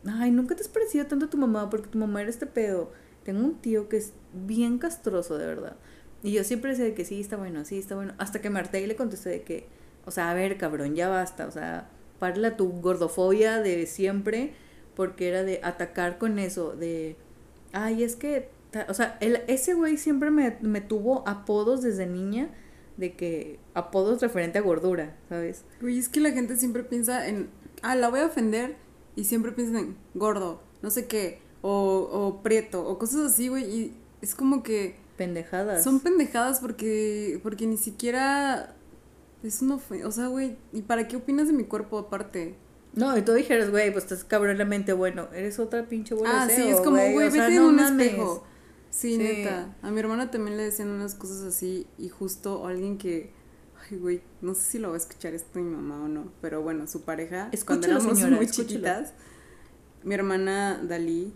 ay, 0.06 0.30
nunca 0.30 0.54
te 0.54 0.62
has 0.62 0.68
parecido 0.68 1.06
tanto 1.06 1.24
a 1.24 1.30
tu 1.30 1.38
mamá 1.38 1.70
porque 1.70 1.88
tu 1.88 1.96
mamá 1.96 2.20
era 2.20 2.28
este 2.28 2.44
pedo. 2.44 2.92
Tengo 3.24 3.42
un 3.42 3.54
tío 3.54 3.88
que 3.88 3.96
es 3.96 4.12
bien 4.34 4.76
castroso, 4.76 5.38
de 5.38 5.46
verdad. 5.46 5.76
Y 6.22 6.32
yo 6.32 6.44
siempre 6.44 6.72
decía 6.72 6.84
de 6.84 6.92
que 6.92 7.06
sí, 7.06 7.18
está 7.18 7.38
bueno, 7.38 7.64
sí, 7.64 7.78
está 7.78 7.94
bueno. 7.94 8.12
Hasta 8.18 8.42
que 8.42 8.50
me 8.50 8.60
y 8.60 8.86
le 8.86 8.94
contesté 8.94 9.30
de 9.30 9.42
que, 9.42 9.68
o 10.04 10.10
sea, 10.10 10.30
a 10.30 10.34
ver, 10.34 10.58
cabrón, 10.58 10.94
ya 10.94 11.08
basta. 11.08 11.46
O 11.46 11.50
sea, 11.50 11.88
parla 12.18 12.58
tu 12.58 12.70
gordofobia 12.82 13.60
de 13.60 13.86
siempre, 13.86 14.52
porque 14.94 15.28
era 15.28 15.44
de 15.44 15.60
atacar 15.62 16.18
con 16.18 16.38
eso, 16.38 16.76
de, 16.76 17.16
ay, 17.72 18.02
es 18.02 18.16
que, 18.16 18.50
o 18.86 18.92
sea, 18.92 19.16
el, 19.20 19.40
ese 19.46 19.72
güey 19.72 19.96
siempre 19.96 20.30
me, 20.30 20.58
me 20.60 20.82
tuvo 20.82 21.26
apodos 21.26 21.82
desde 21.82 22.06
niña, 22.06 22.50
de 22.96 23.14
que, 23.14 23.58
apodos 23.74 24.20
referente 24.22 24.58
a 24.58 24.62
gordura, 24.62 25.16
¿sabes? 25.28 25.64
Güey, 25.80 25.98
es 25.98 26.08
que 26.08 26.20
la 26.20 26.30
gente 26.30 26.56
siempre 26.56 26.82
piensa 26.82 27.28
en, 27.28 27.48
ah, 27.82 27.94
la 27.94 28.08
voy 28.08 28.20
a 28.20 28.26
ofender 28.26 28.76
y 29.16 29.24
siempre 29.24 29.52
piensan 29.52 29.76
en 29.76 29.96
gordo, 30.14 30.62
no 30.82 30.90
sé 30.90 31.06
qué, 31.06 31.40
o, 31.62 32.08
o 32.10 32.42
prieto, 32.42 32.86
o 32.86 32.98
cosas 32.98 33.32
así, 33.32 33.48
güey, 33.48 33.64
y 33.64 33.96
es 34.22 34.34
como 34.34 34.62
que 34.62 34.96
Pendejadas. 35.16 35.82
son 35.82 36.00
pendejadas 36.00 36.60
porque, 36.60 37.40
porque 37.42 37.66
ni 37.66 37.76
siquiera 37.76 38.74
es 39.42 39.62
una 39.62 39.76
ofensa, 39.76 40.06
o 40.08 40.10
sea, 40.12 40.26
güey, 40.28 40.56
¿y 40.72 40.82
para 40.82 41.08
qué 41.08 41.16
opinas 41.16 41.46
de 41.46 41.52
mi 41.52 41.64
cuerpo 41.64 41.98
aparte? 41.98 42.54
No, 42.94 43.16
y 43.16 43.22
tú 43.22 43.34
dijeras, 43.34 43.70
güey, 43.70 43.92
pues 43.92 44.04
estás 44.04 44.24
cabronamente 44.24 44.94
bueno. 44.94 45.28
Eres 45.34 45.58
otra 45.58 45.84
pinche 45.86 46.14
bola 46.14 46.44
ah, 46.44 46.48
sí, 46.48 46.62
es 46.62 46.80
como, 46.80 46.96
güey, 46.96 47.28
o 47.28 47.30
sea, 47.30 47.48
en 47.48 47.56
no 47.56 47.68
un 47.68 47.76
mames. 47.76 48.06
espejo. 48.06 48.44
Sí, 48.96 49.12
Sí. 49.16 49.18
neta. 49.18 49.76
A 49.82 49.90
mi 49.90 50.00
hermana 50.00 50.30
también 50.30 50.56
le 50.56 50.62
decían 50.62 50.88
unas 50.88 51.14
cosas 51.14 51.42
así 51.42 51.86
y 51.98 52.08
justo 52.08 52.66
alguien 52.66 52.96
que, 52.96 53.30
ay, 53.90 53.98
güey, 53.98 54.22
no 54.40 54.54
sé 54.54 54.62
si 54.62 54.78
lo 54.78 54.88
va 54.88 54.94
a 54.94 54.96
escuchar 54.96 55.34
esto 55.34 55.58
mi 55.58 55.68
mamá 55.70 56.02
o 56.04 56.08
no, 56.08 56.32
pero 56.40 56.62
bueno, 56.62 56.86
su 56.86 57.02
pareja, 57.02 57.50
cuando 57.66 57.86
Escúchalo, 57.86 57.94
éramos 57.98 58.18
señora, 58.18 58.36
muy 58.36 58.44
escúchalo. 58.46 58.68
chiquitas, 58.68 59.12
mi 60.02 60.14
hermana 60.14 60.80
Dalí, 60.82 61.34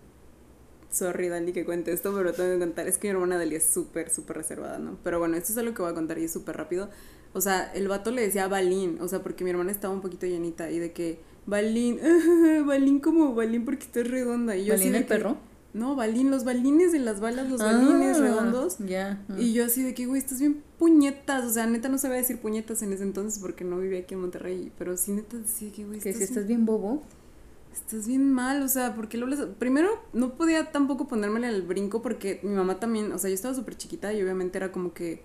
sorry 0.90 1.28
Dalí 1.28 1.52
que 1.52 1.64
cuente 1.66 1.92
esto, 1.92 2.14
pero 2.14 2.32
tengo 2.32 2.54
que 2.54 2.58
contar, 2.60 2.88
es 2.88 2.96
que 2.98 3.08
mi 3.08 3.12
hermana 3.12 3.36
Dalí 3.36 3.56
es 3.56 3.66
súper, 3.66 4.08
súper 4.10 4.38
reservada, 4.38 4.78
¿no? 4.78 4.98
Pero 5.04 5.18
bueno, 5.18 5.36
esto 5.36 5.52
es 5.52 5.58
algo 5.58 5.74
que 5.74 5.82
voy 5.82 5.90
a 5.90 5.94
contar 5.94 6.18
y 6.18 6.24
es 6.24 6.32
súper 6.32 6.56
rápido. 6.56 6.88
O 7.34 7.40
sea, 7.42 7.70
el 7.74 7.86
vato 7.88 8.10
le 8.10 8.22
decía 8.22 8.48
Balín, 8.48 8.98
o 9.00 9.06
sea, 9.08 9.22
porque 9.22 9.44
mi 9.44 9.50
hermana 9.50 9.70
estaba 9.70 9.92
un 9.94 10.00
poquito 10.00 10.26
llenita 10.26 10.70
y 10.70 10.78
de 10.78 10.92
que, 10.92 11.20
Balín, 11.46 12.00
Balín 12.66 13.00
como 13.00 13.34
Balín 13.34 13.64
porque 13.66 13.84
estás 13.84 14.08
redonda. 14.08 14.56
Y 14.56 14.64
yo 14.64 14.74
así 14.74 14.84
¿Balín 14.84 14.92
de 14.92 14.98
el 14.98 15.04
que- 15.04 15.08
perro? 15.14 15.49
No, 15.72 15.94
balín, 15.94 16.30
los 16.30 16.44
balines 16.44 16.90
de 16.92 16.98
las 16.98 17.20
balas, 17.20 17.48
los 17.48 17.60
balines 17.60 18.16
Ah, 18.18 18.20
redondos. 18.20 18.78
Ya. 18.78 19.24
Y 19.38 19.52
yo 19.52 19.64
así 19.64 19.82
de 19.82 19.94
que, 19.94 20.06
güey, 20.06 20.20
estás 20.20 20.40
bien 20.40 20.62
puñetas. 20.78 21.44
O 21.44 21.50
sea, 21.52 21.66
neta 21.66 21.88
no 21.88 21.98
sabía 21.98 22.16
decir 22.16 22.40
puñetas 22.40 22.82
en 22.82 22.92
ese 22.92 23.04
entonces 23.04 23.38
porque 23.40 23.64
no 23.64 23.78
vivía 23.78 24.00
aquí 24.00 24.14
en 24.14 24.20
Monterrey. 24.20 24.72
Pero 24.78 24.96
sí, 24.96 25.12
neta, 25.12 25.36
decía 25.36 25.70
que, 25.72 25.84
güey, 25.84 26.00
que 26.00 26.12
si 26.12 26.24
estás, 26.24 26.46
bien 26.46 26.66
bobo. 26.66 27.02
estás 27.72 28.08
bien 28.08 28.32
mal. 28.32 28.62
O 28.62 28.68
sea, 28.68 28.96
porque 28.96 29.16
lo 29.16 29.26
Primero, 29.54 29.90
no 30.12 30.34
podía 30.34 30.72
tampoco 30.72 31.06
ponérmele 31.06 31.46
al 31.46 31.62
brinco 31.62 32.02
porque 32.02 32.40
mi 32.42 32.50
mamá 32.54 32.80
también, 32.80 33.12
o 33.12 33.18
sea, 33.18 33.30
yo 33.30 33.34
estaba 33.34 33.54
súper 33.54 33.76
chiquita 33.76 34.12
y 34.12 34.22
obviamente 34.22 34.58
era 34.58 34.72
como 34.72 34.92
que. 34.92 35.22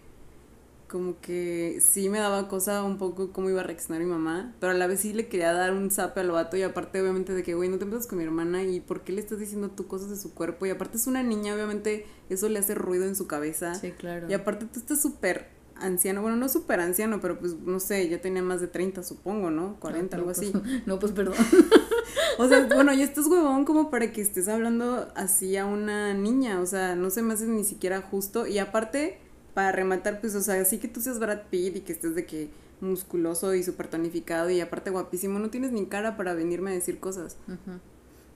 Como 0.88 1.20
que 1.20 1.80
sí 1.82 2.10
me 2.10 2.20
daba 2.20 2.48
cosa 2.48 2.84
un 2.84 2.98
poco 2.98 3.32
cómo 3.32 3.50
iba 3.50 3.62
a 3.62 3.64
reaccionar 3.64 4.04
mi 4.04 4.10
mamá, 4.10 4.54
pero 4.60 4.72
a 4.72 4.76
la 4.76 4.86
vez 4.86 5.00
sí 5.00 5.14
le 5.14 5.28
quería 5.28 5.52
dar 5.52 5.74
un 5.74 5.90
zape 5.90 6.20
al 6.20 6.32
vato 6.32 6.58
y 6.58 6.62
aparte 6.62 7.02
obviamente 7.02 7.34
de 7.34 7.42
que, 7.42 7.56
güey, 7.56 7.70
no 7.70 7.80
te 7.80 7.86
metas 7.86 8.06
con 8.06 8.20
mi 8.20 8.24
hermana 8.24 8.64
y 8.64 8.80
por 8.82 9.02
qué 9.02 9.12
le 9.12 9.22
estás 9.22 9.40
diciendo 9.40 9.72
tú 9.72 9.88
cosas 9.88 10.10
de 10.10 10.16
su 10.16 10.34
cuerpo 10.34 10.66
y 10.66 10.70
aparte 10.70 10.98
es 10.98 11.08
una 11.08 11.24
niña, 11.24 11.56
obviamente 11.56 12.06
eso 12.30 12.50
le 12.50 12.60
hace 12.60 12.76
ruido 12.76 13.06
en 13.06 13.16
su 13.16 13.26
cabeza. 13.26 13.74
Sí, 13.76 13.92
claro. 13.92 14.30
Y 14.30 14.34
aparte 14.34 14.66
tú 14.66 14.80
estás 14.80 15.02
súper 15.02 15.48
anciano, 15.78 16.22
bueno, 16.22 16.38
no 16.38 16.50
súper 16.50 16.80
anciano, 16.80 17.20
pero 17.20 17.40
pues 17.40 17.56
no 17.56 17.80
sé, 17.80 18.08
ya 18.08 18.22
tenía 18.22 18.42
más 18.42 18.62
de 18.62 18.68
30 18.68 19.04
supongo, 19.04 19.50
¿no? 19.52 19.78
40, 19.80 20.18
No, 20.18 20.22
algo 20.22 20.34
pues, 20.34 20.40
así. 20.40 20.54
No, 20.86 21.00
pues 21.00 21.12
perdón. 21.12 21.36
O 22.38 22.48
sea, 22.50 22.68
bueno, 22.68 22.94
ya 22.94 23.06
estás 23.06 23.28
huevón 23.28 23.64
como 23.64 23.90
para 23.90 24.12
que 24.12 24.22
estés 24.22 24.50
hablando 24.50 25.08
así 25.16 25.56
a 25.56 25.66
una 25.66 26.14
niña, 26.14 26.60
o 26.60 26.66
sea, 26.66 26.96
no 26.96 27.10
se 27.10 27.22
me 27.22 27.34
hace 27.34 27.46
ni 27.46 27.64
siquiera 27.64 28.02
justo. 28.02 28.46
Y 28.46 28.60
aparte, 28.60 29.20
para 29.56 29.72
rematar, 29.72 30.20
pues, 30.20 30.36
o 30.36 30.42
sea, 30.42 30.64
sí 30.66 30.78
que 30.78 30.90
tú 30.90 31.02
seas 31.02 31.18
Brad 31.18 31.44
Pitt 31.50 31.78
y 31.78 31.80
que 31.80 31.94
estés 31.94 32.14
de 32.14 32.26
que 32.26 32.50
musculoso 32.82 33.56
y 33.56 33.64
súper 33.64 33.88
tonificado 33.88 34.50
y 34.50 34.60
aparte 34.60 34.90
guapísimo, 34.92 35.40
no 35.40 35.50
tienes 35.50 35.72
ni 35.72 35.86
cara 35.86 36.18
para 36.18 36.34
venirme 36.34 36.72
a 36.72 36.74
decir 36.74 37.00
cosas. 37.00 37.38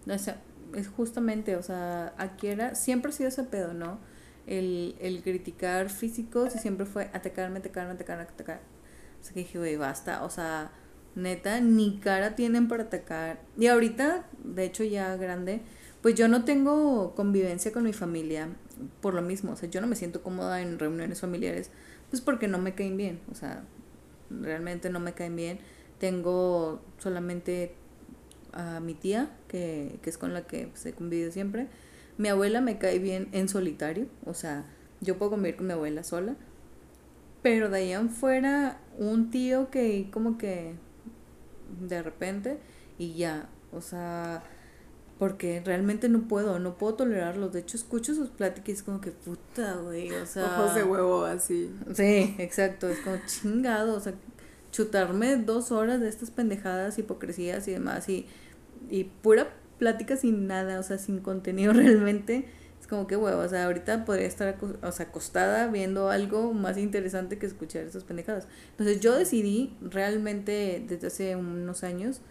O 0.08 0.18
sea, 0.18 0.42
es 0.74 0.88
justamente, 0.88 1.58
o 1.58 1.62
sea, 1.62 2.16
era, 2.42 2.74
siempre 2.74 3.12
ha 3.12 3.14
sido 3.14 3.28
ese 3.28 3.44
pedo, 3.44 3.74
¿no? 3.74 4.00
El, 4.48 4.96
el 5.02 5.22
criticar 5.22 5.90
físicos 5.90 6.56
y 6.56 6.60
siempre 6.60 6.86
fue 6.86 7.10
atacarme, 7.14 7.60
atacarme, 7.60 7.94
atacarme, 7.94 8.24
atacar. 8.24 8.62
O 9.20 9.24
sea, 9.24 9.34
que 9.34 9.42
dije, 9.42 9.60
güey, 9.60 9.76
basta, 9.76 10.24
o 10.24 10.30
sea, 10.30 10.72
neta, 11.16 11.60
ni 11.60 12.00
cara 12.00 12.34
tienen 12.38 12.70
para 12.70 12.84
atacar. 12.84 13.42
Y 13.58 13.68
ahorita, 13.68 14.26
de 14.42 14.64
hecho, 14.64 14.86
ya 14.86 15.18
grande, 15.18 15.62
pues 16.02 16.16
yo 16.16 16.30
no 16.30 16.46
tengo 16.46 17.14
convivencia 17.14 17.74
con 17.74 17.84
mi 17.84 17.92
familia 17.92 18.48
por 19.02 19.14
lo 19.14 19.22
mismo, 19.22 19.52
o 19.52 19.56
sea, 19.56 19.70
yo 19.70 19.82
no 19.82 19.88
me 19.88 19.96
siento 19.96 20.22
cómoda 20.22 20.62
en 20.62 20.80
reuniones 20.80 21.22
familiares, 21.22 21.72
pues 22.10 22.22
porque 22.22 22.48
no 22.48 22.58
me 22.58 22.76
caen 22.76 22.98
bien, 22.98 23.20
o 23.32 23.36
sea, 23.36 23.64
realmente 24.30 24.90
no 24.90 25.00
me 25.00 25.14
caen 25.14 25.36
bien. 25.36 25.60
Tengo 26.00 26.82
solamente 26.98 27.76
a 28.54 28.80
mi 28.80 28.94
tía, 28.94 29.36
que, 29.48 30.00
que 30.02 30.10
es 30.10 30.18
con 30.18 30.34
la 30.34 30.48
que 30.48 30.68
pues, 30.68 30.86
he 30.86 30.94
convivido 30.94 31.32
siempre. 31.32 31.68
Mi 32.18 32.30
abuela 32.30 32.62
me 32.62 32.78
cae 32.78 33.00
bien 33.00 33.30
en 33.32 33.50
solitario, 33.50 34.08
o 34.26 34.34
sea, 34.34 34.66
yo 35.02 35.18
puedo 35.18 35.32
convivir 35.32 35.58
con 35.58 35.68
mi 35.68 35.74
abuela 35.74 36.04
sola. 36.04 36.36
Pero 37.42 37.70
de 37.70 37.78
ahí 37.78 37.92
en 37.94 38.10
fuera, 38.10 38.82
un 38.98 39.30
tío 39.30 39.70
que 39.70 40.10
como 40.12 40.38
que 40.38 40.74
de 41.88 42.02
repente 42.04 42.60
y 42.98 43.14
ya, 43.14 43.48
o 43.72 43.82
sea, 43.82 44.44
porque 45.20 45.62
realmente 45.66 46.08
no 46.08 46.30
puedo, 46.30 46.60
no 46.60 46.78
puedo 46.78 46.96
tolerarlos. 46.96 47.52
De 47.52 47.60
hecho, 47.60 47.76
escucho 47.76 48.16
sus 48.16 48.30
pláticas 48.30 48.70
y 48.70 48.72
es 48.72 48.84
como 48.84 49.02
que 49.02 49.12
puta, 49.12 49.76
güey, 49.76 50.12
o 50.14 50.26
sea. 50.26 50.46
Ojos 50.46 50.76
de 50.76 50.84
huevo 50.84 51.26
así. 51.26 51.70
Sí, 51.94 52.36
exacto, 52.40 52.88
es 52.88 53.00
como 53.00 53.18
chingado, 53.28 53.96
o 53.96 54.00
sea, 54.00 54.14
chutarme 54.72 55.36
dos 55.36 55.74
horas 55.74 56.00
de 56.00 56.08
estas 56.08 56.32
pendejadas, 56.32 56.98
hipocresías 56.98 57.68
y 57.68 57.72
demás, 57.72 58.08
y, 58.08 58.28
y 58.90 59.04
pura 59.04 59.54
plática 59.78 60.16
sin 60.16 60.48
nada, 60.48 60.80
o 60.80 60.84
sea, 60.84 60.98
sin 60.98 61.20
contenido 61.20 61.74
realmente, 61.74 62.48
es 62.80 62.88
como 62.88 63.06
que 63.06 63.18
huevo, 63.18 63.42
o 63.42 63.50
sea, 63.50 63.66
ahorita 63.66 64.06
podría 64.06 64.26
estar 64.26 64.58
o 64.82 64.92
sea, 64.94 65.08
acostada 65.08 65.68
viendo 65.68 66.10
algo 66.10 66.54
más 66.54 66.78
interesante 66.78 67.38
que 67.38 67.46
escuchar 67.46 67.84
esas 67.84 68.06
pendejadas. 68.06 68.48
Entonces 68.72 69.02
yo 69.02 69.18
decidí 69.18 69.76
realmente 69.82 70.82
desde 70.88 71.08
hace 71.08 71.36
unos 71.36 71.84
años 71.84 72.22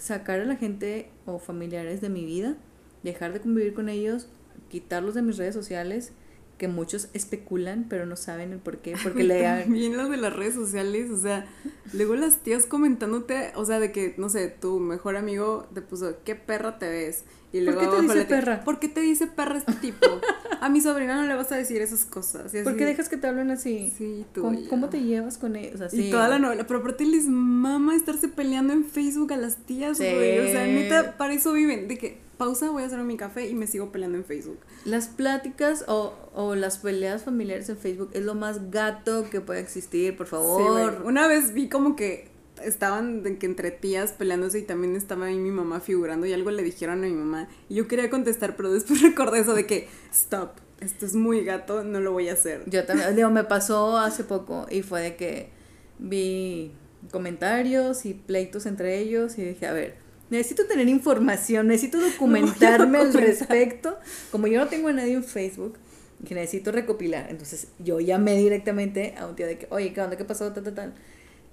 sacar 0.00 0.40
a 0.40 0.44
la 0.44 0.56
gente 0.56 1.10
o 1.26 1.38
familiares 1.38 2.00
de 2.00 2.08
mi 2.08 2.24
vida, 2.24 2.56
dejar 3.02 3.32
de 3.32 3.40
convivir 3.40 3.74
con 3.74 3.88
ellos, 3.88 4.28
quitarlos 4.68 5.14
de 5.14 5.22
mis 5.22 5.36
redes 5.36 5.54
sociales, 5.54 6.12
que 6.58 6.68
muchos 6.68 7.08
especulan, 7.14 7.86
pero 7.88 8.04
no 8.04 8.16
saben 8.16 8.52
el 8.52 8.58
por 8.58 8.78
qué, 8.78 8.94
porque 9.02 9.22
le 9.24 9.42
También 9.42 9.96
los 9.96 10.10
de 10.10 10.16
las 10.16 10.34
redes 10.34 10.54
sociales, 10.54 11.10
o 11.10 11.16
sea, 11.16 11.46
luego 11.92 12.16
las 12.16 12.42
tías 12.42 12.66
comentándote, 12.66 13.52
o 13.54 13.64
sea, 13.64 13.80
de 13.80 13.92
que, 13.92 14.14
no 14.18 14.28
sé, 14.28 14.48
tu 14.48 14.78
mejor 14.78 15.16
amigo 15.16 15.66
te 15.72 15.80
puso, 15.80 16.16
¿qué 16.24 16.34
perra 16.34 16.78
te 16.78 16.88
ves? 16.88 17.24
Y 17.52 17.64
¿Por 17.64 17.78
qué 17.78 17.86
te 17.88 18.02
dice 18.02 18.24
perra? 18.26 18.64
¿Por 18.64 18.78
qué 18.78 18.88
te 18.88 19.00
dice 19.00 19.26
perra 19.26 19.58
este 19.58 19.72
tipo? 19.74 20.06
A 20.60 20.68
mi 20.68 20.80
sobrina 20.80 21.16
no 21.20 21.26
le 21.26 21.34
vas 21.34 21.50
a 21.50 21.56
decir 21.56 21.82
esas 21.82 22.04
cosas. 22.04 22.52
¿Por 22.64 22.76
qué 22.76 22.84
dejas 22.84 23.08
que 23.08 23.16
te 23.16 23.26
hablen 23.26 23.50
así? 23.50 23.92
Sí, 23.96 24.24
tú. 24.32 24.42
¿Cómo, 24.68 24.88
te 24.88 25.00
llevas 25.00 25.36
con 25.38 25.56
ellos? 25.56 25.80
Así. 25.80 26.08
Y 26.08 26.10
toda 26.10 26.28
la 26.28 26.38
novela, 26.38 26.66
pero 26.66 26.80
aparte 26.80 27.04
les 27.06 27.26
mama 27.26 27.96
estarse 27.96 28.28
peleando 28.28 28.72
en 28.72 28.84
Facebook 28.84 29.32
a 29.32 29.36
las 29.36 29.56
tías, 29.56 29.98
Sí. 29.98 30.04
güey. 30.04 30.38
O 30.40 30.46
sea, 30.52 30.64
neta, 30.66 31.16
para 31.16 31.32
eso 31.34 31.52
viven. 31.52 31.88
De 31.88 31.98
que, 31.98 32.18
pausa, 32.36 32.70
voy 32.70 32.84
a 32.84 32.86
hacer 32.86 33.00
mi 33.00 33.16
café 33.16 33.48
y 33.48 33.54
me 33.54 33.66
sigo 33.66 33.90
peleando 33.90 34.18
en 34.18 34.24
Facebook. 34.24 34.58
Las 34.84 35.08
pláticas 35.08 35.84
o, 35.88 36.14
o 36.34 36.54
las 36.54 36.78
peleas 36.78 37.24
familiares 37.24 37.68
en 37.68 37.78
Facebook 37.78 38.10
es 38.12 38.22
lo 38.24 38.34
más 38.36 38.70
gato 38.70 39.28
que 39.28 39.40
puede 39.40 39.60
existir, 39.60 40.16
por 40.16 40.26
Sí, 40.26 40.30
favor. 40.30 41.02
Una 41.04 41.26
vez 41.26 41.52
vi 41.52 41.68
como 41.68 41.96
que 41.96 42.29
estaban 42.64 43.22
de 43.22 43.38
que 43.38 43.46
entre 43.46 43.70
tías 43.70 44.12
peleándose 44.12 44.58
y 44.58 44.62
también 44.62 44.96
estaba 44.96 45.26
ahí 45.26 45.36
mi 45.36 45.50
mamá 45.50 45.80
figurando 45.80 46.26
y 46.26 46.32
algo 46.32 46.50
le 46.50 46.62
dijeron 46.62 47.04
a 47.04 47.06
mi 47.06 47.14
mamá. 47.14 47.48
Y 47.68 47.76
yo 47.76 47.88
quería 47.88 48.10
contestar, 48.10 48.56
pero 48.56 48.72
después 48.72 49.02
recordé 49.02 49.40
eso 49.40 49.54
de 49.54 49.66
que, 49.66 49.88
stop, 50.12 50.50
esto 50.80 51.06
es 51.06 51.14
muy 51.14 51.44
gato, 51.44 51.84
no 51.84 52.00
lo 52.00 52.12
voy 52.12 52.28
a 52.28 52.34
hacer. 52.34 52.62
Yo 52.66 52.84
también, 52.84 53.14
digo, 53.14 53.30
me 53.30 53.44
pasó 53.44 53.98
hace 53.98 54.24
poco 54.24 54.66
y 54.70 54.82
fue 54.82 55.02
de 55.02 55.16
que 55.16 55.50
vi 55.98 56.72
comentarios 57.10 58.04
y 58.06 58.14
pleitos 58.14 58.66
entre 58.66 58.98
ellos 58.98 59.38
y 59.38 59.44
dije, 59.44 59.66
a 59.66 59.72
ver, 59.72 59.96
necesito 60.30 60.66
tener 60.66 60.88
información, 60.88 61.66
necesito 61.68 62.00
documentarme 62.10 62.98
al 62.98 63.12
documentar. 63.12 63.48
respecto. 63.48 63.98
Como 64.30 64.46
yo 64.46 64.60
no 64.60 64.68
tengo 64.68 64.88
a 64.88 64.92
nadie 64.92 65.14
en 65.14 65.24
Facebook, 65.24 65.76
que 66.26 66.34
necesito 66.34 66.70
recopilar, 66.72 67.30
entonces 67.30 67.68
yo 67.78 68.00
llamé 68.00 68.36
directamente 68.36 69.14
a 69.18 69.26
un 69.26 69.36
tío 69.36 69.46
de 69.46 69.58
que, 69.58 69.66
oye, 69.70 69.92
¿qué 69.92 70.00
onda? 70.02 70.16
¿Qué 70.16 70.24
pasó? 70.24 70.52
Tal, 70.52 70.64
tal, 70.64 70.74
tal. 70.74 70.94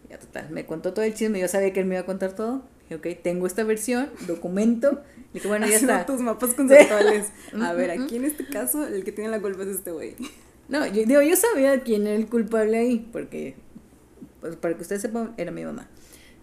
Y 0.08 0.12
Ya, 0.12 0.20
total, 0.20 0.50
me 0.52 0.66
contó 0.66 0.94
todo 0.94 1.04
el 1.06 1.14
chisme, 1.14 1.40
yo 1.40 1.48
sabía 1.48 1.74
que 1.74 1.80
él 1.82 1.86
me 1.86 1.96
iba 1.96 2.02
a 2.02 2.06
contar 2.06 2.34
todo. 2.36 2.64
Dije, 2.90 2.96
ok, 2.96 3.22
tengo 3.24 3.46
esta 3.48 3.64
versión, 3.64 4.10
documento. 4.28 5.02
Dije, 5.34 5.48
bueno, 5.48 5.66
ya 5.68 5.74
Haciendo 5.76 5.94
está. 5.94 6.06
tus 6.06 6.22
mapas 6.22 6.54
conceptuales. 6.56 7.28
A 7.62 7.74
ver, 7.74 7.92
aquí 7.92 8.16
en 8.16 8.26
este 8.26 8.46
caso, 8.46 8.88
el 8.88 9.04
que 9.04 9.12
tiene 9.12 9.30
la 9.30 9.42
culpa 9.42 9.64
es 9.64 9.70
este 9.70 9.92
güey. 9.92 10.16
No, 10.70 10.86
yo, 10.86 11.04
digo, 11.06 11.22
yo 11.22 11.36
sabía 11.36 11.82
quién 11.82 12.08
era 12.08 12.16
el 12.16 12.28
culpable 12.28 12.78
ahí, 12.78 13.10
porque, 13.12 13.56
pues, 14.42 14.56
para 14.56 14.76
que 14.76 14.82
ustedes 14.82 15.02
sepan, 15.02 15.34
era 15.38 15.52
mi 15.52 15.64
mamá. 15.66 15.90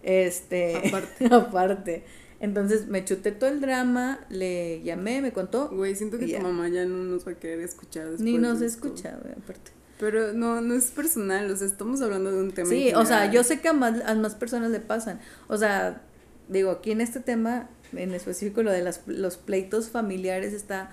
Este, 0.03 0.75
Aparte. 0.75 1.25
aparte. 1.31 2.03
Entonces 2.39 2.87
me 2.87 3.03
chuté 3.05 3.31
todo 3.31 3.49
el 3.49 3.61
drama, 3.61 4.19
le 4.29 4.83
llamé, 4.83 5.21
me 5.21 5.31
contó, 5.31 5.69
Güey, 5.69 5.95
siento 5.95 6.19
que 6.19 6.25
Y 6.27 6.33
tu 6.35 6.41
mamá 6.41 6.67
ya 6.67 6.85
no 6.85 6.97
nos 7.03 7.25
va 7.25 7.31
a 7.31 7.35
querer 7.35 7.61
escuchar 7.61 8.03
después. 8.05 8.21
ni 8.21 8.37
nos 8.37 8.59
de 8.59 8.67
escucha, 8.67 9.17
güey, 9.21 9.33
aparte. 9.33 9.71
Pero 9.99 10.33
no, 10.33 10.59
no 10.61 10.73
es 10.73 10.91
personal, 10.91 11.49
o 11.49 11.55
sea, 11.55 11.67
estamos 11.67 12.01
hablando 12.01 12.31
de 12.31 12.39
un 12.39 12.51
tema. 12.51 12.69
Sí, 12.69 12.91
o 12.93 13.05
sea, 13.05 13.31
yo 13.31 13.43
sé 13.43 13.61
que 13.61 13.69
a 13.69 13.73
más, 13.73 14.01
a 14.05 14.13
más 14.15 14.35
personas 14.35 14.71
le 14.71 14.81
pasan. 14.81 15.21
O 15.47 15.57
sea, 15.57 16.01
digo, 16.49 16.71
aquí 16.71 16.91
en 16.91 17.01
este 17.01 17.21
tema, 17.21 17.69
en 17.93 18.13
específico 18.13 18.61
lo 18.61 18.71
de 18.71 18.81
las, 18.81 19.01
los 19.07 19.37
pleitos 19.37 19.89
familiares 19.89 20.53
está 20.53 20.91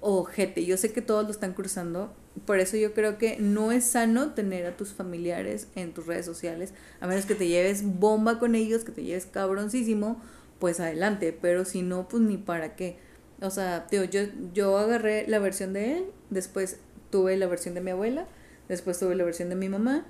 ojete. 0.00 0.64
Yo 0.64 0.76
sé 0.76 0.92
que 0.92 1.02
todos 1.02 1.24
lo 1.24 1.30
están 1.30 1.54
cruzando. 1.54 2.12
Por 2.44 2.58
eso 2.58 2.76
yo 2.76 2.92
creo 2.94 3.18
que 3.18 3.36
no 3.38 3.72
es 3.72 3.84
sano 3.84 4.32
tener 4.32 4.66
a 4.66 4.76
tus 4.76 4.92
familiares 4.92 5.68
en 5.76 5.92
tus 5.92 6.06
redes 6.06 6.26
sociales. 6.26 6.74
A 7.00 7.06
menos 7.06 7.26
que 7.26 7.34
te 7.34 7.46
lleves 7.46 7.84
bomba 7.84 8.38
con 8.38 8.54
ellos, 8.54 8.84
que 8.84 8.92
te 8.92 9.04
lleves 9.04 9.26
cabroncísimo, 9.26 10.20
pues 10.58 10.80
adelante. 10.80 11.36
Pero 11.40 11.64
si 11.64 11.82
no, 11.82 12.08
pues 12.08 12.22
ni 12.22 12.36
para 12.36 12.74
qué. 12.74 12.98
O 13.40 13.50
sea, 13.50 13.86
digo, 13.90 14.04
yo, 14.04 14.22
yo 14.52 14.76
agarré 14.78 15.26
la 15.28 15.38
versión 15.38 15.72
de 15.72 15.98
él, 15.98 16.04
después 16.30 16.78
tuve 17.12 17.36
la 17.36 17.46
versión 17.46 17.74
de 17.74 17.80
mi 17.80 17.92
abuela, 17.92 18.26
después 18.68 18.98
tuve 18.98 19.14
la 19.14 19.22
versión 19.22 19.48
de 19.50 19.54
mi 19.54 19.68
mamá, 19.68 20.04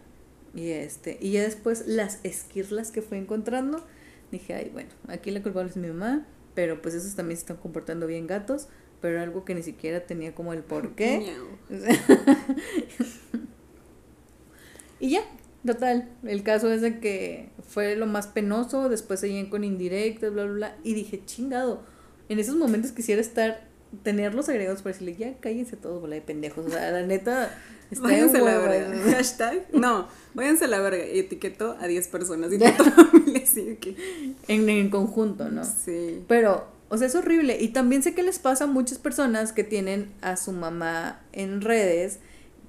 y 0.54 0.70
este, 0.70 1.18
y 1.20 1.32
ya 1.32 1.42
después 1.42 1.86
las 1.86 2.20
esquirlas 2.24 2.90
que 2.90 3.02
fui 3.02 3.18
encontrando, 3.18 3.84
dije, 4.30 4.54
ay, 4.54 4.70
bueno, 4.72 4.90
aquí 5.08 5.30
la 5.30 5.42
culpable 5.42 5.68
es 5.68 5.76
mi 5.76 5.88
mamá, 5.88 6.26
pero 6.54 6.80
pues 6.80 6.94
esos 6.94 7.14
también 7.14 7.36
se 7.36 7.42
están 7.42 7.58
comportando 7.58 8.06
bien 8.06 8.26
gatos, 8.26 8.68
pero 9.02 9.20
algo 9.20 9.44
que 9.44 9.54
ni 9.54 9.62
siquiera 9.62 10.06
tenía 10.06 10.34
como 10.34 10.54
el 10.54 10.62
por 10.62 10.94
qué. 10.94 11.34
Y 15.00 15.10
ya, 15.10 15.24
total, 15.66 16.08
el 16.22 16.44
caso 16.44 16.72
es 16.72 16.80
de 16.80 17.00
que 17.00 17.48
fue 17.66 17.96
lo 17.96 18.06
más 18.06 18.28
penoso, 18.28 18.88
después 18.88 19.18
seguían 19.18 19.50
con 19.50 19.64
indirectas, 19.64 20.32
bla, 20.32 20.44
bla, 20.44 20.52
bla, 20.52 20.76
y 20.84 20.94
dije, 20.94 21.24
chingado, 21.24 21.82
en 22.28 22.38
esos 22.38 22.54
momentos 22.54 22.92
quisiera 22.92 23.20
estar, 23.20 23.68
tenerlos 24.02 24.48
agregados 24.48 24.82
para 24.82 24.92
decirle, 24.94 25.16
ya 25.16 25.34
cállense 25.38 25.76
todos, 25.76 26.00
bola 26.00 26.14
de 26.14 26.22
pendejos, 26.22 26.66
o 26.66 26.70
sea, 26.70 26.90
la 26.90 27.06
neta, 27.06 27.50
está 27.90 28.08
Váyanse 28.08 28.38
a 28.38 28.40
la 28.40 28.58
verga. 28.58 29.12
Hashtag. 29.12 29.66
No, 29.72 30.08
váyanse 30.34 30.64
a 30.64 30.68
la 30.68 30.80
verga. 30.80 31.04
Y 31.06 31.18
etiqueto 31.18 31.76
a 31.80 31.86
10 31.86 32.08
personas. 32.08 32.52
Y 32.52 32.56
de 32.58 33.76
que. 33.78 33.96
en, 34.48 34.68
en 34.68 34.90
conjunto, 34.90 35.50
¿no? 35.50 35.62
Sí. 35.64 36.24
Pero, 36.26 36.66
O 36.88 36.96
sea, 36.96 37.06
es 37.06 37.14
horrible. 37.14 37.58
Y 37.60 37.68
también 37.68 38.02
sé 38.02 38.14
que 38.14 38.22
les 38.22 38.38
pasa 38.38 38.64
a 38.64 38.66
muchas 38.66 38.98
personas 38.98 39.52
que 39.52 39.64
tienen 39.64 40.12
a 40.22 40.36
su 40.36 40.52
mamá 40.52 41.20
en 41.32 41.60
redes 41.60 42.18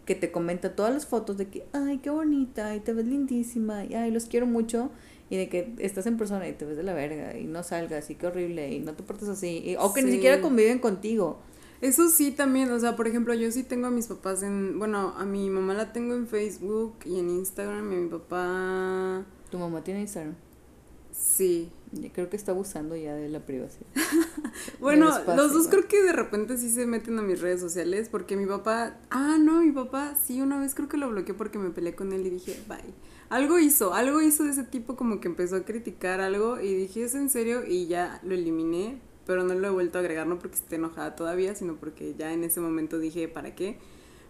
que 0.05 0.15
te 0.15 0.31
comenta 0.31 0.75
todas 0.75 0.93
las 0.93 1.05
fotos 1.05 1.37
de 1.37 1.47
que, 1.47 1.65
ay, 1.71 1.99
qué 1.99 2.09
bonita, 2.09 2.75
y 2.75 2.79
te 2.79 2.93
ves 2.93 3.05
lindísima, 3.05 3.85
y 3.85 3.93
ay, 3.93 4.11
los 4.11 4.25
quiero 4.25 4.45
mucho, 4.45 4.91
y 5.29 5.37
de 5.37 5.49
que 5.49 5.73
estás 5.79 6.05
en 6.05 6.17
persona 6.17 6.47
y 6.47 6.53
te 6.53 6.65
ves 6.65 6.77
de 6.77 6.83
la 6.83 6.93
verga, 6.93 7.37
y 7.37 7.45
no 7.45 7.63
salgas, 7.63 8.09
y 8.09 8.15
qué 8.15 8.27
horrible, 8.27 8.71
y 8.71 8.79
no 8.79 8.93
te 8.93 9.03
portes 9.03 9.29
así, 9.29 9.75
o 9.79 9.93
que 9.93 10.03
ni 10.03 10.11
siquiera 10.11 10.41
conviven 10.41 10.79
contigo. 10.79 11.39
Eso 11.81 12.09
sí 12.09 12.31
también, 12.31 12.71
o 12.71 12.79
sea, 12.79 12.95
por 12.95 13.07
ejemplo, 13.07 13.33
yo 13.33 13.51
sí 13.51 13.63
tengo 13.63 13.87
a 13.87 13.91
mis 13.91 14.07
papás 14.07 14.41
en, 14.41 14.79
bueno, 14.79 15.13
a 15.17 15.25
mi 15.25 15.49
mamá 15.49 15.73
la 15.73 15.91
tengo 15.91 16.13
en 16.15 16.27
Facebook 16.27 16.95
y 17.05 17.19
en 17.19 17.29
Instagram, 17.29 17.91
y 17.91 17.95
a 17.95 17.99
mi 17.99 18.09
papá... 18.09 19.25
¿Tu 19.49 19.57
mamá 19.57 19.83
tiene 19.83 20.01
Instagram? 20.01 20.35
Sí. 21.13 21.71
creo 22.13 22.29
que 22.29 22.35
está 22.35 22.51
abusando 22.51 22.95
ya 22.95 23.13
de 23.15 23.29
la 23.29 23.45
privacidad. 23.45 23.85
bueno, 24.79 25.11
los 25.35 25.53
dos 25.53 25.67
creo 25.67 25.87
que 25.87 26.01
de 26.01 26.13
repente 26.13 26.57
sí 26.57 26.69
se 26.69 26.85
meten 26.85 27.19
a 27.19 27.21
mis 27.21 27.39
redes 27.39 27.61
sociales 27.61 28.09
porque 28.09 28.35
mi 28.35 28.45
papá, 28.45 28.97
ah, 29.09 29.37
no, 29.39 29.61
mi 29.61 29.71
papá 29.71 30.15
sí 30.21 30.41
una 30.41 30.59
vez 30.59 30.75
creo 30.75 30.89
que 30.89 30.97
lo 30.97 31.09
bloqueó 31.09 31.37
porque 31.37 31.59
me 31.59 31.69
peleé 31.69 31.95
con 31.95 32.13
él 32.13 32.25
y 32.25 32.29
dije, 32.31 32.59
bye. 32.67 32.93
Algo 33.29 33.59
hizo, 33.59 33.93
algo 33.93 34.21
hizo 34.21 34.43
de 34.43 34.51
ese 34.51 34.63
tipo 34.63 34.95
como 34.95 35.19
que 35.19 35.27
empezó 35.27 35.55
a 35.55 35.65
criticar 35.65 36.21
algo 36.21 36.59
y 36.59 36.73
dije, 36.73 37.03
¿es 37.03 37.15
en 37.15 37.29
serio? 37.29 37.63
Y 37.67 37.87
ya 37.87 38.19
lo 38.23 38.33
eliminé, 38.35 38.99
pero 39.25 39.43
no 39.43 39.53
lo 39.53 39.67
he 39.67 39.71
vuelto 39.71 39.97
a 39.97 40.01
agregar, 40.01 40.27
no 40.27 40.37
porque 40.39 40.55
esté 40.55 40.75
enojada 40.75 41.15
todavía, 41.15 41.55
sino 41.55 41.75
porque 41.75 42.15
ya 42.15 42.31
en 42.33 42.43
ese 42.43 42.59
momento 42.59 42.99
dije, 42.99 43.27
¿para 43.27 43.55
qué? 43.55 43.79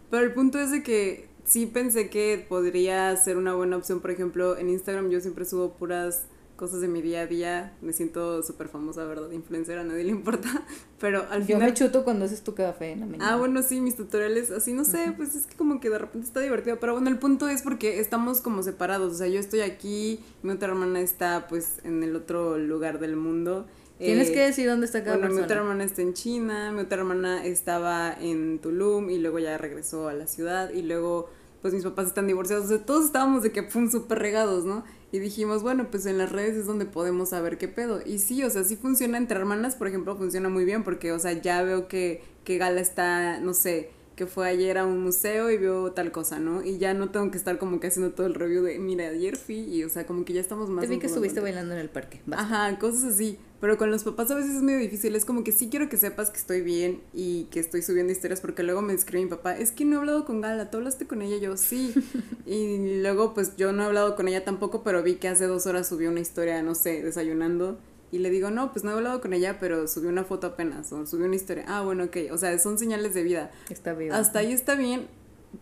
Pero 0.10 0.24
el 0.24 0.34
punto 0.34 0.60
es 0.60 0.72
de 0.72 0.84
que 0.84 1.28
sí 1.44 1.66
pensé 1.66 2.10
que 2.10 2.46
podría 2.48 3.16
ser 3.18 3.38
una 3.38 3.54
buena 3.56 3.78
opción, 3.78 4.00
por 4.00 4.12
ejemplo, 4.12 4.58
en 4.58 4.70
Instagram 4.70 5.10
yo 5.10 5.20
siempre 5.20 5.46
subo 5.46 5.74
puras 5.74 6.28
cosas 6.56 6.82
de 6.82 6.88
mi 6.88 7.02
día 7.02 7.22
a 7.22 7.28
día. 7.28 7.74
Me 7.82 7.94
siento 7.94 8.44
súper 8.44 8.68
famosa, 8.68 9.04
¿verdad? 9.06 9.32
Influencer, 9.32 9.78
a 9.78 9.84
nadie 9.84 10.04
le 10.04 10.12
importa. 10.12 10.50
Pero 11.00 11.26
al 11.30 11.44
final. 11.44 11.62
Yo 11.62 11.68
me 11.68 11.74
chuto 11.74 12.04
cuando 12.04 12.26
haces 12.26 12.44
tu 12.44 12.54
café 12.54 12.92
en 12.92 13.02
la 13.02 13.06
mañana. 13.06 13.34
Ah, 13.34 13.38
bueno, 13.38 13.62
sí, 13.62 13.82
mis 13.82 13.96
tutoriales, 13.96 14.52
así 14.52 14.74
no 14.74 14.86
sé, 14.86 15.14
pues 15.16 15.36
es 15.36 15.46
que 15.46 15.56
como 15.56 15.80
que 15.80 15.90
de 15.90 15.98
repente 15.98 16.28
está 16.28 16.40
divertido. 16.40 16.80
Pero 16.80 16.94
bueno, 16.94 17.10
el 17.10 17.18
punto 17.18 17.48
es 17.50 17.62
porque 17.62 18.00
estamos 18.00 18.42
como 18.42 18.64
separados. 18.64 19.14
O 19.14 19.16
sea, 19.16 19.28
yo 19.28 19.40
estoy 19.40 19.62
aquí, 19.62 20.20
mi 20.42 20.52
otra 20.52 20.70
hermana 20.70 21.02
está 21.02 21.48
pues 21.48 21.80
en 21.84 22.04
el 22.04 22.16
otro 22.16 22.58
lugar 22.58 23.00
del 23.00 23.16
mundo. 23.16 23.66
Tienes 24.00 24.32
que 24.32 24.40
decir 24.40 24.68
dónde 24.68 24.86
está 24.86 25.04
cada 25.04 25.18
bueno, 25.18 25.34
Mi 25.34 25.42
otra 25.42 25.58
hermana 25.58 25.84
está 25.84 26.02
en 26.02 26.14
China, 26.14 26.72
mi 26.72 26.82
otra 26.82 27.00
hermana 27.00 27.46
estaba 27.46 28.14
en 28.14 28.60
Tulum 28.60 29.10
y 29.10 29.20
luego 29.20 29.40
ya 29.40 29.58
regresó 29.58 30.10
a 30.10 30.14
la 30.14 30.28
ciudad 30.28 30.72
y 30.72 30.82
luego 30.82 31.30
pues 31.64 31.74
mis 31.74 31.84
papás 31.84 32.08
están 32.08 32.28
divorciados, 32.28 32.66
o 32.66 32.68
sea, 32.68 32.86
todos 32.86 33.06
estábamos 33.06 33.42
de 33.42 33.54
que 33.54 33.64
pum, 33.64 33.90
súper 33.90 34.20
regados, 34.20 34.66
¿no? 34.66 34.84
Y 35.14 35.20
dijimos, 35.20 35.64
bueno, 35.64 35.88
pues 35.90 36.06
en 36.06 36.18
las 36.18 36.30
redes 36.30 36.58
es 36.58 36.66
donde 36.66 36.86
podemos 36.86 37.30
saber 37.30 37.58
qué 37.58 37.70
pedo. 37.70 38.02
Y 38.06 38.20
sí, 38.20 38.44
o 38.44 38.50
sea, 38.50 38.66
sí 38.66 38.76
funciona 38.76 39.18
entre 39.18 39.40
hermanas, 39.40 39.78
por 39.78 39.88
ejemplo, 39.88 40.18
funciona 40.18 40.50
muy 40.50 40.66
bien 40.66 40.84
porque, 40.84 41.14
o 41.14 41.20
sea, 41.20 41.32
ya 41.32 41.64
veo 41.64 41.88
que, 41.88 42.22
que 42.44 42.58
Gala 42.58 42.82
está, 42.82 43.40
no 43.40 43.54
sé, 43.54 43.92
que 44.18 44.28
fue 44.28 44.50
ayer 44.50 44.78
a 44.78 44.86
un 44.86 45.02
museo 45.02 45.50
y 45.50 45.58
vio 45.58 45.94
tal 45.94 46.12
cosa, 46.12 46.38
¿no? 46.38 46.64
Y 46.66 46.80
ya 46.80 46.94
no 46.94 47.12
tengo 47.12 47.32
que 47.32 47.38
estar 47.38 47.58
como 47.58 47.80
que 47.80 47.88
haciendo 47.88 48.12
todo 48.12 48.28
el 48.28 48.34
review 48.34 48.62
de, 48.64 48.78
mira, 48.80 49.08
ayer 49.08 49.38
fui 49.38 49.60
y, 49.60 49.86
o 49.86 49.90
sea, 49.90 50.06
como 50.06 50.26
que 50.26 50.34
ya 50.34 50.42
estamos 50.42 50.70
más... 50.70 50.84
Te 50.84 50.90
vi 50.90 51.00
que 51.00 51.08
estuviste 51.08 51.40
bailando 51.40 51.74
en 51.76 51.80
el 51.80 51.90
parque. 51.90 52.20
Ajá, 52.30 52.78
cosas 52.78 53.06
así. 53.06 53.40
Pero 53.64 53.78
con 53.78 53.90
los 53.92 54.04
papás 54.04 54.30
a 54.30 54.36
veces 54.36 54.58
es 54.58 54.62
medio 54.62 54.80
difícil. 54.80 55.16
Es 55.16 55.24
como 55.24 55.46
que 55.46 55.54
sí 55.54 55.70
quiero 55.70 55.88
que 55.88 55.96
sepas 55.96 56.30
que 56.30 56.38
estoy 56.38 56.60
bien 56.60 57.02
y 57.14 57.46
que 57.46 57.62
estoy 57.62 57.82
subiendo 57.82 58.12
historias 58.12 58.42
porque 58.42 58.62
luego 58.62 58.82
me 58.82 58.92
escribe 58.92 59.24
mi 59.24 59.30
papá, 59.30 59.56
es 59.56 59.72
que 59.72 59.86
no 59.86 59.96
he 59.96 60.00
hablado 60.00 60.26
con 60.26 60.42
Gala, 60.42 60.70
¿tú 60.70 60.80
hablaste 60.80 61.08
con 61.08 61.22
ella? 61.22 61.38
Yo, 61.38 61.56
sí. 61.56 61.94
y 62.46 63.00
luego 63.02 63.34
pues 63.34 63.56
yo 63.56 63.72
no 63.72 63.84
he 63.84 63.86
hablado 63.86 64.18
con 64.18 64.28
ella 64.28 64.44
tampoco, 64.44 64.84
pero 64.84 65.02
vi 65.02 65.16
que 65.16 65.30
hace 65.30 65.48
dos 65.48 65.66
horas 65.66 65.88
subió 65.88 66.10
una 66.10 66.20
historia, 66.20 66.62
no 66.62 66.76
sé, 66.76 67.04
desayunando 67.04 67.80
y 68.12 68.18
le 68.18 68.30
digo, 68.30 68.52
no, 68.52 68.74
pues 68.74 68.84
no 68.84 68.92
he 68.92 68.96
hablado 68.96 69.22
con 69.22 69.32
ella, 69.32 69.58
pero 69.62 69.88
subió 69.88 70.10
una 70.10 70.26
foto 70.26 70.48
apenas, 70.48 70.92
o 70.92 71.06
subió 71.06 71.26
una 71.26 71.38
historia. 71.38 71.64
Ah, 71.70 71.84
bueno, 71.84 72.04
ok. 72.04 72.18
O 72.34 72.38
sea, 72.38 72.60
son 72.60 72.78
señales 72.78 73.14
de 73.14 73.24
vida. 73.24 73.52
Está 73.70 73.94
bien. 73.94 74.12
Hasta 74.12 74.40
ahí 74.40 74.52
está 74.52 74.76
bien, 74.76 75.08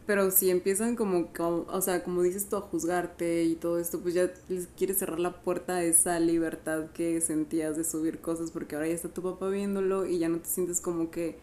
pero 0.05 0.31
si 0.31 0.49
empiezan 0.49 0.95
como, 0.95 1.29
o 1.39 1.81
sea, 1.81 2.03
como 2.03 2.21
dices 2.21 2.47
tú, 2.47 2.55
a 2.55 2.61
juzgarte 2.61 3.43
y 3.43 3.55
todo 3.55 3.79
esto, 3.79 3.99
pues 3.99 4.13
ya 4.13 4.31
les 4.49 4.67
quieres 4.67 4.97
cerrar 4.97 5.19
la 5.19 5.41
puerta 5.41 5.75
a 5.75 5.83
esa 5.83 6.19
libertad 6.19 6.87
que 6.93 7.19
sentías 7.21 7.77
de 7.77 7.83
subir 7.83 8.19
cosas, 8.19 8.51
porque 8.51 8.75
ahora 8.75 8.87
ya 8.87 8.93
está 8.93 9.09
tu 9.09 9.21
papá 9.21 9.49
viéndolo 9.49 10.05
y 10.05 10.19
ya 10.19 10.29
no 10.29 10.39
te 10.39 10.47
sientes 10.47 10.81
como 10.81 11.11
que 11.11 11.37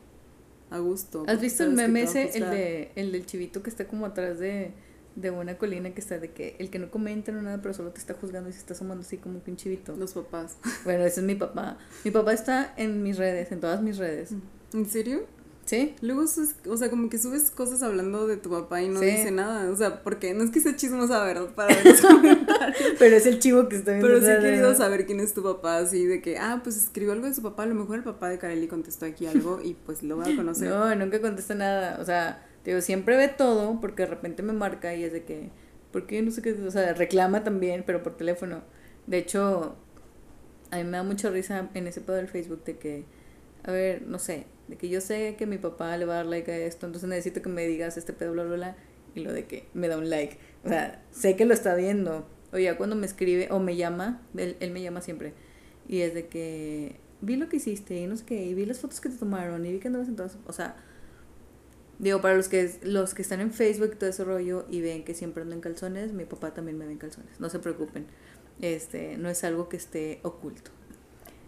a 0.71 0.79
gusto. 0.79 1.25
¿Has 1.27 1.41
visto 1.41 1.65
el 1.65 1.73
meme 1.73 2.03
ese, 2.03 2.37
el, 2.37 2.51
de, 2.51 2.93
el 2.95 3.13
del 3.13 3.27
chivito 3.27 3.63
que 3.63 3.71
está 3.71 3.87
como 3.87 4.07
atrás 4.07 4.39
de 4.39 4.73
de 5.21 5.31
una 5.31 5.59
colina 5.59 5.93
que 5.93 6.01
está 6.01 6.19
de 6.19 6.31
que 6.31 6.57
el 6.59 6.71
que 6.71 6.79
no 6.79 6.91
comenta 6.91 7.33
no 7.33 7.43
nada, 7.43 7.61
pero 7.61 7.75
solo 7.75 7.91
te 7.91 7.99
está 7.99 8.15
juzgando 8.15 8.49
y 8.49 8.53
se 8.53 8.61
está 8.61 8.75
sumando 8.75 9.03
así 9.03 9.17
como 9.17 9.41
un 9.45 9.57
chivito. 9.57 9.97
Los 9.97 10.13
papás. 10.13 10.57
Bueno, 10.85 11.05
ese 11.05 11.21
es 11.21 11.27
mi 11.27 11.35
papá. 11.35 11.79
Mi 12.05 12.11
papá 12.11 12.33
está 12.33 12.73
en 12.77 13.03
mis 13.03 13.17
redes, 13.19 13.51
en 13.53 13.61
todas 13.61 13.83
mis 13.83 13.99
redes. 13.99 14.33
¿En 14.73 14.87
serio? 14.87 15.27
Sí. 15.69 15.95
Luego, 16.01 16.23
o 16.23 16.77
sea, 16.79 16.89
como 16.89 17.11
que 17.11 17.19
subes 17.19 17.51
cosas 17.51 17.83
hablando 17.83 18.27
de 18.27 18.39
tu 18.39 18.49
papá 18.49 18.81
y 18.81 18.89
no 18.89 19.01
dice 19.01 19.31
nada. 19.31 19.71
O 19.71 19.77
sea, 19.77 20.03
porque 20.03 20.33
no 20.33 20.43
es 20.43 20.51
que 20.51 20.61
sea 20.61 20.75
chismosa, 20.75 21.23
¿verdad? 21.23 21.49
Para 21.55 21.75
ver 21.75 21.85
los 21.85 22.01
comentarios. 22.01 22.95
Pero 22.99 23.16
es 23.16 23.27
el 23.27 23.39
chivo 23.39 23.69
que 23.69 23.77
está 23.77 23.93
viendo. 23.93 24.09
Pero 24.09 24.21
sí 24.21 24.31
he 24.31 24.41
querido 24.41 24.75
saber 24.75 25.05
quién 25.05 25.21
es 25.21 25.35
tu 25.35 25.43
papá, 25.43 25.77
así 25.77 26.07
de 26.07 26.23
que, 26.23 26.39
ah, 26.39 26.62
pues 26.64 26.79
escribió 26.79 27.12
algo 27.12 27.27
de 27.27 27.35
su 27.35 27.43
papá. 27.43 27.64
A 27.64 27.66
lo 27.66 27.75
mejor 27.75 27.97
el 27.97 28.03
papá 28.05 28.31
de 28.31 28.39
Kareli 28.39 28.66
contestó 28.66 29.05
aquí 29.05 29.27
algo 29.27 29.61
y 29.62 29.75
pues 29.75 30.03
lo 30.03 30.16
voy 30.16 30.33
a 30.33 30.37
conocer. 30.37 30.71
No, 30.71 30.95
nunca 30.95 31.21
contesta 31.21 31.55
nada. 31.55 31.99
O 32.01 32.05
sea, 32.07 32.47
digo, 32.64 32.81
siempre 32.81 33.19
ve 33.19 33.29
todo 33.29 33.79
porque 33.79 34.05
de 34.05 34.09
repente 34.09 34.43
me 34.43 34.55
marca 34.55 34.95
y 34.95 35.05
es 35.05 35.12
de 35.12 35.25
que 35.25 35.51
porque 35.93 36.21
no 36.23 36.31
sé 36.31 36.43
qué, 36.43 36.53
o 36.53 36.71
sea, 36.71 36.93
reclama 36.95 37.45
también, 37.45 37.83
pero 37.87 38.03
por 38.03 38.16
teléfono. 38.16 38.62
De 39.07 39.19
hecho, 39.19 39.77
a 40.71 40.77
mí 40.77 40.85
me 40.85 40.99
da 40.99 41.03
mucha 41.03 41.31
risa 41.31 41.69
en 41.75 41.87
ese 41.87 42.01
pedo 42.01 42.16
del 42.16 42.29
Facebook 42.29 42.64
de 42.64 42.79
que, 42.79 43.05
a 43.65 43.73
ver, 43.73 44.03
no 44.07 44.19
sé, 44.19 44.47
de 44.69 44.77
que 44.77 44.89
yo 44.89 45.01
sé 45.01 45.37
que 45.37 45.47
mi 45.47 45.59
papá 45.59 45.97
le 45.97 46.05
va 46.05 46.15
a 46.15 46.17
dar 46.19 46.27
like 46.27 46.51
a 46.51 46.57
esto, 46.59 46.87
entonces 46.87 47.09
necesito 47.09 47.43
que 47.43 47.49
me 47.49 47.67
digas 47.67 47.97
este 47.97 48.13
pedo, 48.13 48.33
bla, 48.33 48.45
bla, 48.45 48.57
bla, 48.57 48.77
y 49.15 49.21
lo 49.21 49.33
de 49.33 49.47
que 49.47 49.69
me 49.75 49.89
da 49.89 49.99
un 49.99 50.11
like. 50.11 50.39
O 50.65 50.69
sea, 50.69 51.05
sé 51.11 51.37
que 51.37 51.45
lo 51.45 51.55
está 51.55 51.75
viendo. 51.75 52.29
O 52.53 52.59
ya 52.59 52.77
cuando 52.77 52.97
me 52.97 53.07
escribe 53.07 53.49
o 53.51 53.59
me 53.59 53.77
llama, 53.77 54.23
él, 54.37 54.57
él 54.61 54.71
me 54.71 54.83
llama 54.83 55.03
siempre, 55.03 55.35
y 55.87 56.01
es 56.01 56.15
de 56.15 56.29
que 56.29 56.97
vi 57.21 57.37
lo 57.37 57.49
que 57.49 57.57
hiciste 57.57 57.97
y 57.97 58.07
no 58.07 58.17
sé 58.17 58.25
qué, 58.25 58.45
y 58.45 58.55
vi 58.55 58.65
las 58.65 58.81
fotos 58.81 59.01
que 59.01 59.09
te 59.09 59.17
tomaron 59.17 59.67
y 59.67 59.73
vi 59.73 59.79
que 59.81 59.89
andabas 59.89 60.09
en 60.09 60.17
todas, 60.17 60.39
o 60.47 60.53
sea, 60.53 60.77
Digo, 61.99 62.21
para 62.21 62.37
los 62.37 62.49
que, 62.49 62.79
los 62.85 63.13
que 63.13 63.23
están 63.23 63.41
en 63.41 63.53
Facebook 63.53 63.91
y 63.95 63.97
todo 63.97 64.09
ese 64.11 64.23
rollo 64.23 64.67
y 64.71 64.81
ven 64.81 65.05
que 65.05 65.15
siempre 65.15 65.43
ando 65.43 65.57
en 65.57 65.61
calzones, 65.61 66.13
mi 66.13 66.25
papá 66.25 66.55
también 66.55 66.79
me 66.79 66.87
ve 66.87 66.93
en 66.93 66.99
calzones. 66.99 67.41
No 67.41 67.51
se 67.51 67.59
preocupen. 67.59 68.07
Este, 68.61 69.17
no 69.19 69.29
es 69.29 69.43
algo 69.43 69.69
que 69.69 69.77
esté 69.77 70.21
oculto. 70.23 70.71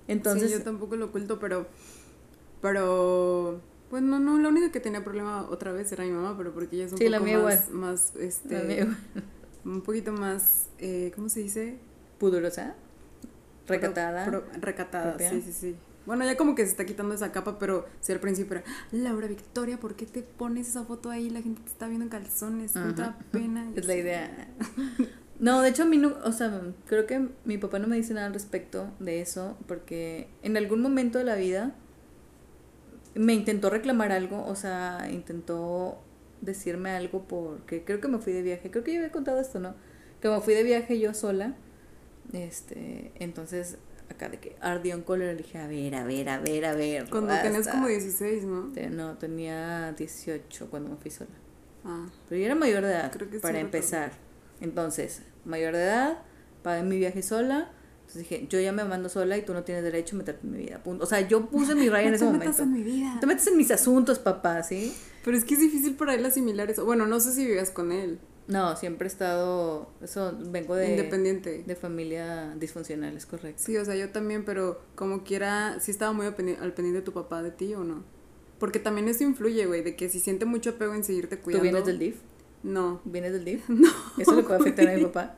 Entonces. 0.08 0.50
Sí, 0.50 0.58
yo 0.58 0.64
tampoco 0.64 0.96
lo 0.96 1.06
oculto, 1.06 1.38
pero. 1.38 1.68
Pero. 2.60 3.60
Pues 3.90 4.02
no, 4.02 4.20
no, 4.20 4.38
la 4.38 4.48
única 4.48 4.70
que 4.70 4.78
tenía 4.78 5.02
problema 5.02 5.48
otra 5.50 5.72
vez 5.72 5.90
era 5.90 6.04
mi 6.04 6.12
mamá, 6.12 6.36
pero 6.38 6.52
porque 6.52 6.76
ella 6.76 6.86
es 6.86 6.92
un 6.92 6.98
poco 6.98 7.42
más, 7.42 7.70
más, 7.70 8.14
este, 8.16 8.86
un 9.64 9.80
poquito 9.82 10.12
más, 10.12 10.68
eh, 10.78 11.10
¿cómo 11.16 11.28
se 11.28 11.40
dice? 11.40 11.76
Pudorosa, 12.18 12.76
recatada. 13.66 14.44
recatada, 14.60 15.18
sí, 15.18 15.42
sí, 15.42 15.52
sí. 15.52 15.76
Bueno, 16.06 16.24
ya 16.24 16.36
como 16.36 16.54
que 16.54 16.64
se 16.64 16.70
está 16.70 16.86
quitando 16.86 17.14
esa 17.14 17.30
capa, 17.32 17.58
pero 17.58 17.86
sí 18.00 18.12
al 18.12 18.20
principio 18.20 18.58
era, 18.58 18.64
Laura 18.90 19.26
Victoria, 19.26 19.78
¿por 19.78 19.96
qué 19.96 20.06
te 20.06 20.22
pones 20.22 20.68
esa 20.68 20.84
foto 20.84 21.10
ahí? 21.10 21.28
La 21.28 21.42
gente 21.42 21.60
te 21.60 21.68
está 21.68 21.88
viendo 21.88 22.04
en 22.04 22.10
calzones, 22.10 22.74
da 22.74 23.18
pena. 23.32 23.70
Es 23.76 23.86
la 23.86 23.96
idea. 23.96 24.48
No, 25.40 25.62
de 25.62 25.70
hecho 25.70 25.84
a 25.84 25.86
mí 25.86 25.96
no, 25.96 26.16
o 26.24 26.32
sea, 26.32 26.60
creo 26.86 27.06
que 27.06 27.28
mi 27.44 27.58
papá 27.58 27.78
no 27.78 27.86
me 27.86 27.96
dice 27.96 28.12
nada 28.14 28.26
al 28.26 28.34
respecto 28.34 28.92
de 28.98 29.20
eso, 29.20 29.56
porque 29.66 30.28
en 30.42 30.56
algún 30.56 30.80
momento 30.82 31.18
de 31.18 31.24
la 31.24 31.34
vida 31.34 31.74
me 33.14 33.34
intentó 33.34 33.70
reclamar 33.70 34.12
algo, 34.12 34.44
o 34.46 34.54
sea, 34.54 35.08
intentó 35.10 35.98
decirme 36.40 36.90
algo 36.90 37.24
porque 37.26 37.84
creo 37.84 38.00
que 38.00 38.08
me 38.08 38.18
fui 38.18 38.32
de 38.32 38.42
viaje, 38.42 38.70
creo 38.70 38.84
que 38.84 38.92
yo 38.92 38.98
había 39.00 39.12
contado 39.12 39.40
esto, 39.40 39.60
¿no? 39.60 39.74
Que 40.20 40.28
me 40.28 40.40
fui 40.40 40.54
de 40.54 40.62
viaje 40.62 40.98
yo 40.98 41.14
sola, 41.14 41.54
este, 42.32 43.12
entonces 43.16 43.78
acá 44.10 44.28
de 44.28 44.38
que 44.38 44.56
ardió 44.60 44.94
en 44.94 45.02
cólera, 45.02 45.32
le 45.32 45.38
dije, 45.38 45.58
a 45.58 45.66
ver, 45.66 45.94
a 45.94 46.04
ver, 46.04 46.28
a 46.28 46.38
ver, 46.38 46.64
a 46.64 46.74
ver. 46.74 47.08
Cuando 47.08 47.34
tenías 47.40 47.68
como 47.68 47.86
16, 47.86 48.44
¿no? 48.44 48.72
No, 48.90 49.16
tenía 49.18 49.92
18 49.92 50.68
cuando 50.68 50.90
me 50.90 50.96
fui 50.96 51.10
sola. 51.10 51.30
Ah. 51.84 52.06
Pero 52.28 52.38
yo 52.40 52.46
era 52.46 52.54
mayor 52.54 52.84
de 52.84 52.90
edad, 52.90 53.12
para 53.40 53.60
empezar. 53.60 54.12
Entonces, 54.60 55.22
mayor 55.44 55.74
de 55.74 55.84
edad, 55.84 56.18
pagué 56.62 56.82
mi 56.82 56.98
viaje 56.98 57.22
sola. 57.22 57.70
Entonces 58.10 58.28
dije, 58.28 58.46
yo 58.50 58.58
ya 58.58 58.72
me 58.72 58.84
mando 58.84 59.08
sola 59.08 59.38
y 59.38 59.44
tú 59.44 59.54
no 59.54 59.62
tienes 59.62 59.84
derecho 59.84 60.16
a 60.16 60.18
meterte 60.18 60.44
en 60.44 60.52
mi 60.52 60.58
vida. 60.58 60.80
O 60.84 61.06
sea, 61.06 61.20
yo 61.20 61.46
puse 61.46 61.76
mi 61.76 61.88
raya 61.88 62.08
en 62.08 62.14
ese 62.14 62.24
momento. 62.24 62.44
te 62.44 62.50
metas 62.50 62.66
en 62.66 62.72
mi 62.72 62.82
vida. 62.82 63.18
Te 63.20 63.26
metes 63.26 63.46
en 63.46 63.56
mis 63.56 63.70
asuntos, 63.70 64.18
papá, 64.18 64.64
¿sí? 64.64 64.92
Pero 65.24 65.36
es 65.36 65.44
que 65.44 65.54
es 65.54 65.60
difícil 65.60 65.94
para 65.94 66.14
él 66.14 66.26
asimilar 66.26 66.68
eso. 66.68 66.84
Bueno, 66.84 67.06
no 67.06 67.20
sé 67.20 67.32
si 67.32 67.46
vivías 67.46 67.70
con 67.70 67.92
él. 67.92 68.18
No, 68.48 68.74
siempre 68.74 69.06
he 69.06 69.10
estado, 69.12 69.92
eso, 70.02 70.36
vengo 70.40 70.74
de... 70.74 70.90
Independiente. 70.90 71.62
De 71.64 71.76
familia 71.76 72.52
disfuncional, 72.58 73.16
es 73.16 73.26
correcto. 73.26 73.62
Sí, 73.64 73.76
o 73.76 73.84
sea, 73.84 73.94
yo 73.94 74.10
también, 74.10 74.44
pero 74.44 74.80
como 74.96 75.22
quiera, 75.22 75.78
¿sí 75.78 75.92
estaba 75.92 76.12
muy 76.12 76.26
al 76.26 76.34
pendiente 76.34 76.94
de 76.98 77.02
tu 77.02 77.12
papá 77.12 77.44
de 77.44 77.52
ti 77.52 77.74
o 77.74 77.84
no? 77.84 78.02
Porque 78.58 78.80
también 78.80 79.06
eso 79.06 79.22
influye, 79.22 79.66
güey, 79.66 79.84
de 79.84 79.94
que 79.94 80.08
si 80.08 80.18
siente 80.18 80.46
mucho 80.46 80.70
apego 80.70 80.94
en 80.94 81.04
seguirte 81.04 81.38
cuidando... 81.38 81.60
¿Tú 81.60 81.70
vienes 81.70 81.86
del 81.86 81.98
DIF? 82.00 82.16
No. 82.64 83.00
¿Vienes 83.04 83.32
del 83.34 83.44
DIF? 83.44 83.62
No. 83.68 83.88
¿Eso 84.18 84.34
le 84.34 84.42
puede 84.42 84.58
afectar 84.58 84.88
a 84.88 84.96
mi 84.96 85.04
papá? 85.04 85.36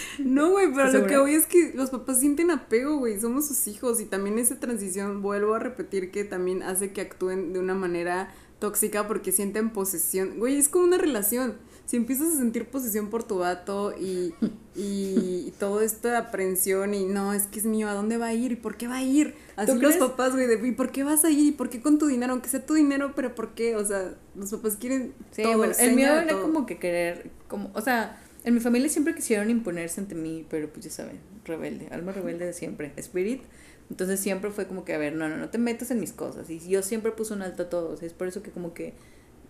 No, 0.18 0.50
güey, 0.50 0.72
pero 0.74 0.92
lo 0.92 1.06
que 1.06 1.18
voy 1.18 1.34
es 1.34 1.46
que 1.46 1.72
los 1.74 1.90
papás 1.90 2.20
sienten 2.20 2.50
apego, 2.50 2.98
güey, 2.98 3.20
somos 3.20 3.46
sus 3.46 3.66
hijos 3.66 4.00
y 4.00 4.06
también 4.06 4.38
esa 4.38 4.58
transición, 4.58 5.22
vuelvo 5.22 5.54
a 5.54 5.58
repetir 5.58 6.10
que 6.10 6.24
también 6.24 6.62
hace 6.62 6.92
que 6.92 7.00
actúen 7.00 7.52
de 7.52 7.58
una 7.58 7.74
manera 7.74 8.32
tóxica 8.62 9.08
porque 9.08 9.32
sienten 9.32 9.70
posesión. 9.70 10.38
Güey, 10.38 10.56
es 10.56 10.68
como 10.68 10.84
una 10.84 10.96
relación. 10.96 11.56
Si 11.84 11.96
empiezas 11.96 12.34
a 12.34 12.38
sentir 12.38 12.66
posesión 12.66 13.10
por 13.10 13.24
tu 13.24 13.38
vato 13.38 13.92
y, 13.98 14.34
y, 14.76 15.52
toda 15.58 15.84
esta 15.84 16.16
aprensión 16.16 16.94
y 16.94 17.04
no, 17.04 17.32
es 17.32 17.48
que 17.48 17.58
es 17.58 17.66
mío, 17.66 17.88
¿a 17.88 17.94
dónde 17.94 18.18
va 18.18 18.26
a 18.26 18.34
ir? 18.34 18.52
¿Y 18.52 18.56
por 18.56 18.76
qué 18.76 18.86
va 18.86 18.98
a 18.98 19.02
ir? 19.02 19.34
Así 19.56 19.76
los 19.76 19.96
papás, 19.96 20.32
güey, 20.32 20.46
de, 20.46 20.64
¿y 20.66 20.72
por 20.72 20.92
qué 20.92 21.02
vas 21.02 21.24
a 21.24 21.30
ir? 21.30 21.48
¿Y 21.48 21.52
por 21.52 21.70
qué 21.70 21.82
con 21.82 21.98
tu 21.98 22.06
dinero? 22.06 22.32
Aunque 22.32 22.48
sea 22.48 22.64
tu 22.64 22.74
dinero, 22.74 23.12
pero 23.16 23.34
¿por 23.34 23.54
qué? 23.54 23.74
O 23.74 23.84
sea, 23.84 24.14
los 24.36 24.52
papás 24.52 24.76
quieren 24.76 25.12
Sí, 25.32 25.42
bueno, 25.42 25.74
el 25.78 25.96
mío 25.96 26.14
era 26.20 26.40
como 26.40 26.64
que 26.64 26.78
querer, 26.78 27.32
como, 27.48 27.72
o 27.74 27.80
sea, 27.80 28.21
en 28.44 28.54
mi 28.54 28.60
familia 28.60 28.88
siempre 28.88 29.14
quisieron 29.14 29.50
imponerse 29.50 30.00
ante 30.00 30.14
mí, 30.14 30.46
pero 30.48 30.72
pues 30.72 30.84
ya 30.84 30.90
saben, 30.90 31.20
rebelde, 31.44 31.88
alma 31.90 32.12
rebelde 32.12 32.46
de 32.46 32.52
siempre, 32.52 32.92
spirit. 32.96 33.42
Entonces 33.90 34.20
siempre 34.20 34.50
fue 34.50 34.66
como 34.66 34.84
que, 34.84 34.94
a 34.94 34.98
ver, 34.98 35.14
no, 35.14 35.28
no, 35.28 35.36
no 35.36 35.50
te 35.50 35.58
metas 35.58 35.90
en 35.90 36.00
mis 36.00 36.12
cosas. 36.12 36.48
Y 36.50 36.58
yo 36.58 36.82
siempre 36.82 37.12
puse 37.12 37.34
un 37.34 37.42
alto 37.42 37.64
a 37.64 37.68
todos. 37.68 38.02
Es 38.02 38.14
por 38.14 38.26
eso 38.26 38.42
que 38.42 38.50
como 38.50 38.74
que, 38.74 38.94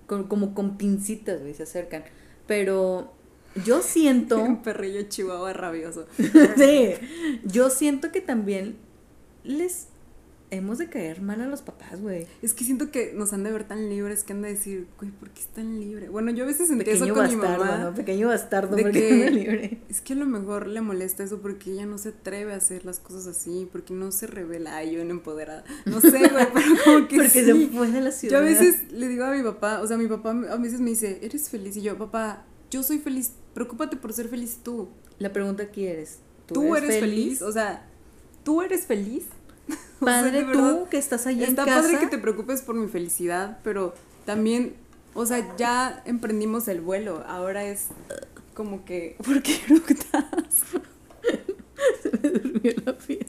como, 0.07 0.55
con 0.55 0.77
pincitas, 0.77 1.41
güey, 1.41 1.55
se 1.55 1.63
acercan. 1.63 2.05
Pero 2.47 3.13
yo 3.65 3.83
siento... 3.83 4.39
un 4.43 4.63
perrillo 4.63 5.03
chihuahua 5.03 5.53
rabioso. 5.53 6.07
sí, 6.57 6.95
yo 7.45 7.71
siento 7.71 8.11
que 8.11 8.21
también 8.21 8.77
les 9.45 9.89
hemos 10.53 10.77
de 10.77 10.89
caer 10.89 11.23
mal 11.23 11.41
a 11.41 11.47
los 11.47 11.63
papás, 11.63 12.01
güey. 12.01 12.27
Es 12.43 12.53
que 12.53 12.65
siento 12.65 12.91
que 12.91 13.13
nos 13.15 13.33
han 13.33 13.43
de 13.43 13.51
ver 13.51 13.65
tan 13.65 13.89
libres 13.89 14.23
que 14.23 14.35
han 14.35 14.43
de 14.43 14.51
decir, 14.51 14.87
güey, 14.99 15.11
¿por 15.11 15.31
qué 15.31 15.41
están 15.41 15.81
libres? 15.81 16.11
Bueno, 16.11 16.31
yo 16.31 16.45
a 16.45 16.47
veces 16.47 16.69
sentí 16.69 16.91
eso 16.91 17.13
con 17.13 17.27
mi 17.27 17.37
mamá. 17.37 17.79
¿no? 17.79 17.95
Pequeño 17.95 18.29
bastardo, 18.29 18.77
de 18.77 18.91
que, 18.91 19.31
libre. 19.31 19.79
Es 19.89 20.03
que 20.03 20.13
a 20.13 20.17
lo 20.17 20.27
mejor 20.27 20.67
le 20.67 20.83
molesta 20.83 21.25
eso 21.25 21.41
porque 21.41 21.73
ella 21.73 21.87
no 21.87 21.97
se 21.97 22.11
atreve 22.11 22.53
a 22.53 22.57
hacer 22.57 22.85
las 22.85 22.99
cosas 22.99 23.27
así, 23.27 23.67
porque 23.73 23.95
no 23.95 24.13
se 24.13 24.27
revela. 24.27 24.77
Ay, 24.77 24.93
yo 24.93 25.01
en 25.01 25.11
empoderada. 25.11 25.65
No 25.87 26.01
sé, 26.03 26.11
güey, 26.11 26.47
pero 26.55 26.67
como 26.85 27.09
que 27.09 27.17
Porque 27.17 27.45
se 27.45 27.55
fue 27.69 27.91
de 27.91 28.01
la 28.03 28.13
ciudad. 28.13 28.33
Yo 28.33 28.39
a 28.39 28.43
veces 28.43 28.93
le 28.93 29.09
digo 29.09 29.25
a 29.25 29.31
mi 29.31 29.43
papá, 29.43 29.81
o 29.81 29.87
sea, 29.87 29.97
mi 29.97 30.07
papá 30.07 30.31
a 30.31 30.57
veces 30.57 30.81
me 30.81 30.91
dice, 30.91 31.19
¿eres 31.23 31.49
feliz? 31.49 31.79
Y 31.79 31.83
yo, 31.83 31.97
papá, 31.97 32.45
yo 32.71 32.83
soy 32.83 32.99
feliz, 32.99 33.33
preocúpate 33.55 33.97
por 33.97 34.13
ser 34.13 34.29
feliz 34.29 34.59
tú. 34.63 34.91
La 35.19 35.33
pregunta 35.33 35.63
aquí 35.63 35.87
eres, 35.87 36.19
¿tú, 36.47 36.77
eres, 36.77 37.01
feliz? 37.01 37.41
O 37.41 37.53
sea, 37.53 37.89
¿tú 38.45 38.61
eres 38.61 38.87
feliz? 38.87 39.25
Padre, 40.01 40.45
tú 40.53 40.87
que 40.91 40.99
estás 40.99 41.27
en 41.27 41.39
casa. 41.39 41.51
Está 41.51 41.65
padre 41.65 41.99
que 41.99 42.07
te 42.09 42.19
preocupes 42.19 42.63
por 42.63 42.75
mi 42.75 42.89
felicidad, 42.89 43.59
pero 43.63 43.95
también, 44.25 44.75
o 45.15 45.25
sea, 45.27 45.57
ya 45.57 46.03
emprendimos 46.05 46.67
el 46.69 46.81
vuelo. 46.81 47.23
Ahora 47.29 47.65
es 47.65 47.89
como 48.55 48.85
que, 48.85 49.17
¿por 49.25 49.43
qué 49.43 49.61
eructas? 49.67 50.25
Se 52.03 52.11
me 52.11 52.31
durmió 52.31 52.73
la 52.85 52.99
piel. 52.99 53.27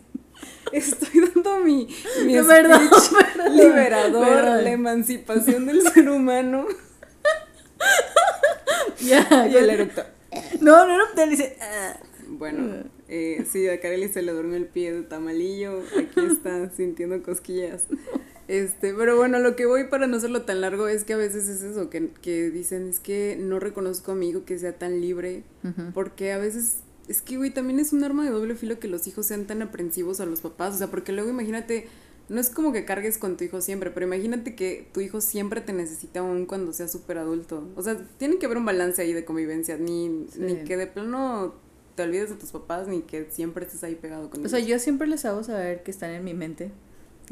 Estoy 0.72 1.22
dando 1.22 1.60
mi, 1.60 1.88
mi 2.26 2.34
perdón, 2.42 2.90
liberador, 3.52 4.44
la 4.44 4.72
emancipación 4.72 5.68
del 5.68 5.82
ser 5.88 6.10
humano. 6.10 6.66
ya, 9.00 9.48
y 9.48 9.56
el 9.56 9.70
eructo. 9.70 10.04
No, 10.60 10.88
no 10.88 10.98
no, 10.98 11.28
dice. 11.28 11.58
Ah". 11.62 11.98
Bueno, 12.28 12.86
eh, 13.08 13.46
sí, 13.50 13.68
a 13.68 13.80
Kareli 13.80 14.08
se 14.08 14.22
le 14.22 14.32
durmió 14.32 14.56
el 14.56 14.68
pie 14.68 14.94
de 14.94 15.04
tamalillo. 15.04 15.82
Aquí 15.98 16.22
está 16.32 16.70
sintiendo 16.76 17.22
cosquillas. 17.22 17.86
Este, 18.48 18.94
pero 18.94 19.16
bueno, 19.16 19.40
lo 19.40 19.56
que 19.56 19.66
voy 19.66 19.86
para 19.86 20.08
no 20.08 20.18
hacerlo 20.18 20.44
tan 20.44 20.62
largo 20.62 20.88
es 20.88 21.04
que 21.04 21.14
a 21.14 21.18
veces 21.18 21.48
es 21.48 21.64
eso, 21.64 21.90
que, 21.90 22.10
que 22.22 22.50
dicen, 22.52 22.90
es 22.90 23.00
que 23.00 23.38
no 23.40 23.60
reconozco 23.60 24.12
a 24.12 24.16
mi 24.16 24.30
hijo 24.30 24.44
que 24.44 24.60
sea 24.60 24.78
tan 24.78 25.00
libre, 25.00 25.44
porque 25.94 26.34
a 26.34 26.38
veces, 26.38 26.80
es 27.08 27.22
que, 27.22 27.38
güey, 27.38 27.52
también 27.52 27.80
es 27.80 27.94
un 27.94 28.04
arma 28.04 28.26
de 28.26 28.32
doble 28.32 28.56
filo 28.56 28.80
que 28.80 28.90
los 28.90 29.08
hijos 29.08 29.28
sean 29.28 29.46
tan 29.46 29.62
aprensivos 29.62 30.20
a 30.20 30.26
los 30.26 30.42
papás, 30.42 30.76
o 30.76 30.78
sea, 30.78 30.88
porque 30.88 31.14
luego 31.14 31.30
imagínate, 31.30 31.88
no 32.28 32.42
es 32.42 32.50
como 32.50 32.74
que 32.74 32.84
cargues 32.84 33.18
con 33.18 33.38
tu 33.38 33.46
hijo 33.46 33.62
siempre, 33.62 33.92
pero 33.92 34.06
imagínate 34.06 34.56
que 34.56 34.90
tu 34.94 35.00
hijo 35.00 35.22
siempre 35.22 35.62
te 35.62 35.72
necesita 35.72 36.20
aún 36.20 36.46
cuando 36.46 36.74
sea 36.74 36.90
súper 36.90 37.20
adulto, 37.20 37.70
o 37.78 37.82
sea, 37.82 37.98
tiene 38.18 38.40
que 38.40 38.46
haber 38.46 38.58
un 38.58 38.66
balance 38.66 39.02
ahí 39.02 39.14
de 39.14 39.24
convivencia, 39.24 39.78
ni, 39.78 40.10
ni 40.38 40.66
que 40.66 40.76
de 40.76 40.88
plano 40.88 41.56
te 41.96 42.04
olvides 42.04 42.30
de 42.30 42.36
tus 42.36 42.52
papás 42.52 42.88
ni 42.88 43.02
que 43.02 43.28
siempre 43.30 43.66
estés 43.66 43.84
ahí 43.84 43.96
pegado 43.96 44.30
con 44.30 44.40
ellos. 44.40 44.52
O 44.52 44.56
sea, 44.56 44.66
yo 44.66 44.80
siempre 44.80 45.08
les 45.08 45.26
hago 45.26 45.44
saber 45.44 45.84
que 45.84 45.92
están 45.92 46.12
en 46.12 46.24
mi 46.24 46.34
mente. 46.34 46.72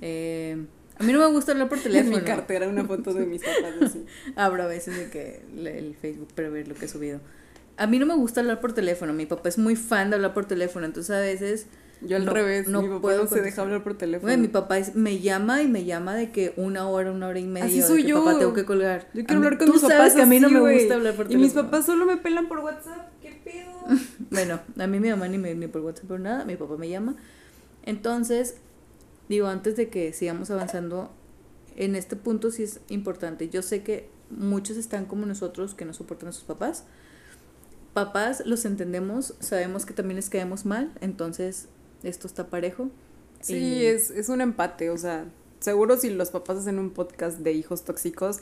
Eh, 0.01 0.65
a 0.97 1.03
mí 1.03 1.13
no 1.13 1.19
me 1.19 1.27
gusta 1.27 1.51
hablar 1.51 1.69
por 1.69 1.79
teléfono. 1.79 2.17
en 2.17 2.23
mi 2.23 2.27
cartera 2.27 2.67
una 2.67 2.85
foto 2.85 3.13
de 3.13 3.25
mis 3.25 3.41
papás 3.41 3.73
así. 3.81 4.05
Abro 4.35 4.63
a 4.63 4.67
veces 4.67 4.97
de 4.97 5.09
que 5.09 5.41
el 5.65 5.95
Facebook 5.95 6.29
para 6.35 6.49
ver 6.49 6.67
lo 6.67 6.75
que 6.75 6.85
he 6.85 6.87
subido. 6.87 7.19
A 7.77 7.87
mí 7.87 7.97
no 7.97 8.05
me 8.05 8.15
gusta 8.15 8.41
hablar 8.41 8.59
por 8.59 8.73
teléfono. 8.73 9.13
Mi 9.13 9.25
papá 9.25 9.49
es 9.49 9.57
muy 9.57 9.75
fan 9.75 10.09
de 10.09 10.17
hablar 10.17 10.33
por 10.33 10.45
teléfono, 10.45 10.85
entonces 10.85 11.15
a 11.15 11.19
veces 11.19 11.65
yo 12.01 12.17
al 12.17 12.25
revés, 12.25 12.67
no 12.67 12.81
mi 12.81 12.87
papá 12.87 13.01
puedo 13.01 13.23
no 13.23 13.29
se 13.29 13.41
deja 13.41 13.61
hablar 13.61 13.83
por 13.83 13.95
teléfono. 13.95 14.35
mi 14.37 14.47
papá 14.47 14.77
me 14.95 15.19
llama 15.19 15.61
y 15.61 15.67
me 15.67 15.85
llama 15.85 16.15
de 16.15 16.31
que 16.31 16.53
una 16.57 16.87
hora, 16.87 17.11
una 17.11 17.27
hora 17.27 17.39
y 17.39 17.45
media. 17.45 17.67
Así 17.67 17.81
soy 17.81 18.03
yo. 18.03 18.23
Papá, 18.23 18.39
tengo 18.39 18.53
que 18.53 18.65
colgar. 18.65 19.07
Yo 19.13 19.23
quiero 19.23 19.35
hablar 19.35 19.57
con 19.57 19.71
mis 19.71 19.81
papás. 19.81 20.13
que 20.13 20.21
a 20.21 20.25
mí 20.25 20.39
no 20.39 20.49
me 20.49 20.59
gusta 20.59 20.95
hablar 20.95 21.15
por 21.15 21.27
teléfono. 21.27 21.39
Y 21.39 21.47
mis 21.47 21.53
papás 21.53 21.85
solo 21.85 22.05
me 22.05 22.17
pelan 22.17 22.47
por 22.47 22.59
WhatsApp. 22.59 23.11
¿Qué 23.21 23.39
pedo? 23.43 23.71
bueno, 24.31 24.59
a 24.77 24.87
mí 24.87 24.99
mi 24.99 25.09
mamá 25.09 25.27
ni, 25.27 25.37
me, 25.37 25.53
ni 25.53 25.67
por 25.67 25.81
WhatsApp 25.81 26.07
por 26.07 26.19
nada. 26.19 26.43
Mi 26.45 26.55
papá 26.55 26.75
me 26.77 26.89
llama. 26.89 27.15
Entonces, 27.83 28.55
digo, 29.29 29.47
antes 29.47 29.75
de 29.75 29.89
que 29.89 30.11
sigamos 30.13 30.49
avanzando, 30.49 31.11
en 31.75 31.95
este 31.95 32.15
punto 32.15 32.49
sí 32.49 32.63
es 32.63 32.79
importante. 32.89 33.47
Yo 33.49 33.61
sé 33.61 33.83
que 33.83 34.09
muchos 34.31 34.77
están 34.77 35.05
como 35.05 35.25
nosotros 35.27 35.75
que 35.75 35.85
no 35.85 35.93
soportan 35.93 36.29
a 36.29 36.31
sus 36.31 36.43
papás. 36.45 36.85
Papás 37.93 38.43
los 38.45 38.65
entendemos, 38.65 39.35
sabemos 39.39 39.85
que 39.85 39.93
también 39.93 40.15
les 40.15 40.29
caemos 40.29 40.65
mal, 40.65 40.93
entonces 41.01 41.67
esto 42.03 42.27
está 42.27 42.47
parejo. 42.47 42.89
Sí, 43.41 43.85
es, 43.85 44.11
es 44.11 44.29
un 44.29 44.41
empate, 44.41 44.89
o 44.91 44.97
sea, 44.97 45.25
seguro 45.59 45.97
si 45.97 46.09
los 46.11 46.29
papás 46.29 46.59
hacen 46.59 46.77
un 46.77 46.91
podcast 46.91 47.39
de 47.39 47.53
hijos 47.53 47.83
tóxicos, 47.83 48.39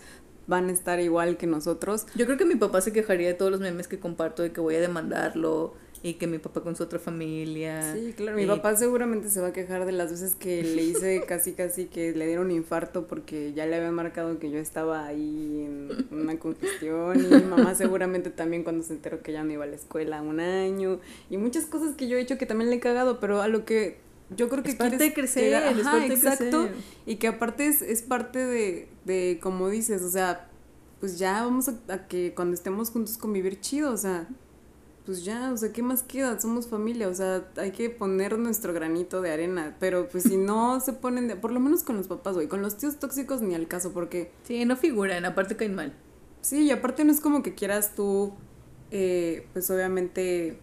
van 0.48 0.70
a 0.70 0.72
estar 0.72 1.00
igual 1.00 1.38
que 1.38 1.48
nosotros. 1.48 2.06
Yo 2.16 2.26
creo 2.26 2.38
que 2.38 2.46
mi 2.46 2.56
papá 2.56 2.82
se 2.82 2.92
quejaría 2.92 3.28
de 3.28 3.34
todos 3.36 3.52
los 3.52 3.62
memes 3.62 3.88
que 3.88 4.00
comparto, 4.00 4.44
de 4.44 4.52
que 4.52 4.60
voy 4.60 4.76
a 4.76 4.82
demandarlo 4.82 5.74
y 6.02 6.14
que 6.14 6.28
mi 6.28 6.40
papá 6.40 6.62
con 6.62 6.76
su 6.76 6.84
otra 6.84 7.00
familia. 7.00 7.94
Sí, 7.94 8.14
claro, 8.16 8.38
mi 8.38 8.46
papá 8.46 8.76
seguramente 8.76 9.30
se 9.30 9.42
va 9.42 9.48
a 9.48 9.54
quejar 9.54 9.86
de 9.86 9.92
las 9.92 10.12
veces 10.12 10.36
que 10.36 10.64
le 10.64 10.84
hice 10.84 11.24
casi 11.28 11.54
casi 11.54 11.86
que 11.86 12.14
le 12.14 12.26
dieron 12.26 12.46
un 12.46 12.52
infarto 12.52 13.08
porque 13.08 13.54
ya 13.54 13.66
le 13.66 13.76
había 13.76 13.92
marcado 13.92 14.40
que 14.40 14.50
yo 14.50 14.60
estaba 14.60 15.06
ahí 15.06 15.66
en 15.66 16.08
una 16.12 16.40
congestión 16.40 17.20
y 17.20 17.28
mi 17.36 17.44
mamá 17.44 17.76
seguramente 17.76 18.30
también 18.30 18.64
cuando 18.64 18.84
se 18.84 18.94
enteró 18.94 19.22
que 19.22 19.34
ya 19.34 19.44
no 19.44 19.52
iba 19.52 19.66
a 19.66 19.68
la 19.68 19.76
escuela 19.76 20.22
un 20.22 20.40
año 20.40 21.00
y 21.30 21.38
muchas 21.38 21.66
cosas 21.66 21.96
que 21.96 22.08
yo 22.08 22.18
he 22.18 22.22
hecho 22.22 22.38
que 22.38 22.46
también 22.46 22.70
le 22.70 22.78
he 22.78 22.80
cagado, 22.80 23.20
pero 23.20 23.42
a 23.42 23.48
lo 23.48 23.66
que 23.66 23.98
yo 24.36 24.48
creo 24.48 24.64
que 24.64 24.70
es 24.70 24.76
parte 24.76 24.98
de 24.98 25.14
crecer, 25.14 25.56
ajá, 25.56 26.06
exacto, 26.06 26.70
y 27.06 27.16
que 27.16 27.28
aparte 27.28 27.68
es, 27.68 27.82
es 27.82 28.04
parte 28.04 28.46
de, 28.46 28.88
de, 29.04 29.40
como 29.42 29.70
dices, 29.70 30.04
o 30.04 30.10
sea, 30.10 30.50
pues 31.00 31.18
ya 31.18 31.44
vamos 31.44 31.68
a, 31.68 31.80
a 31.88 32.08
que 32.08 32.34
cuando 32.36 32.54
estemos 32.54 32.92
juntos 32.92 33.18
convivir 33.18 33.60
chido, 33.60 33.92
o 33.92 33.98
sea, 33.98 34.28
pues 35.10 35.26
ya, 35.26 35.52
o 35.52 35.58
sea, 35.58 35.74
¿qué 35.74 35.82
más 35.82 36.04
queda? 36.04 36.40
Somos 36.40 36.68
familia, 36.68 37.08
o 37.08 37.14
sea, 37.16 37.48
hay 37.56 37.72
que 37.72 37.90
poner 37.90 38.38
nuestro 38.38 38.74
granito 38.74 39.24
de 39.24 39.32
arena, 39.32 39.76
pero 39.80 40.08
pues 40.08 40.26
si 40.26 40.38
no 40.38 40.80
se 40.82 40.94
ponen 40.94 41.28
de, 41.28 41.36
por 41.36 41.52
lo 41.52 41.60
menos 41.60 41.82
con 41.82 41.98
los 41.98 42.08
papás, 42.08 42.36
güey, 42.36 42.48
con 42.48 42.62
los 42.62 42.78
tíos 42.78 43.00
tóxicos 43.00 43.42
ni 43.42 43.56
al 43.56 43.68
caso, 43.68 43.92
porque... 43.92 44.32
Sí, 44.44 44.64
no 44.66 44.78
figuran, 44.78 45.26
aparte 45.26 45.56
caen 45.56 45.74
mal. 45.74 45.96
Sí, 46.42 46.62
y 46.62 46.70
aparte 46.70 47.06
no 47.06 47.12
es 47.12 47.22
como 47.22 47.42
que 47.42 47.56
quieras 47.56 47.96
tú, 47.96 48.34
eh, 48.92 49.48
pues 49.54 49.72
obviamente 49.72 50.60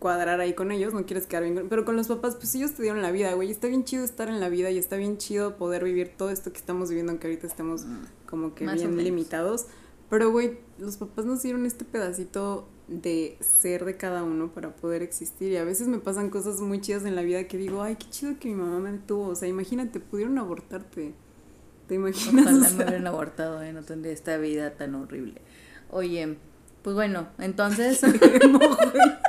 cuadrar 0.00 0.40
ahí 0.40 0.54
con 0.54 0.72
ellos, 0.72 0.92
no 0.92 1.06
quieres 1.06 1.28
quedar 1.28 1.44
bien, 1.44 1.68
pero 1.70 1.84
con 1.84 1.94
los 1.94 2.08
papás, 2.08 2.34
pues 2.34 2.52
ellos 2.56 2.72
te 2.72 2.82
dieron 2.82 3.00
la 3.00 3.12
vida, 3.12 3.32
güey, 3.34 3.48
está 3.48 3.68
bien 3.68 3.84
chido 3.84 4.02
estar 4.02 4.28
en 4.28 4.40
la 4.40 4.48
vida 4.48 4.72
y 4.72 4.78
está 4.78 4.96
bien 4.96 5.18
chido 5.18 5.56
poder 5.56 5.84
vivir 5.84 6.14
todo 6.16 6.30
esto 6.30 6.50
que 6.50 6.58
estamos 6.58 6.88
viviendo, 6.88 7.12
aunque 7.12 7.28
ahorita 7.28 7.46
estemos 7.46 7.84
mm, 7.84 8.26
como 8.28 8.56
que 8.56 8.66
bien 8.66 8.96
limitados, 8.96 9.66
pero 10.10 10.32
güey, 10.32 10.58
los 10.80 10.96
papás 10.96 11.26
nos 11.26 11.44
dieron 11.44 11.64
este 11.64 11.84
pedacito 11.84 12.66
de 12.88 13.36
ser 13.40 13.84
de 13.84 13.96
cada 13.96 14.24
uno 14.24 14.52
para 14.52 14.74
poder 14.74 15.02
existir. 15.02 15.52
Y 15.52 15.56
a 15.56 15.64
veces 15.64 15.88
me 15.88 15.98
pasan 15.98 16.30
cosas 16.30 16.60
muy 16.60 16.80
chidas 16.80 17.04
en 17.04 17.14
la 17.14 17.22
vida 17.22 17.44
que 17.44 17.58
digo, 17.58 17.82
ay, 17.82 17.96
qué 17.96 18.08
chido 18.10 18.38
que 18.38 18.48
mi 18.48 18.54
mamá 18.54 18.80
me 18.80 18.98
tuvo. 18.98 19.28
O 19.28 19.34
sea, 19.34 19.48
imagínate, 19.48 20.00
pudieron 20.00 20.38
abortarte. 20.38 21.14
¿Te 21.86 21.94
imaginas? 21.94 22.46
Ojalá 22.46 22.70
me 22.70 22.84
hubieran 22.84 23.06
abortado, 23.06 23.62
¿eh? 23.62 23.72
No 23.72 23.82
tendría 23.82 24.12
esta 24.12 24.36
vida 24.36 24.74
tan 24.74 24.94
horrible. 24.94 25.40
Oye, 25.90 26.36
pues 26.82 26.94
bueno, 26.94 27.28
entonces... 27.38 28.00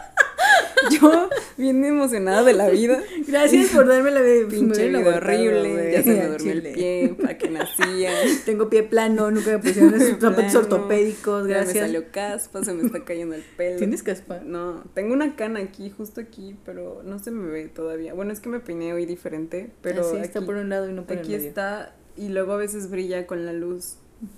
Yo, 0.92 1.30
bien 1.58 1.84
emocionada 1.84 2.44
de 2.44 2.54
la 2.54 2.70
vida. 2.70 3.02
Gracias 3.28 3.70
por 3.70 3.88
darme 3.88 4.12
la 4.12 4.22
pinche 4.50 4.90
vida 4.90 5.18
horrible. 5.18 5.92
Ya 5.92 6.04
se 6.04 6.10
me 6.10 6.28
durmió 6.28 6.52
el 6.52 6.62
pie 6.62 7.16
para 7.20 7.38
que 7.38 7.50
nacía. 7.50 8.12
Tengo 8.46 8.70
pie 8.70 8.84
plano, 8.84 9.32
nunca 9.32 9.52
me 9.52 9.60
pusieron 9.60 9.94
esos 9.96 10.20
zapatos 10.20 10.56
ortopédicos. 10.56 11.48
Gracias. 11.48 11.76
Ya 11.76 11.82
me 11.82 11.88
salió 11.88 12.12
caspa, 12.12 12.64
se 12.64 12.74
me 12.74 12.86
está 12.86 13.04
cayendo 13.04 13.36
el 13.36 13.44
pelo. 13.44 13.78
¿Tienes 13.78 14.04
caspa? 14.04 14.40
No, 14.44 14.84
tengo 14.94 15.14
una 15.14 15.36
cana 15.36 15.60
aquí, 15.60 15.90
justo 15.90 16.22
aquí, 16.22 16.56
pero 16.66 17.02
no 17.04 17.20
se 17.20 17.32
me 17.32 17.50
ve 17.50 17.68
todavía. 17.68 18.14
Bueno, 18.14 18.32
es 18.32 18.40
que 18.40 18.50
me 18.50 18.60
peiné 18.60 18.94
hoy 18.94 19.06
diferente, 19.06 19.72
pero. 19.82 20.02
Así 20.02 20.18
está 20.18 20.42
por 20.42 20.56
un 20.56 20.70
lado 20.70 20.90
y 20.90 20.94
no 20.94 21.06
por 21.06 21.18
el 21.18 21.24
medio. 21.24 21.38
Aquí 21.38 21.48
está, 21.48 21.96
y 22.16 22.30
luego 22.30 22.54
a 22.54 22.58
veces 22.58 22.90
brilla 22.90 23.28
con 23.28 23.46
la 23.46 23.54
luz 23.54 23.98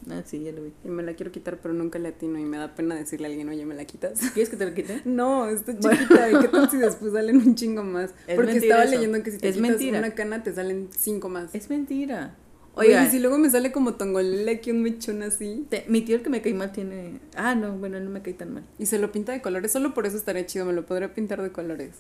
Ah, 0.10 0.22
sí, 0.26 0.44
ya 0.44 0.52
lo 0.52 0.64
vi. 0.64 0.72
Y 0.86 0.90
me 0.90 1.02
la 1.04 1.14
quiero 1.16 1.32
quitar, 1.32 1.58
pero 1.62 1.74
nunca 1.74 1.98
le 2.00 2.10
atino 2.10 2.38
y 2.38 2.44
me 2.44 2.58
da 2.58 2.76
pena 2.76 2.94
decirle 2.96 3.28
a 3.28 3.30
alguien, 3.32 3.50
oye, 3.50 3.66
¿me 3.66 3.74
la 3.76 3.86
quitas? 3.86 4.20
¿Quieres 4.34 4.50
que 4.50 4.58
te 4.58 4.66
lo 4.66 4.74
quite? 4.76 5.02
No, 5.06 5.48
está 5.50 5.74
chiquita. 5.78 6.32
¿Y 6.32 6.40
qué 6.40 6.48
tal 6.50 6.70
si 6.70 6.78
después 6.78 7.14
salen 7.14 7.38
un 7.38 7.56
chingo 7.56 7.84
más? 7.84 8.12
Es 8.28 8.36
Porque 8.36 8.58
estaba 8.58 8.84
eso. 8.84 8.94
leyendo 8.96 9.24
que 9.24 9.32
si 9.32 9.38
te 9.40 9.48
Es 9.50 9.56
quitas 9.56 9.70
mentira. 9.70 10.00
una 10.00 10.12
cana 10.12 10.44
te 10.44 10.54
salen 10.54 10.90
cinco 10.98 11.30
más. 11.30 11.54
Es 11.56 11.70
mentira. 11.70 12.36
Oye, 12.74 12.90
Oigan, 12.90 13.08
y 13.08 13.10
si 13.10 13.20
luego 13.20 13.38
me 13.38 13.50
sale 13.50 13.72
como 13.74 13.96
tongolele 13.96 14.50
aquí 14.52 14.72
un 14.72 14.82
mechón 14.82 15.24
así 15.24 15.66
te- 15.70 15.84
mi 15.90 16.02
tío 16.04 16.16
el 16.16 16.22
que 16.24 16.30
me 16.30 16.42
cae 16.42 16.54
mal 16.54 16.72
tiene... 16.72 17.20
Ah, 17.36 17.54
no, 17.54 17.78
bueno, 17.78 18.00
no 18.00 18.10
me 18.10 18.22
cae 18.22 18.34
tan 18.34 18.54
mal. 18.54 18.64
y 18.80 18.86
se 18.86 18.98
lo 18.98 19.12
pinta 19.12 19.34
de 19.34 19.42
colores, 19.42 19.74
solo 19.74 19.94
por 19.94 20.06
eso 20.06 20.16
estaría 20.16 20.46
chido, 20.46 20.64
me 20.66 20.72
lo 20.72 20.86
podría 20.86 21.14
pintar 21.14 21.42
de 21.42 21.52
colores. 21.52 21.96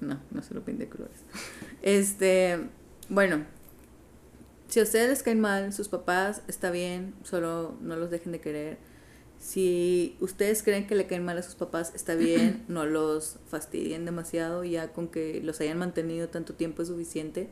No, 0.00 0.18
no 0.32 0.42
se 0.42 0.52
lo 0.54 0.64
pinte 0.64 0.84
de 0.84 0.88
colores. 0.90 1.18
Este, 1.82 2.58
bueno, 3.08 3.44
si 4.76 4.80
a 4.80 4.82
ustedes 4.82 5.08
les 5.08 5.22
caen 5.22 5.40
mal 5.40 5.72
sus 5.72 5.88
papás, 5.88 6.42
está 6.48 6.70
bien, 6.70 7.14
solo 7.22 7.78
no 7.80 7.96
los 7.96 8.10
dejen 8.10 8.30
de 8.30 8.42
querer. 8.42 8.76
Si 9.38 10.18
ustedes 10.20 10.62
creen 10.62 10.86
que 10.86 10.94
le 10.94 11.06
caen 11.06 11.24
mal 11.24 11.38
a 11.38 11.42
sus 11.42 11.54
papás, 11.54 11.92
está 11.94 12.14
bien, 12.14 12.62
no 12.68 12.84
los 12.84 13.38
fastidien 13.48 14.04
demasiado, 14.04 14.64
ya 14.64 14.92
con 14.92 15.08
que 15.08 15.40
los 15.42 15.62
hayan 15.62 15.78
mantenido 15.78 16.28
tanto 16.28 16.52
tiempo 16.52 16.82
es 16.82 16.88
suficiente. 16.88 17.48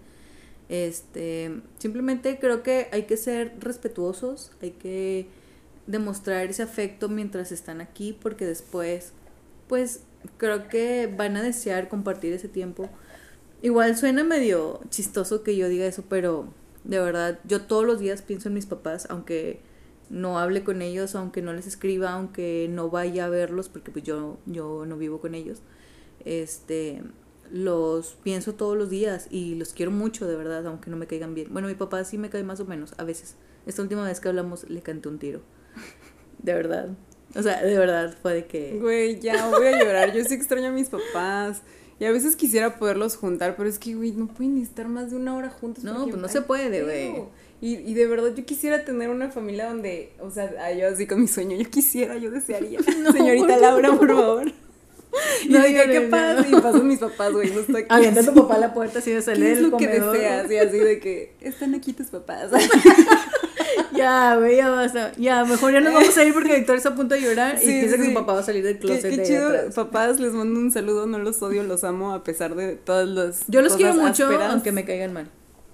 Este, 0.69 1.63
simplemente 1.79 2.39
creo 2.39 2.63
que 2.63 2.89
hay 2.93 3.05
que 3.05 3.17
ser 3.17 3.55
respetuosos, 3.59 4.53
hay 4.61 4.73
que 4.73 5.27
demostrar 5.87 6.45
ese 6.45 6.63
afecto 6.63 7.09
mientras 7.09 7.53
están 7.53 7.81
aquí, 7.81 8.13
porque 8.13 8.45
después, 8.45 9.15
pues 9.67 10.01
creo 10.37 10.69
que 10.69 11.07
van 11.07 11.39
a 11.39 11.43
desear 11.43 11.89
compartir 11.89 12.35
ese 12.35 12.49
tiempo. 12.49 12.91
Igual 13.63 13.97
suena 13.97 14.25
medio 14.25 14.83
chistoso 14.91 15.43
que 15.43 15.57
yo 15.57 15.71
diga 15.71 15.87
eso, 15.87 16.05
pero 16.07 16.53
de 16.85 17.01
verdad, 17.01 17.41
yo 17.45 17.63
todos 17.63 17.85
los 17.85 17.99
días 17.99 18.23
pienso 18.23 18.49
en 18.49 18.55
mis 18.55 18.67
papás, 18.67 19.07
aunque 19.11 19.61
no 20.11 20.39
hable 20.39 20.65
con 20.65 20.83
ellos, 20.83 21.15
aunque 21.15 21.43
no 21.43 21.53
les 21.53 21.67
escriba, 21.67 22.11
aunque 22.11 22.69
no 22.71 22.91
vaya 22.91 23.25
a 23.27 23.29
verlos, 23.29 23.69
porque 23.69 23.91
pues 23.91 24.05
yo, 24.05 24.39
yo 24.47 24.85
no 24.87 24.97
vivo 24.97 25.21
con 25.21 25.35
ellos. 25.35 25.63
Este, 26.25 27.03
los 27.51 28.17
pienso 28.23 28.55
todos 28.55 28.77
los 28.77 28.91
días 28.91 29.29
y 29.31 29.55
los 29.55 29.73
quiero 29.73 29.91
mucho, 29.91 30.27
de 30.27 30.37
verdad, 30.37 30.67
aunque 30.67 30.91
no 30.91 30.97
me 30.97 31.07
caigan 31.07 31.35
bien. 31.35 31.49
Bueno, 31.51 31.69
mi 31.69 31.75
papá 31.75 32.05
sí 32.05 32.19
me 32.19 32.31
cae 32.31 32.45
más 32.45 32.61
o 32.61 32.67
menos, 32.67 32.95
a 32.99 33.05
veces. 33.05 33.37
Esta 33.67 33.81
última 33.81 34.05
vez 34.05 34.21
que 34.21 34.29
hablamos 34.29 34.69
le 34.69 34.83
canté 34.83 35.09
un 35.09 35.19
tiro. 35.19 35.41
De 36.39 36.53
verdad. 36.53 36.91
O 37.35 37.43
sea, 37.43 37.63
de 37.63 37.79
verdad 37.79 38.15
fue 38.21 38.35
de 38.35 38.47
que... 38.47 38.79
Güey, 38.79 39.21
ya 39.21 39.49
voy 39.49 39.67
a 39.67 39.83
llorar, 39.83 40.13
yo 40.13 40.23
sí 40.25 40.35
extraño 40.35 40.69
a 40.69 40.71
mis 40.71 40.91
papás. 40.91 41.63
Y 42.01 42.05
a 42.07 42.13
veces 42.13 42.37
quisiera 42.37 42.79
poderlos 42.79 43.17
juntar, 43.17 43.57
pero 43.57 43.69
es 43.69 43.79
que, 43.79 43.95
güey, 43.95 44.13
no 44.13 44.27
pueden 44.27 44.59
estar 44.59 44.89
más 44.89 45.11
de 45.11 45.17
una 45.17 45.35
hora 45.37 45.51
juntos. 45.51 45.85
No, 45.85 46.05
pues 46.05 46.17
no 46.17 46.29
se 46.29 46.43
puede, 46.43 46.83
güey. 46.83 47.25
Y, 47.61 47.77
y 47.77 47.95
de 47.95 48.07
verdad 48.07 48.35
yo 48.35 48.45
quisiera 48.45 48.85
tener 48.85 49.09
una 49.09 49.31
familia 49.31 49.69
donde, 49.69 50.13
o 50.21 50.31
sea, 50.31 50.53
ah, 50.61 50.73
yo 50.73 50.89
así 50.89 51.07
con 51.07 51.21
mi 51.21 51.29
sueño, 51.29 51.57
yo 51.57 51.71
quisiera, 51.71 52.17
yo 52.19 52.31
desearía. 52.31 52.79
No, 52.99 53.13
Señorita 53.13 53.57
Laura, 53.57 53.97
por 53.97 54.09
favor. 54.09 54.53
Y 55.45 55.49
No, 55.49 55.63
diga, 55.63 55.87
¿qué 55.87 56.01
pasa? 56.03 56.43
no. 56.43 56.59
Y 56.59 56.61
pasan 56.61 56.89
mis 56.89 56.99
papás, 56.99 57.33
güey, 57.33 57.49
no 57.53 57.61
estoy 57.61 57.77
aquí. 57.83 57.87
Avienta 57.89 58.21
a 58.21 58.25
tu 58.25 58.35
papá 58.35 58.57
a 58.57 58.59
la 58.59 58.75
puerta 58.75 58.99
así 58.99 59.13
de 59.13 59.19
¿Qué 59.19 59.23
salir 59.23 59.47
es 59.47 59.61
del 59.61 59.71
lo 59.71 59.77
que 59.77 59.87
deseas? 59.87 60.51
Y 60.51 60.57
así 60.57 60.79
de 60.79 60.99
que, 60.99 61.37
están 61.41 61.75
aquí 61.75 61.93
tus 61.93 62.09
papás. 62.09 62.51
Ya, 64.05 64.37
güey, 64.37 64.57
ya 64.57 64.69
basta. 64.69 65.13
Ya, 65.17 65.45
mejor 65.45 65.73
ya 65.73 65.81
nos 65.81 65.95
vamos 65.95 66.17
a 66.19 66.25
ir 66.25 66.35
porque 66.35 66.57
Víctor 66.59 66.77
está 66.77 66.91
a 66.91 66.95
punto 66.95 67.15
de 67.15 67.23
llorar 67.23 67.57
y 67.57 67.61
Sí, 67.61 67.67
piensa 67.67 67.97
que 67.97 68.03
sí. 68.03 68.09
su 68.09 68.15
papá 68.15 68.35
va 68.35 68.41
a 68.41 68.43
salir 68.43 68.63
del 68.65 68.79
Qué, 68.79 68.87
closet 68.87 69.11
qué 69.11 69.17
de 69.17 69.23
ahí 69.23 69.29
chido, 69.29 69.49
atrás. 69.49 69.75
papás, 69.75 70.21
les 70.21 70.33
mando 70.33 70.61
un 70.61 70.71
saludo, 70.73 71.07
no 71.07 71.19
los 71.19 71.43
odio, 71.43 71.63
los 71.63 71.85
amo 71.85 72.13
a 72.13 72.23
pesar 72.23 72.55
de 72.55 72.77
todas 72.77 73.09
las 73.09 73.45
Yo 73.49 73.63
los 73.63 73.77
quiero 73.77 73.93
cosas 73.93 74.09
mucho, 74.11 74.25
ásperas. 74.27 74.53
aunque 74.53 74.73
me 74.73 74.85
caigan 74.85 75.13
mal. 75.13 75.31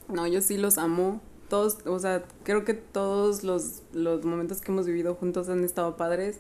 No, 0.09 0.27
yo 0.27 0.41
sí 0.43 0.57
los 0.59 0.79
amo. 0.79 1.21
Todos, 1.49 1.79
o 1.87 1.99
sea, 1.99 2.23
creo 2.45 2.65
que 2.65 2.75
todos 2.75 3.43
los, 3.43 3.83
los 3.93 4.25
momentos 4.25 4.61
que 4.61 4.71
hemos 4.71 4.87
vivido 4.87 5.15
juntos 5.17 5.49
han 5.49 5.65
estado 5.65 5.97
padres. 5.97 6.39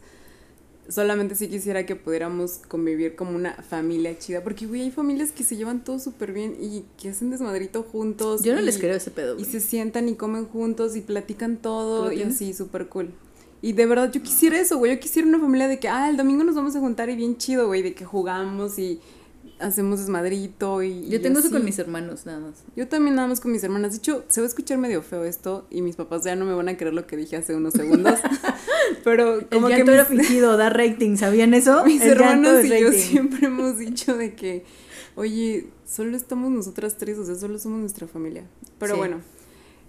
Solamente 0.91 1.35
sí 1.37 1.49
quisiera 1.49 1.87
que 1.87 1.97
pudiéramos 1.97 2.61
convivir 2.69 3.15
como 3.17 3.37
una 3.37 3.55
familia 3.55 4.19
chida. 4.19 4.43
Porque, 4.43 4.67
güey, 4.67 4.83
hay 4.83 4.91
familias 4.91 5.31
que 5.33 5.45
se 5.45 5.57
llevan 5.57 5.85
todo 5.85 5.99
súper 5.99 6.33
bien 6.33 6.57
y 6.61 6.85
que 7.01 7.11
hacen 7.11 7.31
desmadrito 7.31 7.83
juntos. 7.85 8.43
Yo 8.43 8.55
no 8.55 8.61
y- 8.61 8.65
les 8.65 8.79
creo 8.79 8.97
ese 8.97 9.11
pedo. 9.11 9.35
Y 9.35 9.43
güey. 9.43 9.45
se 9.51 9.61
sientan 9.61 10.09
y 10.09 10.15
comen 10.17 10.47
juntos 10.47 10.97
y 10.97 11.01
platican 11.01 11.57
¿Tú 11.57 11.63
todo 11.63 12.13
y 12.13 12.23
así, 12.23 12.53
súper 12.53 12.89
cool. 12.89 13.11
Y 13.63 13.73
de 13.75 13.87
verdad, 13.87 14.11
yo 14.11 14.23
quisiera 14.23 14.59
eso, 14.59 14.79
güey. 14.79 14.95
Yo 14.95 15.01
quisiera 15.01 15.29
una 15.29 15.39
familia 15.39 15.69
de 15.69 15.79
que, 15.79 15.89
ah, 15.89 16.09
el 16.09 16.17
domingo 16.17 16.43
nos 16.45 16.55
vamos 16.55 16.75
a 16.77 16.81
juntar 16.81 17.09
y 17.11 17.15
bien 17.17 17.37
chido, 17.37 17.67
güey, 17.67 17.83
de 17.83 17.95
que 17.95 18.05
jugamos 18.05 18.79
y 18.79 19.01
hacemos 19.61 20.01
desmadrito 20.01 20.83
y. 20.83 21.09
Yo 21.09 21.19
y 21.19 21.23
tengo 21.23 21.39
eso 21.39 21.51
con 21.51 21.65
mis 21.65 21.79
hermanos, 21.79 22.27
nada 22.27 22.41
más. 22.41 22.65
Yo 22.77 22.89
también 22.89 23.15
nada 23.15 23.29
más 23.29 23.41
con 23.41 23.53
mis 23.53 23.63
hermanas. 23.63 23.93
De 23.93 23.99
hecho, 23.99 24.25
se 24.29 24.41
va 24.41 24.47
a 24.47 24.49
escuchar 24.49 24.79
medio 24.79 25.03
feo 25.03 25.25
esto 25.25 25.67
y 25.71 25.83
mis 25.83 25.97
papás 25.97 26.25
ya 26.25 26.35
no 26.37 26.45
me 26.45 26.55
van 26.55 26.69
a 26.69 26.77
creer 26.77 26.95
lo 26.95 27.07
que 27.07 27.17
dije 27.17 27.37
hace 27.37 27.55
unos 27.55 27.75
segundos. 27.75 28.19
Pero 29.05 29.49
como 29.51 29.69
el 29.69 29.73
que 29.73 29.79
llanto 29.79 29.93
era 29.93 30.07
mis, 30.09 30.27
fingido, 30.27 30.57
da 30.57 30.71
rating, 30.71 31.17
¿sabían 31.17 31.55
eso? 31.55 31.85
mis 31.87 32.03
el 32.03 32.11
hermanos 32.13 32.65
y 32.65 32.81
yo 32.81 32.93
siempre 32.93 33.47
hemos 33.47 33.79
dicho 33.79 34.17
de 34.17 34.35
que, 34.35 34.65
oye, 35.15 35.69
solo 35.87 36.17
estamos 36.17 36.51
nosotras 36.51 36.97
tres, 36.97 37.19
o 37.19 37.25
sea, 37.25 37.35
solo 37.35 37.59
somos 37.59 37.81
nuestra 37.81 38.07
familia. 38.07 38.45
Pero 38.79 38.95
Sí. 38.95 38.99
bueno, 38.99 39.21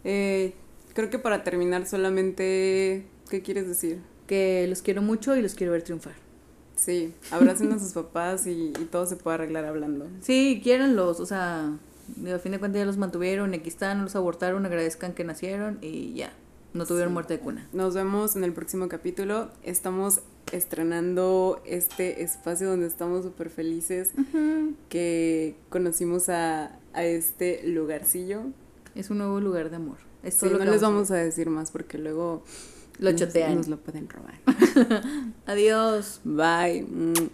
eh, 0.04 0.54
creo 0.94 1.10
que 1.10 1.20
para 1.20 1.44
terminar 1.44 1.88
solamente, 1.88 3.06
¿qué 3.30 3.42
quieres 3.42 3.68
decir? 3.68 4.00
Que 4.28 4.66
los 4.70 4.82
quiero 4.82 5.02
mucho 5.02 5.36
y 5.36 5.42
los 5.42 5.56
quiero 5.56 5.74
ver 5.74 5.82
triunfar. 5.84 6.14
Sí, 6.84 7.14
abracen 7.30 7.72
a 7.74 7.78
sus 7.80 7.94
papás 7.94 8.48
y, 8.48 8.70
y 8.80 8.88
todo 8.92 9.06
se 9.06 9.16
puede 9.16 9.36
arreglar 9.36 9.66
hablando. 9.66 10.08
Sí, 10.22 10.62
quiéranlos, 10.64 11.20
o 11.20 11.26
sea, 11.28 11.66
a 12.34 12.40
fin 12.40 12.52
de 12.54 12.60
cuentas 12.60 12.80
ya 12.80 12.86
los 12.86 12.98
mantuvieron, 12.98 13.54
aquí 13.54 13.70
están, 13.70 14.02
los 14.04 14.16
abortaron, 14.16 14.66
agradezcan 14.66 15.14
que 15.14 15.24
nacieron 15.24 15.78
y 15.82 16.14
ya, 16.16 16.34
no 16.74 16.88
tuvieron 16.88 17.10
Sí. 17.10 17.14
muerte 17.14 17.34
de 17.38 17.40
cuna. 17.40 17.68
Nos 17.72 17.94
vemos 17.94 18.36
en 18.36 18.44
el 18.44 18.54
próximo 18.54 18.88
capítulo. 18.90 19.50
Estamos 19.62 20.22
estrenando 20.52 21.62
este 21.66 22.24
espacio 22.24 22.70
donde 22.70 22.88
estamos 22.88 23.24
súper 23.26 23.50
felices 23.52 24.12
que 24.90 25.56
conocimos 25.70 26.30
a, 26.30 26.80
a 26.94 27.04
este 27.04 27.62
lugarcillo. 27.68 28.42
Es 28.96 29.10
un 29.10 29.20
nuevo 29.20 29.40
lugar 29.40 29.70
de 29.70 29.76
amor. 29.76 29.98
Es 30.24 30.36
Sí, 30.36 30.48
no 30.50 30.58
les 30.66 30.82
vamos 30.82 31.12
a 31.12 31.16
decir 31.16 31.50
más 31.50 31.72
porque 31.72 31.98
luego 31.98 32.44
Lo 33.02 33.12
nos- 33.12 33.20
chotean. 33.20 33.56
Nos 33.58 33.68
lo 33.68 33.78
pueden 33.78 34.08
robar. 34.10 34.40
Adiós. 35.46 36.22
Bye. 36.24 37.32